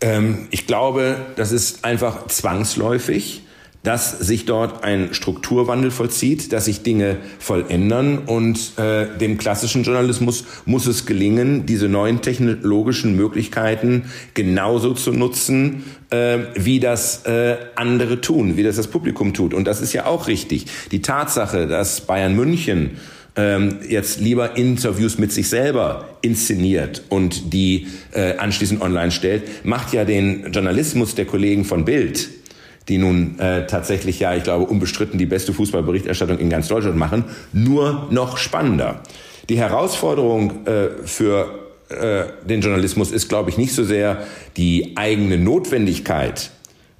Ähm, 0.00 0.48
ich 0.50 0.66
glaube, 0.66 1.16
das 1.36 1.52
ist 1.52 1.84
einfach 1.84 2.26
zwangsläufig 2.28 3.42
dass 3.82 4.18
sich 4.18 4.44
dort 4.44 4.84
ein 4.84 5.12
Strukturwandel 5.12 5.90
vollzieht, 5.90 6.52
dass 6.52 6.66
sich 6.66 6.82
Dinge 6.82 7.16
volländern 7.38 8.18
und 8.18 8.78
äh, 8.78 9.06
dem 9.18 9.38
klassischen 9.38 9.82
Journalismus 9.82 10.44
muss 10.66 10.86
es 10.86 11.04
gelingen, 11.04 11.66
diese 11.66 11.88
neuen 11.88 12.22
technologischen 12.22 13.16
Möglichkeiten 13.16 14.04
genauso 14.34 14.94
zu 14.94 15.12
nutzen, 15.12 15.84
äh, 16.10 16.38
wie 16.54 16.78
das 16.78 17.24
äh, 17.24 17.56
andere 17.74 18.20
tun, 18.20 18.56
wie 18.56 18.62
das 18.62 18.76
das 18.76 18.86
Publikum 18.86 19.34
tut. 19.34 19.52
Und 19.52 19.66
das 19.66 19.80
ist 19.80 19.92
ja 19.92 20.06
auch 20.06 20.28
richtig. 20.28 20.66
Die 20.92 21.02
Tatsache, 21.02 21.66
dass 21.66 22.02
Bayern 22.02 22.36
München 22.36 22.98
ähm, 23.34 23.78
jetzt 23.88 24.20
lieber 24.20 24.56
Interviews 24.56 25.18
mit 25.18 25.32
sich 25.32 25.48
selber 25.48 26.18
inszeniert 26.20 27.02
und 27.08 27.52
die 27.52 27.88
äh, 28.12 28.36
anschließend 28.36 28.80
online 28.80 29.10
stellt, 29.10 29.64
macht 29.64 29.92
ja 29.92 30.04
den 30.04 30.52
Journalismus 30.52 31.14
der 31.14 31.24
Kollegen 31.24 31.64
von 31.64 31.84
Bild 31.84 32.28
die 32.88 32.98
nun 32.98 33.38
äh, 33.38 33.66
tatsächlich 33.66 34.20
ja, 34.20 34.34
ich 34.34 34.42
glaube, 34.42 34.66
unbestritten 34.66 35.18
die 35.18 35.26
beste 35.26 35.52
Fußballberichterstattung 35.52 36.38
in 36.38 36.50
ganz 36.50 36.68
Deutschland 36.68 36.96
machen, 36.96 37.24
nur 37.52 38.08
noch 38.10 38.36
spannender. 38.36 39.02
Die 39.48 39.58
Herausforderung 39.58 40.66
äh, 40.66 40.88
für 41.04 41.58
äh, 41.88 42.24
den 42.46 42.60
Journalismus 42.60 43.12
ist, 43.12 43.28
glaube 43.28 43.50
ich, 43.50 43.58
nicht 43.58 43.74
so 43.74 43.84
sehr 43.84 44.26
die 44.56 44.96
eigene 44.96 45.38
Notwendigkeit, 45.38 46.50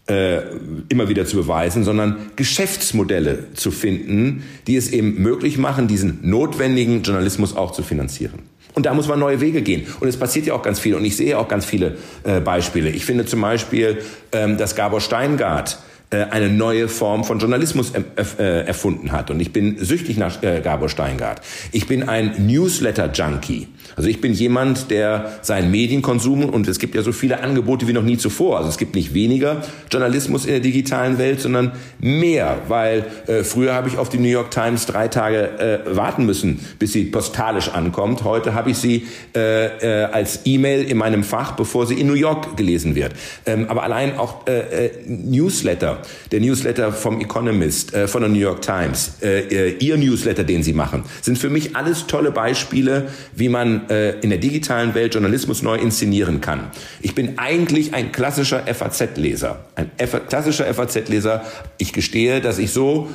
äh, 0.08 0.40
immer 0.88 1.08
wieder 1.08 1.26
zu 1.26 1.36
beweisen, 1.36 1.84
sondern 1.84 2.30
Geschäftsmodelle 2.36 3.54
zu 3.54 3.70
finden, 3.70 4.42
die 4.66 4.76
es 4.76 4.90
eben 4.90 5.22
möglich 5.22 5.58
machen, 5.58 5.88
diesen 5.88 6.18
notwendigen 6.22 7.02
Journalismus 7.02 7.56
auch 7.56 7.70
zu 7.70 7.82
finanzieren. 7.82 8.40
Und 8.74 8.86
da 8.86 8.94
muss 8.94 9.08
man 9.08 9.18
neue 9.18 9.40
Wege 9.40 9.62
gehen. 9.62 9.86
Und 10.00 10.08
es 10.08 10.16
passiert 10.16 10.46
ja 10.46 10.54
auch 10.54 10.62
ganz 10.62 10.80
viel. 10.80 10.94
Und 10.94 11.04
ich 11.04 11.16
sehe 11.16 11.38
auch 11.38 11.48
ganz 11.48 11.64
viele 11.64 11.96
äh, 12.24 12.40
Beispiele. 12.40 12.90
Ich 12.90 13.04
finde 13.04 13.26
zum 13.26 13.40
Beispiel, 13.40 13.98
ähm, 14.32 14.56
dass 14.56 14.74
Gabor 14.74 15.00
Steingart 15.00 15.78
äh, 16.12 16.24
eine 16.30 16.50
neue 16.50 16.88
Form 16.88 17.24
von 17.24 17.38
Journalismus 17.38 17.92
äh, 17.94 18.66
erfunden 18.66 19.12
hat. 19.12 19.30
Und 19.30 19.40
ich 19.40 19.52
bin 19.52 19.78
süchtig 19.78 20.18
nach 20.18 20.42
äh, 20.42 20.60
Gabor 20.60 20.88
Steingart. 20.88 21.40
Ich 21.72 21.86
bin 21.86 22.08
ein 22.08 22.46
Newsletter-Junkie. 22.46 23.68
Also 23.96 24.08
ich 24.08 24.20
bin 24.20 24.32
jemand, 24.32 24.90
der 24.90 25.38
seinen 25.42 25.70
Medienkonsum 25.70 26.44
und 26.44 26.68
es 26.68 26.78
gibt 26.78 26.94
ja 26.94 27.02
so 27.02 27.12
viele 27.12 27.40
Angebote 27.40 27.88
wie 27.88 27.92
noch 27.92 28.02
nie 28.02 28.16
zuvor. 28.16 28.58
Also 28.58 28.68
es 28.68 28.78
gibt 28.78 28.94
nicht 28.94 29.14
weniger 29.14 29.62
Journalismus 29.90 30.44
in 30.44 30.52
der 30.52 30.60
digitalen 30.60 31.18
Welt, 31.18 31.40
sondern 31.40 31.72
mehr, 32.00 32.58
weil 32.68 33.04
äh, 33.26 33.42
früher 33.44 33.74
habe 33.74 33.88
ich 33.88 33.98
auf 33.98 34.08
die 34.08 34.18
New 34.18 34.28
York 34.28 34.50
Times 34.50 34.86
drei 34.86 35.08
Tage 35.08 35.84
äh, 35.86 35.96
warten 35.96 36.26
müssen, 36.26 36.60
bis 36.78 36.92
sie 36.92 37.04
postalisch 37.04 37.68
ankommt. 37.68 38.24
Heute 38.24 38.54
habe 38.54 38.70
ich 38.70 38.78
sie 38.78 39.06
äh, 39.34 39.66
äh, 39.66 40.04
als 40.04 40.40
E-Mail 40.44 40.84
in 40.84 40.96
meinem 40.96 41.24
Fach, 41.24 41.52
bevor 41.52 41.86
sie 41.86 42.00
in 42.00 42.06
New 42.06 42.14
York 42.14 42.56
gelesen 42.56 42.94
wird. 42.94 43.12
Ähm, 43.46 43.66
aber 43.68 43.82
allein 43.82 44.16
auch 44.18 44.46
äh, 44.46 44.86
äh, 44.86 44.90
Newsletter 45.06 45.98
der 46.30 46.40
Newsletter 46.40 46.92
vom 46.92 47.20
Economist, 47.20 47.94
äh, 47.94 48.08
von 48.08 48.22
der 48.22 48.30
New 48.30 48.38
York 48.38 48.62
Times, 48.62 49.16
äh, 49.22 49.40
äh, 49.40 49.76
Ihr 49.78 49.96
Newsletter, 49.96 50.44
den 50.44 50.62
Sie 50.62 50.72
machen, 50.72 51.04
sind 51.20 51.38
für 51.38 51.50
mich 51.50 51.76
alles 51.76 52.06
tolle 52.06 52.30
Beispiele, 52.30 53.08
wie 53.34 53.48
man 53.48 53.71
äh, 53.88 54.20
in 54.20 54.30
der 54.30 54.38
digitalen 54.38 54.94
Welt 54.94 55.14
Journalismus 55.14 55.62
neu 55.62 55.76
inszenieren 55.76 56.40
kann. 56.40 56.70
Ich 57.00 57.14
bin 57.14 57.38
eigentlich 57.38 57.94
ein 57.94 58.12
klassischer 58.12 58.62
FAZ-Leser, 58.66 59.64
ein 59.74 59.90
F 59.96 60.20
klassischer 60.28 60.72
FAZ-Leser. 60.72 61.44
Ich 61.78 61.92
gestehe, 61.92 62.40
dass 62.40 62.58
ich 62.58 62.72
so 62.72 63.08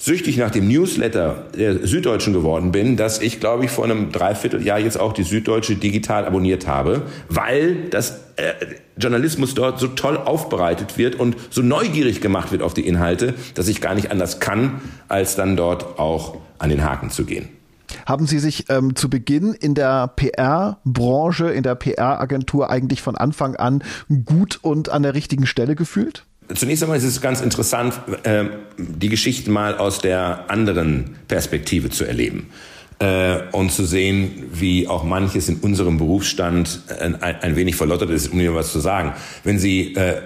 süchtig 0.00 0.38
nach 0.38 0.50
dem 0.50 0.66
Newsletter 0.66 1.44
der 1.56 1.86
Süddeutschen 1.86 2.32
geworden 2.32 2.72
bin, 2.72 2.96
dass 2.96 3.20
ich, 3.20 3.38
glaube 3.38 3.66
ich, 3.66 3.70
vor 3.70 3.84
einem 3.84 4.10
Dreivierteljahr 4.10 4.78
jetzt 4.78 4.98
auch 4.98 5.12
die 5.12 5.24
Süddeutsche 5.24 5.76
digital 5.76 6.24
abonniert 6.24 6.66
habe, 6.66 7.02
weil 7.28 7.88
das 7.90 8.20
äh, 8.36 8.54
Journalismus 8.96 9.54
dort 9.54 9.78
so 9.78 9.88
toll 9.88 10.16
aufbereitet 10.16 10.96
wird 10.96 11.16
und 11.16 11.36
so 11.50 11.60
neugierig 11.60 12.22
gemacht 12.22 12.50
wird 12.50 12.62
auf 12.62 12.72
die 12.72 12.86
Inhalte, 12.86 13.34
dass 13.54 13.68
ich 13.68 13.82
gar 13.82 13.94
nicht 13.94 14.10
anders 14.10 14.40
kann, 14.40 14.80
als 15.08 15.36
dann 15.36 15.56
dort 15.56 15.98
auch 15.98 16.38
an 16.58 16.70
den 16.70 16.82
Haken 16.82 17.10
zu 17.10 17.24
gehen. 17.26 17.59
Haben 18.06 18.26
Sie 18.26 18.38
sich 18.38 18.66
ähm, 18.68 18.96
zu 18.96 19.10
Beginn 19.10 19.54
in 19.54 19.74
der 19.74 20.08
PR-Branche, 20.08 21.50
in 21.50 21.62
der 21.62 21.74
PR-Agentur 21.74 22.70
eigentlich 22.70 23.02
von 23.02 23.16
Anfang 23.16 23.56
an 23.56 23.82
gut 24.24 24.58
und 24.62 24.88
an 24.88 25.02
der 25.02 25.14
richtigen 25.14 25.46
Stelle 25.46 25.74
gefühlt? 25.74 26.24
Zunächst 26.54 26.82
einmal 26.82 26.98
ist 26.98 27.04
es 27.04 27.20
ganz 27.20 27.40
interessant, 27.40 28.00
äh, 28.24 28.46
die 28.76 29.08
Geschichten 29.08 29.52
mal 29.52 29.78
aus 29.78 30.00
der 30.00 30.50
anderen 30.50 31.16
Perspektive 31.28 31.90
zu 31.90 32.04
erleben 32.04 32.48
äh, 33.00 33.38
und 33.52 33.72
zu 33.72 33.84
sehen, 33.86 34.50
wie 34.52 34.86
auch 34.86 35.04
manches 35.04 35.48
in 35.48 35.56
unserem 35.56 35.96
Berufsstand 35.96 36.82
ein, 37.00 37.20
ein 37.22 37.56
wenig 37.56 37.74
verlottert 37.74 38.10
ist, 38.10 38.30
um 38.30 38.38
mir 38.38 38.54
was 38.54 38.72
zu 38.72 38.78
sagen. 38.78 39.14
Wenn 39.42 39.58
Sie, 39.58 39.94
äh, 39.94 40.10
äh, 40.10 40.18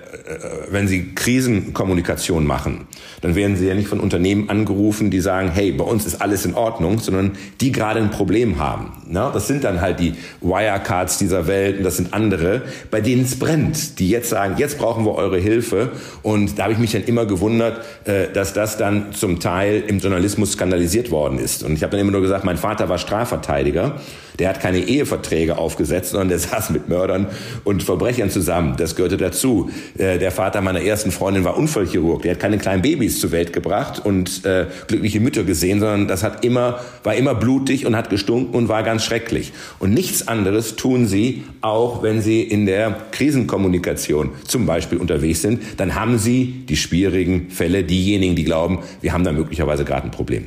wenn 0.71 0.89
Sie 0.89 1.15
Krisenkommunikation 1.15 2.45
machen, 2.45 2.89
dann 3.21 3.37
werden 3.37 3.57
Sie 3.57 3.67
ja 3.67 3.75
nicht 3.75 3.89
von 3.89 4.01
Unternehmen 4.01 4.51
angerufen, 4.51 5.11
die 5.11 5.21
sagen, 5.21 5.53
hey, 5.55 5.71
bei 5.71 5.85
uns 5.85 6.05
ist 6.05 6.21
alles 6.21 6.45
in 6.45 6.55
Ordnung, 6.55 6.99
sondern 6.99 7.33
die 7.61 7.71
gerade 7.71 8.01
ein 8.01 8.11
Problem 8.11 8.59
haben. 8.59 8.93
Na, 9.07 9.31
das 9.31 9.47
sind 9.47 9.63
dann 9.63 9.81
halt 9.81 10.01
die 10.01 10.15
Wirecards 10.41 11.19
dieser 11.19 11.47
Welt 11.47 11.79
und 11.79 11.85
das 11.85 11.97
sind 11.97 12.13
andere, 12.13 12.63
bei 12.91 13.01
denen 13.01 13.23
es 13.23 13.39
brennt, 13.39 14.01
die 14.01 14.09
jetzt 14.09 14.31
sagen, 14.31 14.57
jetzt 14.59 14.79
brauchen 14.79 15.05
wir 15.05 15.15
eure 15.15 15.39
Hilfe. 15.39 15.93
Und 16.23 16.59
da 16.59 16.65
habe 16.65 16.73
ich 16.73 16.79
mich 16.81 16.91
dann 16.91 17.05
immer 17.05 17.25
gewundert, 17.25 17.85
äh, 18.05 18.33
dass 18.33 18.53
das 18.53 18.77
dann 18.77 19.13
zum 19.13 19.39
Teil 19.39 19.85
im 19.87 20.01
Journalismus 20.01 20.53
skandalisiert 20.53 21.13
worden 21.13 21.39
ist. 21.39 21.63
Und 21.63 21.75
ich 21.75 21.83
habe 21.85 21.93
dann 21.93 22.01
immer 22.01 22.13
nur 22.13 22.21
gesagt, 22.21 22.45
mein 22.45 22.59
Vater 22.65 22.89
war 22.89 22.97
Strafverteidiger. 22.97 24.01
Der 24.39 24.49
hat 24.49 24.59
keine 24.59 24.79
Eheverträge 24.79 25.59
aufgesetzt, 25.59 26.13
sondern 26.13 26.29
der 26.31 26.39
saß 26.49 26.71
mit 26.71 26.89
Mördern 26.89 27.27
und 27.63 27.83
Verbrechern 27.83 28.31
zusammen. 28.31 28.77
Das 28.79 28.97
gehörte 28.97 29.19
dazu. 29.19 29.69
Äh, 29.99 30.19
der 30.19 30.33
Vater 30.33 30.63
meiner 30.63 30.81
ersten 30.81 31.11
Freundin 31.11 31.45
war 31.45 31.59
Unfallchirurg. 31.59 32.23
Der 32.23 32.33
hat 32.33 32.41
keine 32.41 32.57
kleinen 32.57 32.81
Babys 32.81 33.21
zur 33.21 33.33
Welt 33.33 33.53
gebracht 33.53 34.01
und 34.03 34.47
äh, 34.47 34.65
glückliche 34.89 35.21
Mütter 35.21 35.45
gesehen, 35.45 35.79
sondern 35.79 36.09
das 36.09 36.23
hat 36.23 36.43
immer, 36.43 36.81
war 37.03 37.15
immer 37.15 37.35
blutig 37.35 37.85
und 37.85 37.95
hat 37.97 38.09
gestunken 38.09 38.55
und 38.55 38.69
war 38.71 38.83
ganz 38.83 39.05
schrecklich. 39.05 39.53
Und 39.79 39.93
nichts 39.93 40.27
anderes 40.27 40.75
tun 40.75 41.07
sie, 41.07 41.45
auch 41.61 42.03
wenn 42.03 42.23
sie 42.23 42.41
in 42.41 42.65
der 42.65 42.97
Krisenkommunikation 43.11 44.31
zum 44.49 44.65
Beispiel 44.65 44.97
unterwegs 44.97 45.43
sind. 45.43 45.61
Dann 45.77 45.97
haben 45.97 46.17
sie 46.17 46.65
die 46.67 46.79
schwierigen 46.79 47.51
Fälle, 47.51 47.85
diejenigen, 47.85 48.37
die 48.37 48.45
glauben, 48.45 48.79
wir 49.03 49.13
haben 49.13 49.23
da 49.23 49.33
möglicherweise 49.33 49.85
gerade 49.85 50.05
ein 50.05 50.11
Problem. 50.11 50.47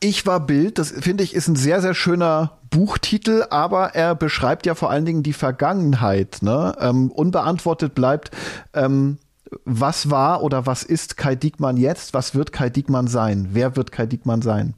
Ich 0.00 0.26
war 0.26 0.40
Bild, 0.40 0.78
das 0.78 0.92
finde 0.92 1.24
ich 1.24 1.34
ist 1.34 1.48
ein 1.48 1.56
sehr, 1.56 1.80
sehr 1.80 1.94
schöner 1.94 2.58
Buchtitel, 2.70 3.44
aber 3.50 3.94
er 3.94 4.14
beschreibt 4.14 4.66
ja 4.66 4.74
vor 4.74 4.90
allen 4.90 5.04
Dingen 5.04 5.22
die 5.22 5.32
Vergangenheit. 5.32 6.38
Ne? 6.40 6.76
Ähm, 6.80 7.10
unbeantwortet 7.10 7.94
bleibt, 7.94 8.30
ähm, 8.74 9.18
was 9.64 10.10
war 10.10 10.42
oder 10.42 10.66
was 10.66 10.82
ist 10.82 11.16
Kai 11.16 11.34
Diekmann 11.34 11.76
jetzt? 11.76 12.14
Was 12.14 12.34
wird 12.34 12.52
Kai 12.52 12.70
Diekmann 12.70 13.08
sein? 13.08 13.48
Wer 13.52 13.76
wird 13.76 13.90
Kai 13.90 14.06
Diekmann 14.06 14.42
sein? 14.42 14.74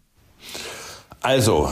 Also, 1.21 1.71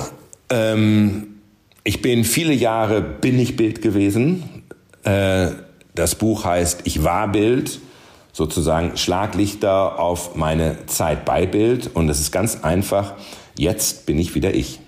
ähm, 0.50 1.38
ich 1.84 2.02
bin 2.02 2.24
viele 2.24 2.52
Jahre 2.52 3.00
bin 3.00 3.38
ich 3.38 3.56
Bild 3.56 3.80
gewesen. 3.80 4.64
Äh, 5.04 5.52
das 5.94 6.16
Buch 6.16 6.44
heißt 6.44 6.82
Ich 6.84 7.02
war 7.02 7.28
Bild 7.28 7.80
sozusagen 8.38 8.96
Schlaglichter 8.96 9.98
auf 9.98 10.36
meine 10.36 10.86
Zeit 10.86 11.24
bei 11.24 11.44
Bild 11.44 11.90
und 11.92 12.08
es 12.08 12.20
ist 12.20 12.30
ganz 12.30 12.62
einfach, 12.62 13.14
jetzt 13.56 14.06
bin 14.06 14.16
ich 14.16 14.36
wieder 14.36 14.54
ich. 14.54 14.78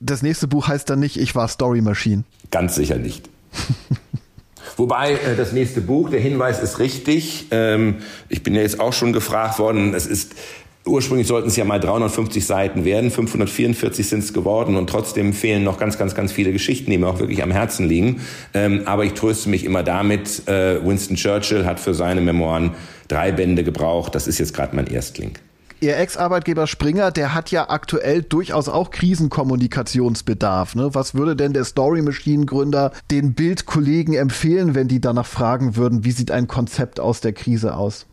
Das 0.00 0.22
nächste 0.22 0.48
Buch 0.48 0.66
heißt 0.66 0.90
dann 0.90 0.98
nicht 0.98 1.16
Ich 1.16 1.36
war 1.36 1.46
Story 1.46 1.80
Machine. 1.80 2.24
Ganz 2.50 2.74
sicher 2.74 2.96
nicht. 2.96 3.30
Wobei 4.76 5.12
äh, 5.12 5.36
das 5.36 5.52
nächste 5.52 5.80
Buch, 5.80 6.10
der 6.10 6.18
Hinweis 6.18 6.60
ist 6.60 6.80
richtig. 6.80 7.46
Ähm, 7.52 7.98
ich 8.28 8.42
bin 8.42 8.54
ja 8.54 8.62
jetzt 8.62 8.80
auch 8.80 8.92
schon 8.92 9.12
gefragt 9.12 9.60
worden. 9.60 9.94
Es 9.94 10.06
ist 10.06 10.32
Ursprünglich 10.84 11.28
sollten 11.28 11.46
es 11.48 11.54
ja 11.54 11.64
mal 11.64 11.78
350 11.78 12.44
Seiten 12.44 12.84
werden, 12.84 13.12
544 13.12 14.08
sind 14.08 14.24
es 14.24 14.32
geworden 14.32 14.76
und 14.76 14.90
trotzdem 14.90 15.32
fehlen 15.32 15.62
noch 15.62 15.78
ganz, 15.78 15.96
ganz, 15.96 16.16
ganz 16.16 16.32
viele 16.32 16.52
Geschichten, 16.52 16.90
die 16.90 16.98
mir 16.98 17.06
auch 17.06 17.20
wirklich 17.20 17.42
am 17.42 17.52
Herzen 17.52 17.88
liegen. 17.88 18.20
Ähm, 18.52 18.82
aber 18.84 19.04
ich 19.04 19.12
tröste 19.12 19.48
mich 19.48 19.64
immer 19.64 19.84
damit, 19.84 20.48
äh, 20.48 20.84
Winston 20.84 21.16
Churchill 21.16 21.66
hat 21.66 21.78
für 21.78 21.94
seine 21.94 22.20
Memoiren 22.20 22.72
drei 23.06 23.30
Bände 23.30 23.62
gebraucht. 23.62 24.14
Das 24.16 24.26
ist 24.26 24.38
jetzt 24.38 24.54
gerade 24.54 24.74
mein 24.74 24.88
Erstling. 24.88 25.32
Ihr 25.82 25.96
Ex-Arbeitgeber 25.98 26.66
Springer, 26.66 27.10
der 27.10 27.34
hat 27.34 27.50
ja 27.50 27.68
aktuell 27.68 28.22
durchaus 28.22 28.68
auch 28.68 28.90
Krisenkommunikationsbedarf. 28.90 30.74
Ne? 30.74 30.90
Was 30.92 31.14
würde 31.14 31.36
denn 31.36 31.52
der 31.52 31.64
Story 31.64 32.02
Machine 32.02 32.46
Gründer 32.46 32.92
den 33.10 33.34
Bildkollegen 33.34 34.14
empfehlen, 34.14 34.74
wenn 34.74 34.86
die 34.86 35.00
danach 35.00 35.26
fragen 35.26 35.76
würden, 35.76 36.04
wie 36.04 36.12
sieht 36.12 36.30
ein 36.30 36.46
Konzept 36.46 37.00
aus 37.00 37.20
der 37.20 37.32
Krise 37.32 37.76
aus? 37.76 38.06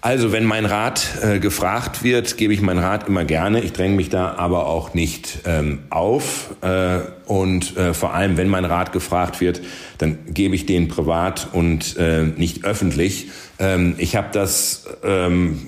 Also, 0.00 0.32
wenn 0.32 0.44
mein 0.44 0.66
Rat 0.66 1.18
äh, 1.22 1.38
gefragt 1.38 2.02
wird, 2.02 2.36
gebe 2.36 2.52
ich 2.52 2.60
meinen 2.60 2.80
Rat 2.80 3.08
immer 3.08 3.24
gerne. 3.24 3.60
Ich 3.60 3.72
dränge 3.72 3.96
mich 3.96 4.08
da 4.08 4.34
aber 4.34 4.66
auch 4.66 4.94
nicht 4.94 5.40
ähm, 5.46 5.80
auf. 5.90 6.54
Äh, 6.60 7.00
und 7.26 7.76
äh, 7.76 7.94
vor 7.94 8.14
allem, 8.14 8.36
wenn 8.36 8.48
mein 8.48 8.64
Rat 8.64 8.92
gefragt 8.92 9.40
wird, 9.40 9.60
dann 9.98 10.18
gebe 10.28 10.54
ich 10.54 10.66
den 10.66 10.88
privat 10.88 11.48
und 11.52 11.96
äh, 11.96 12.24
nicht 12.24 12.64
öffentlich. 12.64 13.28
Ähm, 13.58 13.94
ich 13.98 14.16
habe 14.16 14.28
das 14.32 14.86
ähm, 15.04 15.60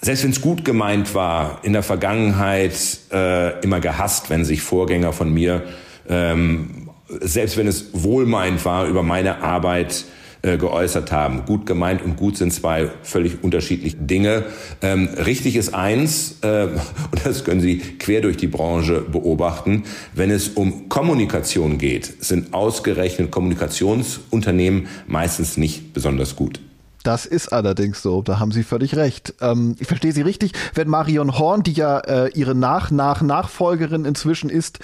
selbst 0.00 0.24
wenn 0.24 0.30
es 0.30 0.40
gut 0.40 0.64
gemeint 0.64 1.14
war, 1.14 1.60
in 1.62 1.72
der 1.72 1.82
Vergangenheit 1.82 2.74
äh, 3.12 3.58
immer 3.60 3.80
gehasst, 3.80 4.30
wenn 4.30 4.44
sich 4.44 4.62
Vorgänger 4.62 5.12
von 5.12 5.32
mir, 5.32 5.64
ähm, 6.08 6.90
selbst 7.08 7.56
wenn 7.56 7.66
es 7.66 7.86
wohlmeint 7.92 8.64
war, 8.64 8.86
über 8.86 9.02
meine 9.02 9.42
Arbeit 9.42 10.04
äh, 10.46 10.58
geäußert 10.58 11.10
haben. 11.10 11.44
Gut 11.44 11.66
gemeint 11.66 12.02
und 12.02 12.16
gut 12.16 12.36
sind 12.36 12.52
zwei 12.52 12.90
völlig 13.02 13.42
unterschiedliche 13.42 13.96
Dinge. 13.96 14.44
Ähm, 14.80 15.08
richtig 15.26 15.56
ist 15.56 15.74
eins, 15.74 16.36
äh, 16.42 16.66
und 17.10 17.26
das 17.26 17.44
können 17.44 17.60
Sie 17.60 17.78
quer 17.78 18.20
durch 18.20 18.36
die 18.36 18.46
Branche 18.46 19.00
beobachten, 19.00 19.82
wenn 20.14 20.30
es 20.30 20.50
um 20.50 20.88
Kommunikation 20.88 21.78
geht, 21.78 22.22
sind 22.24 22.54
ausgerechnet 22.54 23.30
Kommunikationsunternehmen 23.30 24.86
meistens 25.08 25.56
nicht 25.56 25.92
besonders 25.92 26.36
gut. 26.36 26.60
Das 27.02 27.26
ist 27.26 27.52
allerdings 27.52 28.02
so, 28.02 28.22
da 28.22 28.38
haben 28.38 28.52
Sie 28.52 28.62
völlig 28.62 28.96
recht. 28.96 29.34
Ähm, 29.40 29.76
ich 29.78 29.86
verstehe 29.86 30.12
Sie 30.12 30.22
richtig, 30.22 30.52
wenn 30.74 30.88
Marion 30.88 31.38
Horn, 31.38 31.62
die 31.62 31.72
ja 31.72 31.98
äh, 31.98 32.30
Ihre 32.34 32.54
Nach-Nach-Nachfolgerin 32.54 34.04
inzwischen 34.04 34.50
ist, 34.50 34.78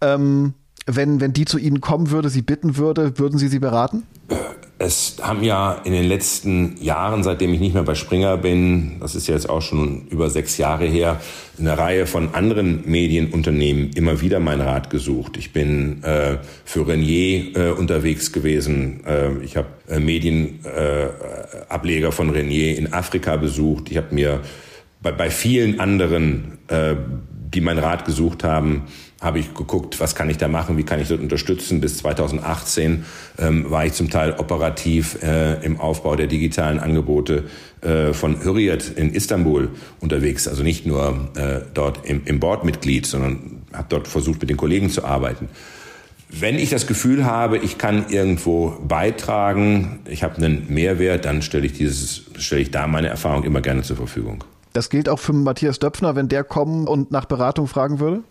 ähm, 0.00 0.54
wenn, 0.86 1.20
wenn 1.20 1.32
die 1.32 1.44
zu 1.44 1.58
Ihnen 1.58 1.80
kommen 1.80 2.10
würde, 2.10 2.28
Sie 2.28 2.42
bitten 2.42 2.76
würde, 2.76 3.18
würden 3.18 3.38
Sie 3.38 3.48
sie 3.48 3.58
beraten? 3.58 4.04
Es 4.84 5.18
haben 5.22 5.44
ja 5.44 5.80
in 5.84 5.92
den 5.92 6.06
letzten 6.06 6.74
Jahren, 6.82 7.22
seitdem 7.22 7.54
ich 7.54 7.60
nicht 7.60 7.74
mehr 7.74 7.84
bei 7.84 7.94
Springer 7.94 8.36
bin, 8.36 8.96
das 8.98 9.14
ist 9.14 9.28
ja 9.28 9.36
jetzt 9.36 9.48
auch 9.48 9.62
schon 9.62 10.08
über 10.08 10.28
sechs 10.28 10.58
Jahre 10.58 10.86
her, 10.86 11.20
eine 11.56 11.78
Reihe 11.78 12.04
von 12.04 12.34
anderen 12.34 12.82
Medienunternehmen 12.84 13.92
immer 13.94 14.20
wieder 14.20 14.40
meinen 14.40 14.62
Rat 14.62 14.90
gesucht. 14.90 15.36
Ich 15.36 15.52
bin 15.52 16.02
äh, 16.02 16.38
für 16.64 16.88
Renier 16.88 17.56
äh, 17.56 17.70
unterwegs 17.70 18.32
gewesen. 18.32 19.06
Äh, 19.06 19.34
ich 19.44 19.56
habe 19.56 19.68
äh, 19.88 20.00
Medienableger 20.00 22.10
von 22.10 22.30
Renier 22.30 22.76
in 22.76 22.92
Afrika 22.92 23.36
besucht. 23.36 23.88
Ich 23.88 23.96
habe 23.96 24.12
mir 24.12 24.40
bei, 25.00 25.12
bei 25.12 25.30
vielen 25.30 25.78
anderen, 25.78 26.58
äh, 26.66 26.96
die 27.54 27.60
meinen 27.60 27.78
Rat 27.78 28.04
gesucht 28.04 28.42
haben, 28.42 28.88
habe 29.22 29.38
ich 29.38 29.54
geguckt, 29.54 30.00
was 30.00 30.16
kann 30.16 30.28
ich 30.28 30.36
da 30.36 30.48
machen, 30.48 30.76
wie 30.76 30.82
kann 30.82 31.00
ich 31.00 31.08
dort 31.08 31.20
unterstützen. 31.20 31.80
Bis 31.80 31.98
2018 31.98 33.04
ähm, 33.38 33.70
war 33.70 33.86
ich 33.86 33.92
zum 33.92 34.10
Teil 34.10 34.32
operativ 34.32 35.22
äh, 35.22 35.64
im 35.64 35.80
Aufbau 35.80 36.16
der 36.16 36.26
digitalen 36.26 36.80
Angebote 36.80 37.44
äh, 37.82 38.12
von 38.12 38.42
Hürriyet 38.42 38.90
in 38.96 39.14
Istanbul 39.14 39.70
unterwegs. 40.00 40.48
Also 40.48 40.64
nicht 40.64 40.86
nur 40.86 41.30
äh, 41.36 41.60
dort 41.72 42.04
im, 42.04 42.22
im 42.24 42.40
Boardmitglied, 42.40 43.06
sondern 43.06 43.62
habe 43.72 43.86
dort 43.88 44.08
versucht, 44.08 44.40
mit 44.40 44.50
den 44.50 44.56
Kollegen 44.56 44.90
zu 44.90 45.04
arbeiten. 45.04 45.48
Wenn 46.28 46.58
ich 46.58 46.70
das 46.70 46.86
Gefühl 46.86 47.24
habe, 47.24 47.58
ich 47.58 47.78
kann 47.78 48.06
irgendwo 48.08 48.70
beitragen, 48.82 50.00
ich 50.08 50.24
habe 50.24 50.38
einen 50.38 50.66
Mehrwert, 50.68 51.26
dann 51.26 51.42
stelle 51.42 51.66
ich 51.66 51.74
dieses, 51.74 52.22
stelle 52.38 52.62
ich 52.62 52.70
da 52.70 52.86
meine 52.88 53.08
Erfahrung 53.08 53.44
immer 53.44 53.60
gerne 53.60 53.82
zur 53.82 53.96
Verfügung. 53.96 54.42
Das 54.72 54.88
gilt 54.88 55.08
auch 55.08 55.18
für 55.18 55.34
Matthias 55.34 55.78
Döpfner, 55.78 56.16
wenn 56.16 56.28
der 56.28 56.42
kommen 56.42 56.88
und 56.88 57.10
nach 57.10 57.26
Beratung 57.26 57.66
fragen 57.66 58.00
würde? 58.00 58.22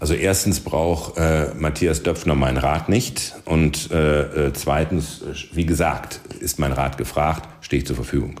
Also 0.00 0.14
erstens 0.14 0.60
braucht 0.60 1.18
äh, 1.18 1.48
Matthias 1.58 2.02
Döpfner 2.02 2.34
meinen 2.34 2.56
Rat 2.56 2.88
nicht 2.88 3.34
und 3.44 3.90
äh, 3.90 4.46
äh, 4.46 4.52
zweitens, 4.54 5.22
wie 5.52 5.66
gesagt, 5.66 6.20
ist 6.40 6.58
mein 6.58 6.72
Rat 6.72 6.96
gefragt, 6.96 7.46
stehe 7.60 7.82
ich 7.82 7.86
zur 7.86 7.96
Verfügung. 7.96 8.40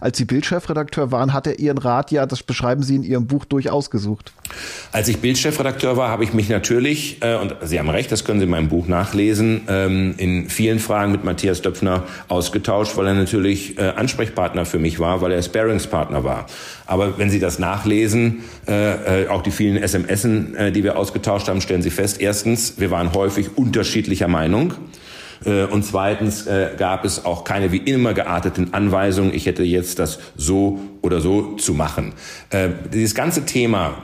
Als 0.00 0.18
Sie 0.18 0.24
Bildchefredakteur 0.24 1.12
waren, 1.12 1.32
hat 1.32 1.46
er 1.46 1.58
Ihren 1.58 1.78
Rat 1.78 2.10
ja, 2.10 2.26
das 2.26 2.42
beschreiben 2.42 2.82
Sie 2.82 2.96
in 2.96 3.02
Ihrem 3.02 3.26
Buch, 3.26 3.44
durchaus 3.44 3.90
gesucht. 3.90 4.32
Als 4.92 5.08
ich 5.08 5.18
Bildchefredakteur 5.18 5.96
war, 5.96 6.10
habe 6.10 6.24
ich 6.24 6.32
mich 6.32 6.48
natürlich, 6.48 7.22
äh, 7.22 7.36
und 7.36 7.54
Sie 7.62 7.78
haben 7.78 7.88
recht, 7.88 8.10
das 8.12 8.24
können 8.24 8.40
Sie 8.40 8.44
in 8.44 8.50
meinem 8.50 8.68
Buch 8.68 8.86
nachlesen, 8.86 9.62
ähm, 9.68 10.14
in 10.16 10.48
vielen 10.48 10.78
Fragen 10.78 11.12
mit 11.12 11.24
Matthias 11.24 11.62
Döpfner 11.62 12.04
ausgetauscht, 12.28 12.96
weil 12.96 13.06
er 13.08 13.14
natürlich 13.14 13.78
äh, 13.78 13.82
Ansprechpartner 13.90 14.64
für 14.64 14.78
mich 14.78 14.98
war, 14.98 15.20
weil 15.20 15.32
er 15.32 15.42
Sparingspartner 15.42 16.24
war. 16.24 16.46
Aber 16.86 17.18
wenn 17.18 17.30
Sie 17.30 17.40
das 17.40 17.58
nachlesen, 17.58 18.44
äh, 18.66 19.22
äh 19.22 19.28
auch 19.28 19.42
die 19.42 19.50
vielen 19.50 19.76
SMS, 19.76 20.24
äh, 20.24 20.70
die 20.72 20.84
wir 20.84 20.98
ausgetauscht 20.98 21.48
haben, 21.48 21.60
stellen 21.60 21.82
Sie 21.82 21.90
fest, 21.90 22.20
erstens, 22.20 22.74
wir 22.78 22.90
waren 22.90 23.14
häufig 23.14 23.56
unterschiedlicher 23.56 24.28
Meinung. 24.28 24.74
Äh, 25.44 25.64
und 25.64 25.84
zweitens 25.84 26.46
äh, 26.46 26.70
gab 26.76 27.04
es 27.04 27.24
auch 27.24 27.44
keine 27.44 27.72
wie 27.72 27.78
immer 27.78 28.14
gearteten 28.14 28.74
Anweisungen, 28.74 29.34
ich 29.34 29.46
hätte 29.46 29.62
jetzt 29.62 29.98
das 29.98 30.18
so 30.36 30.80
oder 31.02 31.20
so 31.20 31.56
zu 31.56 31.74
machen. 31.74 32.14
Äh, 32.50 32.70
dieses 32.92 33.14
ganze 33.14 33.44
Thema 33.44 33.94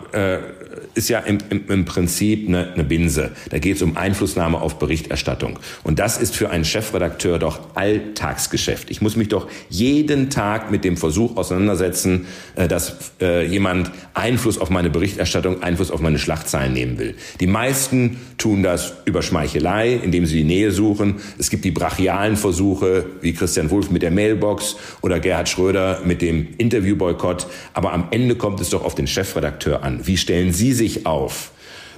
ist 1.01 1.09
ja 1.09 1.21
im, 1.21 1.39
im, 1.49 1.65
im 1.69 1.85
Prinzip 1.87 2.47
eine, 2.47 2.75
eine 2.75 2.85
Binse. 2.85 3.31
Da 3.49 3.59
geht 3.59 3.77
es 3.77 3.83
um 3.83 3.97
Einflussnahme 3.97 4.61
auf 4.61 4.79
Berichterstattung. 4.79 5.59
Und 5.83 5.99
das 5.99 6.19
ist 6.19 6.37
für 6.37 6.51
einen 6.51 6.67
Chefredakteur 6.67 7.39
doch 7.39 7.75
Alltagsgeschäft. 7.75 8.91
Ich 8.91 9.01
muss 9.01 9.17
mich 9.17 9.29
doch 9.29 9.49
jeden 9.71 10.29
Tag 10.29 10.71
mit 10.71 10.85
dem 10.85 10.99
Versuch 10.99 11.39
auseinandersetzen, 11.39 12.27
äh, 12.55 12.69
dass 12.69 13.13
äh, 13.23 13.47
jemand 13.47 13.91
Einfluss 14.13 14.59
auf 14.59 14.69
meine 14.69 14.91
Berichterstattung, 14.91 15.63
Einfluss 15.63 15.91
auf 15.91 16.01
meine 16.03 16.19
Schlagzeilen 16.19 16.75
nehmen 16.75 16.99
will. 16.99 17.15
Die 17.41 17.47
meisten 17.47 18.19
tun 18.37 18.63
das 18.63 18.93
über 19.07 19.23
Schmeichelei, 19.23 19.95
indem 19.95 20.27
sie 20.27 20.37
die 20.37 20.45
Nähe 20.45 20.71
suchen. 20.71 21.17
Es 21.39 21.49
gibt 21.49 21.65
die 21.65 21.71
brachialen 21.71 22.37
Versuche, 22.37 23.07
wie 23.23 23.33
Christian 23.33 23.71
Wulff 23.71 23.91
mit 23.91 24.03
der 24.03 24.11
Mailbox 24.11 24.77
oder 25.01 25.19
Gerhard 25.19 25.49
Schröder 25.49 26.03
mit 26.05 26.21
dem 26.21 26.49
Interviewboykott. 26.59 27.47
Aber 27.73 27.95
am 27.95 28.09
Ende 28.11 28.35
kommt 28.35 28.61
es 28.61 28.69
doch 28.69 28.85
auf 28.85 28.95
den 28.95 29.07
Chefredakteur 29.07 29.83
an. 29.83 30.07
Wie 30.07 30.19
stellen 30.19 30.53
Sie 30.53 30.75
sich 30.75 30.90
auf? 31.07 31.53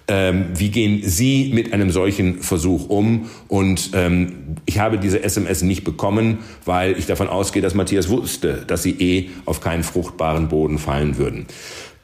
Ähm, 0.09 0.47
wie 0.55 0.71
gehen 0.71 1.01
Sie 1.05 1.53
mit 1.55 1.73
einem 1.73 1.91
solchen 1.91 2.41
Versuch 2.43 2.89
um? 2.89 3.31
Und 3.49 3.91
ähm, 3.95 4.57
ich 4.67 4.79
habe 4.79 4.99
diese 4.99 5.23
SMS 5.23 5.63
nicht 5.63 5.85
bekommen, 5.85 6.39
weil 6.65 6.99
ich 6.99 7.07
davon 7.07 7.29
ausgehe, 7.29 7.63
dass 7.63 7.75
Matthias 7.75 8.09
wusste, 8.09 8.65
dass 8.67 8.83
sie 8.83 8.91
eh 8.99 9.31
auf 9.45 9.61
keinen 9.61 9.85
fruchtbaren 9.85 10.49
Boden 10.49 10.79
fallen 10.79 11.19
würden. 11.19 11.47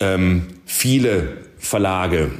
Ähm, 0.00 0.44
viele 0.64 1.38
Verlage 1.58 2.30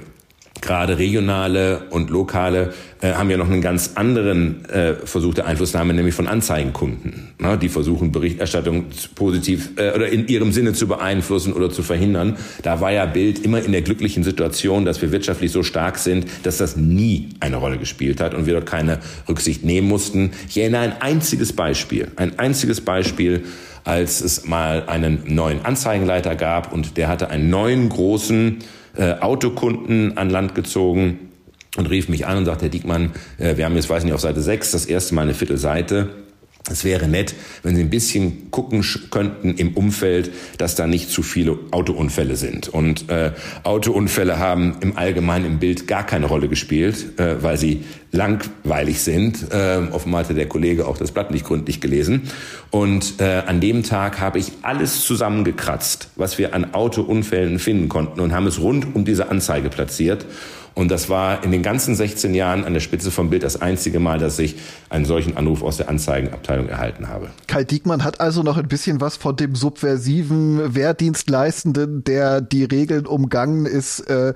gerade 0.61 0.99
regionale 0.99 1.83
und 1.91 2.11
lokale 2.11 2.73
äh, 3.01 3.13
haben 3.13 3.31
ja 3.31 3.37
noch 3.37 3.49
einen 3.49 3.61
ganz 3.61 3.93
anderen 3.95 4.65
äh, 4.67 4.95
Versuch 4.95 5.35
der 5.35 5.47
Einflussnahme, 5.47 5.95
nämlich 5.95 6.15
von 6.15 6.27
Anzeigenkunden. 6.27 7.29
Na, 7.39 7.57
die 7.57 7.69
versuchen 7.69 8.11
Berichterstattung 8.13 8.87
positiv 9.15 9.71
äh, 9.77 9.93
oder 9.95 10.09
in 10.09 10.27
ihrem 10.27 10.53
Sinne 10.53 10.73
zu 10.73 10.89
beeinflussen 10.89 11.53
oder 11.53 11.71
zu 11.71 11.83
verhindern. 11.83 12.37
Da 12.63 12.81
war 12.81 12.93
ja 12.93 13.07
Bild 13.07 13.45
immer 13.45 13.63
in 13.63 13.73
der 13.73 13.83
glücklichen 13.83 14.25
Situation, 14.25 14.85
dass 14.85 15.01
wir 15.01 15.13
wirtschaftlich 15.13 15.53
so 15.53 15.63
stark 15.63 15.99
sind, 15.99 16.27
dass 16.43 16.59
das 16.59 16.77
nie 16.77 17.29
eine 17.41 17.57
Rolle 17.57 17.79
gespielt 17.79 18.21
hat 18.21 18.35
und 18.35 18.47
wir 18.47 18.55
dort 18.55 18.67
keine 18.67 18.99
Rücksicht 19.29 19.65
nehmen 19.65 19.89
mussten. 19.89 20.33
Ich 20.49 20.59
erinnere 20.59 20.83
ein 20.83 21.01
einziges 21.01 21.53
Beispiel, 21.53 22.09
ein 22.17 22.39
einziges 22.39 22.81
Beispiel, 22.81 23.45
als 23.85 24.21
es 24.21 24.45
mal 24.45 24.85
einen 24.87 25.23
neuen 25.27 25.65
Anzeigenleiter 25.65 26.37
gab 26.37 26.73
und 26.73 26.97
der 26.97 27.09
hatte 27.09 27.31
einen 27.31 27.49
neuen 27.49 27.89
großen 27.89 28.59
äh, 28.99 29.15
Autokunden 29.21 30.19
an 30.19 30.29
Land 30.29 30.55
gezogen 30.55 31.31
und 31.77 31.89
rief 31.89 32.09
mich 32.09 32.27
an 32.27 32.39
und 32.39 32.45
sagte, 32.45 32.67
Herr 32.67 32.71
Diekmann, 32.71 33.13
äh, 33.39 33.57
wir 33.57 33.65
haben 33.65 33.77
jetzt, 33.77 33.89
weiß 33.89 34.05
nicht, 34.05 34.13
auf 34.13 34.21
Seite 34.21 34.41
6 34.41 34.73
das 34.73 34.87
erste 34.87 35.15
Mal 35.15 35.23
eine 35.23 35.35
Viertelseite. 35.35 36.09
Es 36.71 36.85
wäre 36.85 37.09
nett, 37.09 37.35
wenn 37.63 37.77
Sie 37.77 37.83
ein 37.83 37.91
bisschen 37.91 38.51
gucken 38.51 38.85
könnten 39.11 39.55
im 39.55 39.75
Umfeld, 39.75 40.31
dass 40.59 40.75
da 40.75 40.87
nicht 40.87 41.11
zu 41.11 41.23
viele 41.23 41.59
Autounfälle 41.71 42.37
sind. 42.37 42.69
Und 42.69 43.09
äh, 43.11 43.33
Autounfälle 43.65 44.39
haben 44.39 44.77
im 44.81 44.97
Allgemeinen 44.97 45.47
im 45.47 45.59
Bild 45.59 45.87
gar 45.87 46.05
keine 46.05 46.27
Rolle 46.27 46.49
gespielt, 46.49 47.19
äh, 47.19 47.43
weil 47.43 47.57
sie 47.57 47.85
langweilig 48.11 49.01
sind. 49.01 49.53
Äh, 49.53 49.81
offenbar 49.93 50.21
hatte 50.21 50.35
der 50.35 50.49
Kollege 50.49 50.87
auch 50.87 50.97
das 50.97 51.13
Blatt 51.13 51.31
nicht 51.31 51.45
gründlich 51.45 51.81
gelesen. 51.81 52.31
Und 52.71 53.21
äh, 53.21 53.43
an 53.47 53.61
dem 53.61 53.83
Tag 53.83 54.21
habe 54.21 54.39
ich 54.39 54.53
alles 54.63 55.05
zusammengekratzt, 55.05 56.11
was 56.17 56.39
wir 56.39 56.55
an 56.55 56.75
Autounfällen 56.75 57.59
finden 57.59 57.89
konnten 57.89 58.21
und 58.21 58.33
haben 58.33 58.47
es 58.47 58.61
rund 58.61 58.95
um 58.95 59.05
diese 59.05 59.31
Anzeige 59.31 59.69
platziert. 59.69 60.27
Und 60.79 60.93
das 60.93 61.09
war 61.09 61.43
in 61.43 61.51
den 61.51 61.65
ganzen 61.65 61.97
16 61.97 62.35
Jahren 62.35 62.65
an 62.65 62.73
der 62.73 62.79
Spitze 62.79 63.11
vom 63.11 63.31
Bild 63.31 63.43
das 63.43 63.61
einzige 63.61 63.99
Mal, 63.99 64.21
dass 64.21 64.39
ich 64.39 64.55
einen 64.91 65.07
solchen 65.07 65.37
Anruf 65.37 65.65
aus 65.65 65.77
der 65.77 65.89
Anzeigenabteilung 65.89 66.69
erhalten 66.69 67.09
habe. 67.09 67.31
Kai 67.49 67.65
Diekmann 67.65 68.05
hat 68.05 68.21
also 68.21 68.45
noch 68.45 68.57
ein 68.57 68.69
bisschen 68.69 69.01
was 69.01 69.17
von 69.17 69.35
dem 69.35 69.57
subversiven 69.57 70.77
Wehrdienstleistenden, 70.77 72.05
der 72.05 72.41
die 72.41 72.63
Regeln 72.63 73.07
umgangen 73.07 73.67
ist, 73.67 74.09
äh, 74.09 74.35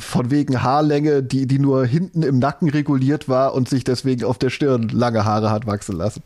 von 0.00 0.32
wegen 0.32 0.64
Haarlänge, 0.64 1.22
die, 1.22 1.46
die 1.46 1.60
nur 1.60 1.86
hinten 1.86 2.24
im 2.24 2.40
Nacken 2.40 2.70
reguliert 2.70 3.28
war 3.28 3.54
und 3.54 3.68
sich 3.68 3.84
deswegen 3.84 4.24
auf 4.24 4.36
der 4.36 4.50
Stirn 4.50 4.88
lange 4.88 5.24
Haare 5.24 5.52
hat 5.52 5.68
wachsen 5.68 5.94
lassen. 5.96 6.24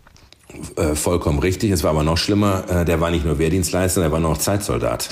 Äh, 0.77 0.95
vollkommen 0.95 1.41
richtig. 1.41 1.73
Es 1.73 1.85
war 1.85 1.91
aber 1.91 2.05
noch 2.05 2.17
schlimmer. 2.17 2.65
Äh, 2.71 2.85
der 2.87 3.03
war 3.03 3.11
nicht 3.11 3.27
nur 3.27 3.39
Wehrdienstleister, 3.39 4.01
der 4.01 4.13
war 4.13 4.21
noch 4.21 4.39
Zeitsoldat 4.39 5.11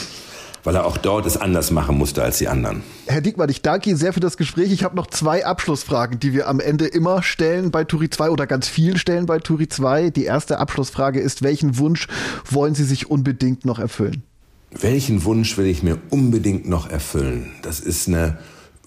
weil 0.66 0.74
er 0.74 0.84
auch 0.84 0.96
dort 0.96 1.26
es 1.26 1.36
anders 1.36 1.70
machen 1.70 1.96
musste 1.96 2.24
als 2.24 2.38
die 2.38 2.48
anderen. 2.48 2.82
Herr 3.06 3.20
Dickmann, 3.20 3.48
ich 3.48 3.62
danke 3.62 3.88
Ihnen 3.88 3.98
sehr 3.98 4.12
für 4.12 4.18
das 4.18 4.36
Gespräch. 4.36 4.72
Ich 4.72 4.82
habe 4.82 4.96
noch 4.96 5.06
zwei 5.06 5.46
Abschlussfragen, 5.46 6.18
die 6.18 6.32
wir 6.32 6.48
am 6.48 6.58
Ende 6.58 6.86
immer 6.86 7.22
stellen 7.22 7.70
bei 7.70 7.84
Turi 7.84 8.10
2 8.10 8.30
oder 8.30 8.48
ganz 8.48 8.66
viel 8.66 8.96
stellen 8.96 9.26
bei 9.26 9.38
Turi 9.38 9.68
2. 9.68 10.10
Die 10.10 10.24
erste 10.24 10.58
Abschlussfrage 10.58 11.20
ist, 11.20 11.42
welchen 11.42 11.78
Wunsch 11.78 12.08
wollen 12.50 12.74
Sie 12.74 12.82
sich 12.82 13.08
unbedingt 13.08 13.64
noch 13.64 13.78
erfüllen? 13.78 14.24
Welchen 14.72 15.22
Wunsch 15.22 15.56
will 15.56 15.66
ich 15.66 15.84
mir 15.84 15.98
unbedingt 16.10 16.68
noch 16.68 16.90
erfüllen? 16.90 17.52
Das 17.62 17.78
ist 17.78 18.08
eine 18.08 18.38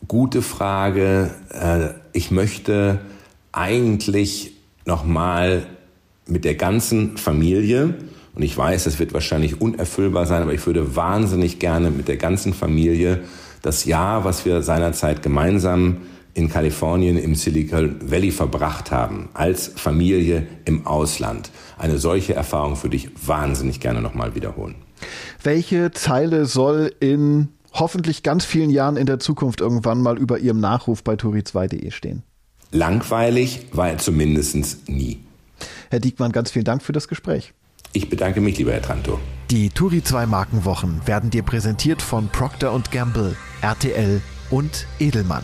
gute 0.06 0.42
Frage. 0.42 1.32
Äh, 1.50 1.94
ich 2.12 2.30
möchte 2.30 3.00
eigentlich 3.54 4.52
noch 4.84 5.06
mal 5.06 5.66
mit 6.28 6.44
der 6.44 6.56
ganzen 6.56 7.16
Familie 7.16 7.96
und 8.40 8.46
ich 8.46 8.58
weiß, 8.58 8.86
es 8.86 9.00
wird 9.00 9.14
wahrscheinlich 9.14 9.60
unerfüllbar 9.60 10.26
sein, 10.26 10.44
aber 10.44 10.54
ich 10.54 10.66
würde 10.66 10.96
wahnsinnig 10.96 11.60
gerne 11.60 11.92
mit 11.92 12.08
der 12.08 12.16
ganzen 12.16 12.54
Familie 12.54 13.20
das 13.62 13.84
Jahr, 13.84 14.24
was 14.24 14.46
wir 14.46 14.62
seinerzeit 14.62 15.22
gemeinsam 15.22 15.98
in 16.36 16.48
Kalifornien 16.48 17.18
im 17.18 17.36
Silicon 17.36 17.98
Valley 18.00 18.32
verbracht 18.32 18.92
haben, 18.92 19.28
als 19.34 19.74
Familie 19.76 20.48
im 20.64 20.88
Ausland. 20.88 21.52
Eine 21.78 21.98
solche 21.98 22.34
Erfahrung 22.34 22.82
würde 22.82 22.96
ich 22.96 23.10
wahnsinnig 23.28 23.82
gerne 23.82 24.02
nochmal 24.02 24.36
wiederholen. 24.36 24.76
Welche 25.44 25.92
Zeile 25.92 26.46
soll 26.46 26.94
in 27.02 27.50
hoffentlich 27.74 28.24
ganz 28.24 28.46
vielen 28.46 28.70
Jahren 28.70 28.96
in 28.96 29.06
der 29.06 29.20
Zukunft 29.20 29.60
irgendwann 29.60 30.02
mal 30.02 30.18
über 30.18 30.40
Ihrem 30.40 30.62
Nachruf 30.62 31.04
bei 31.04 31.16
turi2.de 31.16 31.92
stehen? 31.92 32.24
Langweilig 32.72 33.66
war 33.74 33.90
er 33.90 33.98
zumindest 33.98 34.88
nie. 34.88 35.20
Herr 35.90 36.00
Diekmann, 36.00 36.32
ganz 36.32 36.52
vielen 36.52 36.64
Dank 36.64 36.82
für 36.82 36.94
das 36.94 37.10
Gespräch. 37.10 37.54
Ich 37.92 38.10
bedanke 38.10 38.42
mich, 38.42 38.58
lieber 38.58 38.72
Herr 38.72 38.82
Tranto. 38.82 39.20
Die 39.50 39.70
Turi 39.70 40.04
2 40.04 40.28
Markenwochen 40.28 41.02
werden 41.08 41.32
dir 41.32 41.42
präsentiert 41.42 42.04
von 42.04 42.30
Procter 42.30 42.74
Gamble, 42.92 43.36
RTL 43.62 44.22
und 44.52 44.86
Edelmann. 45.00 45.44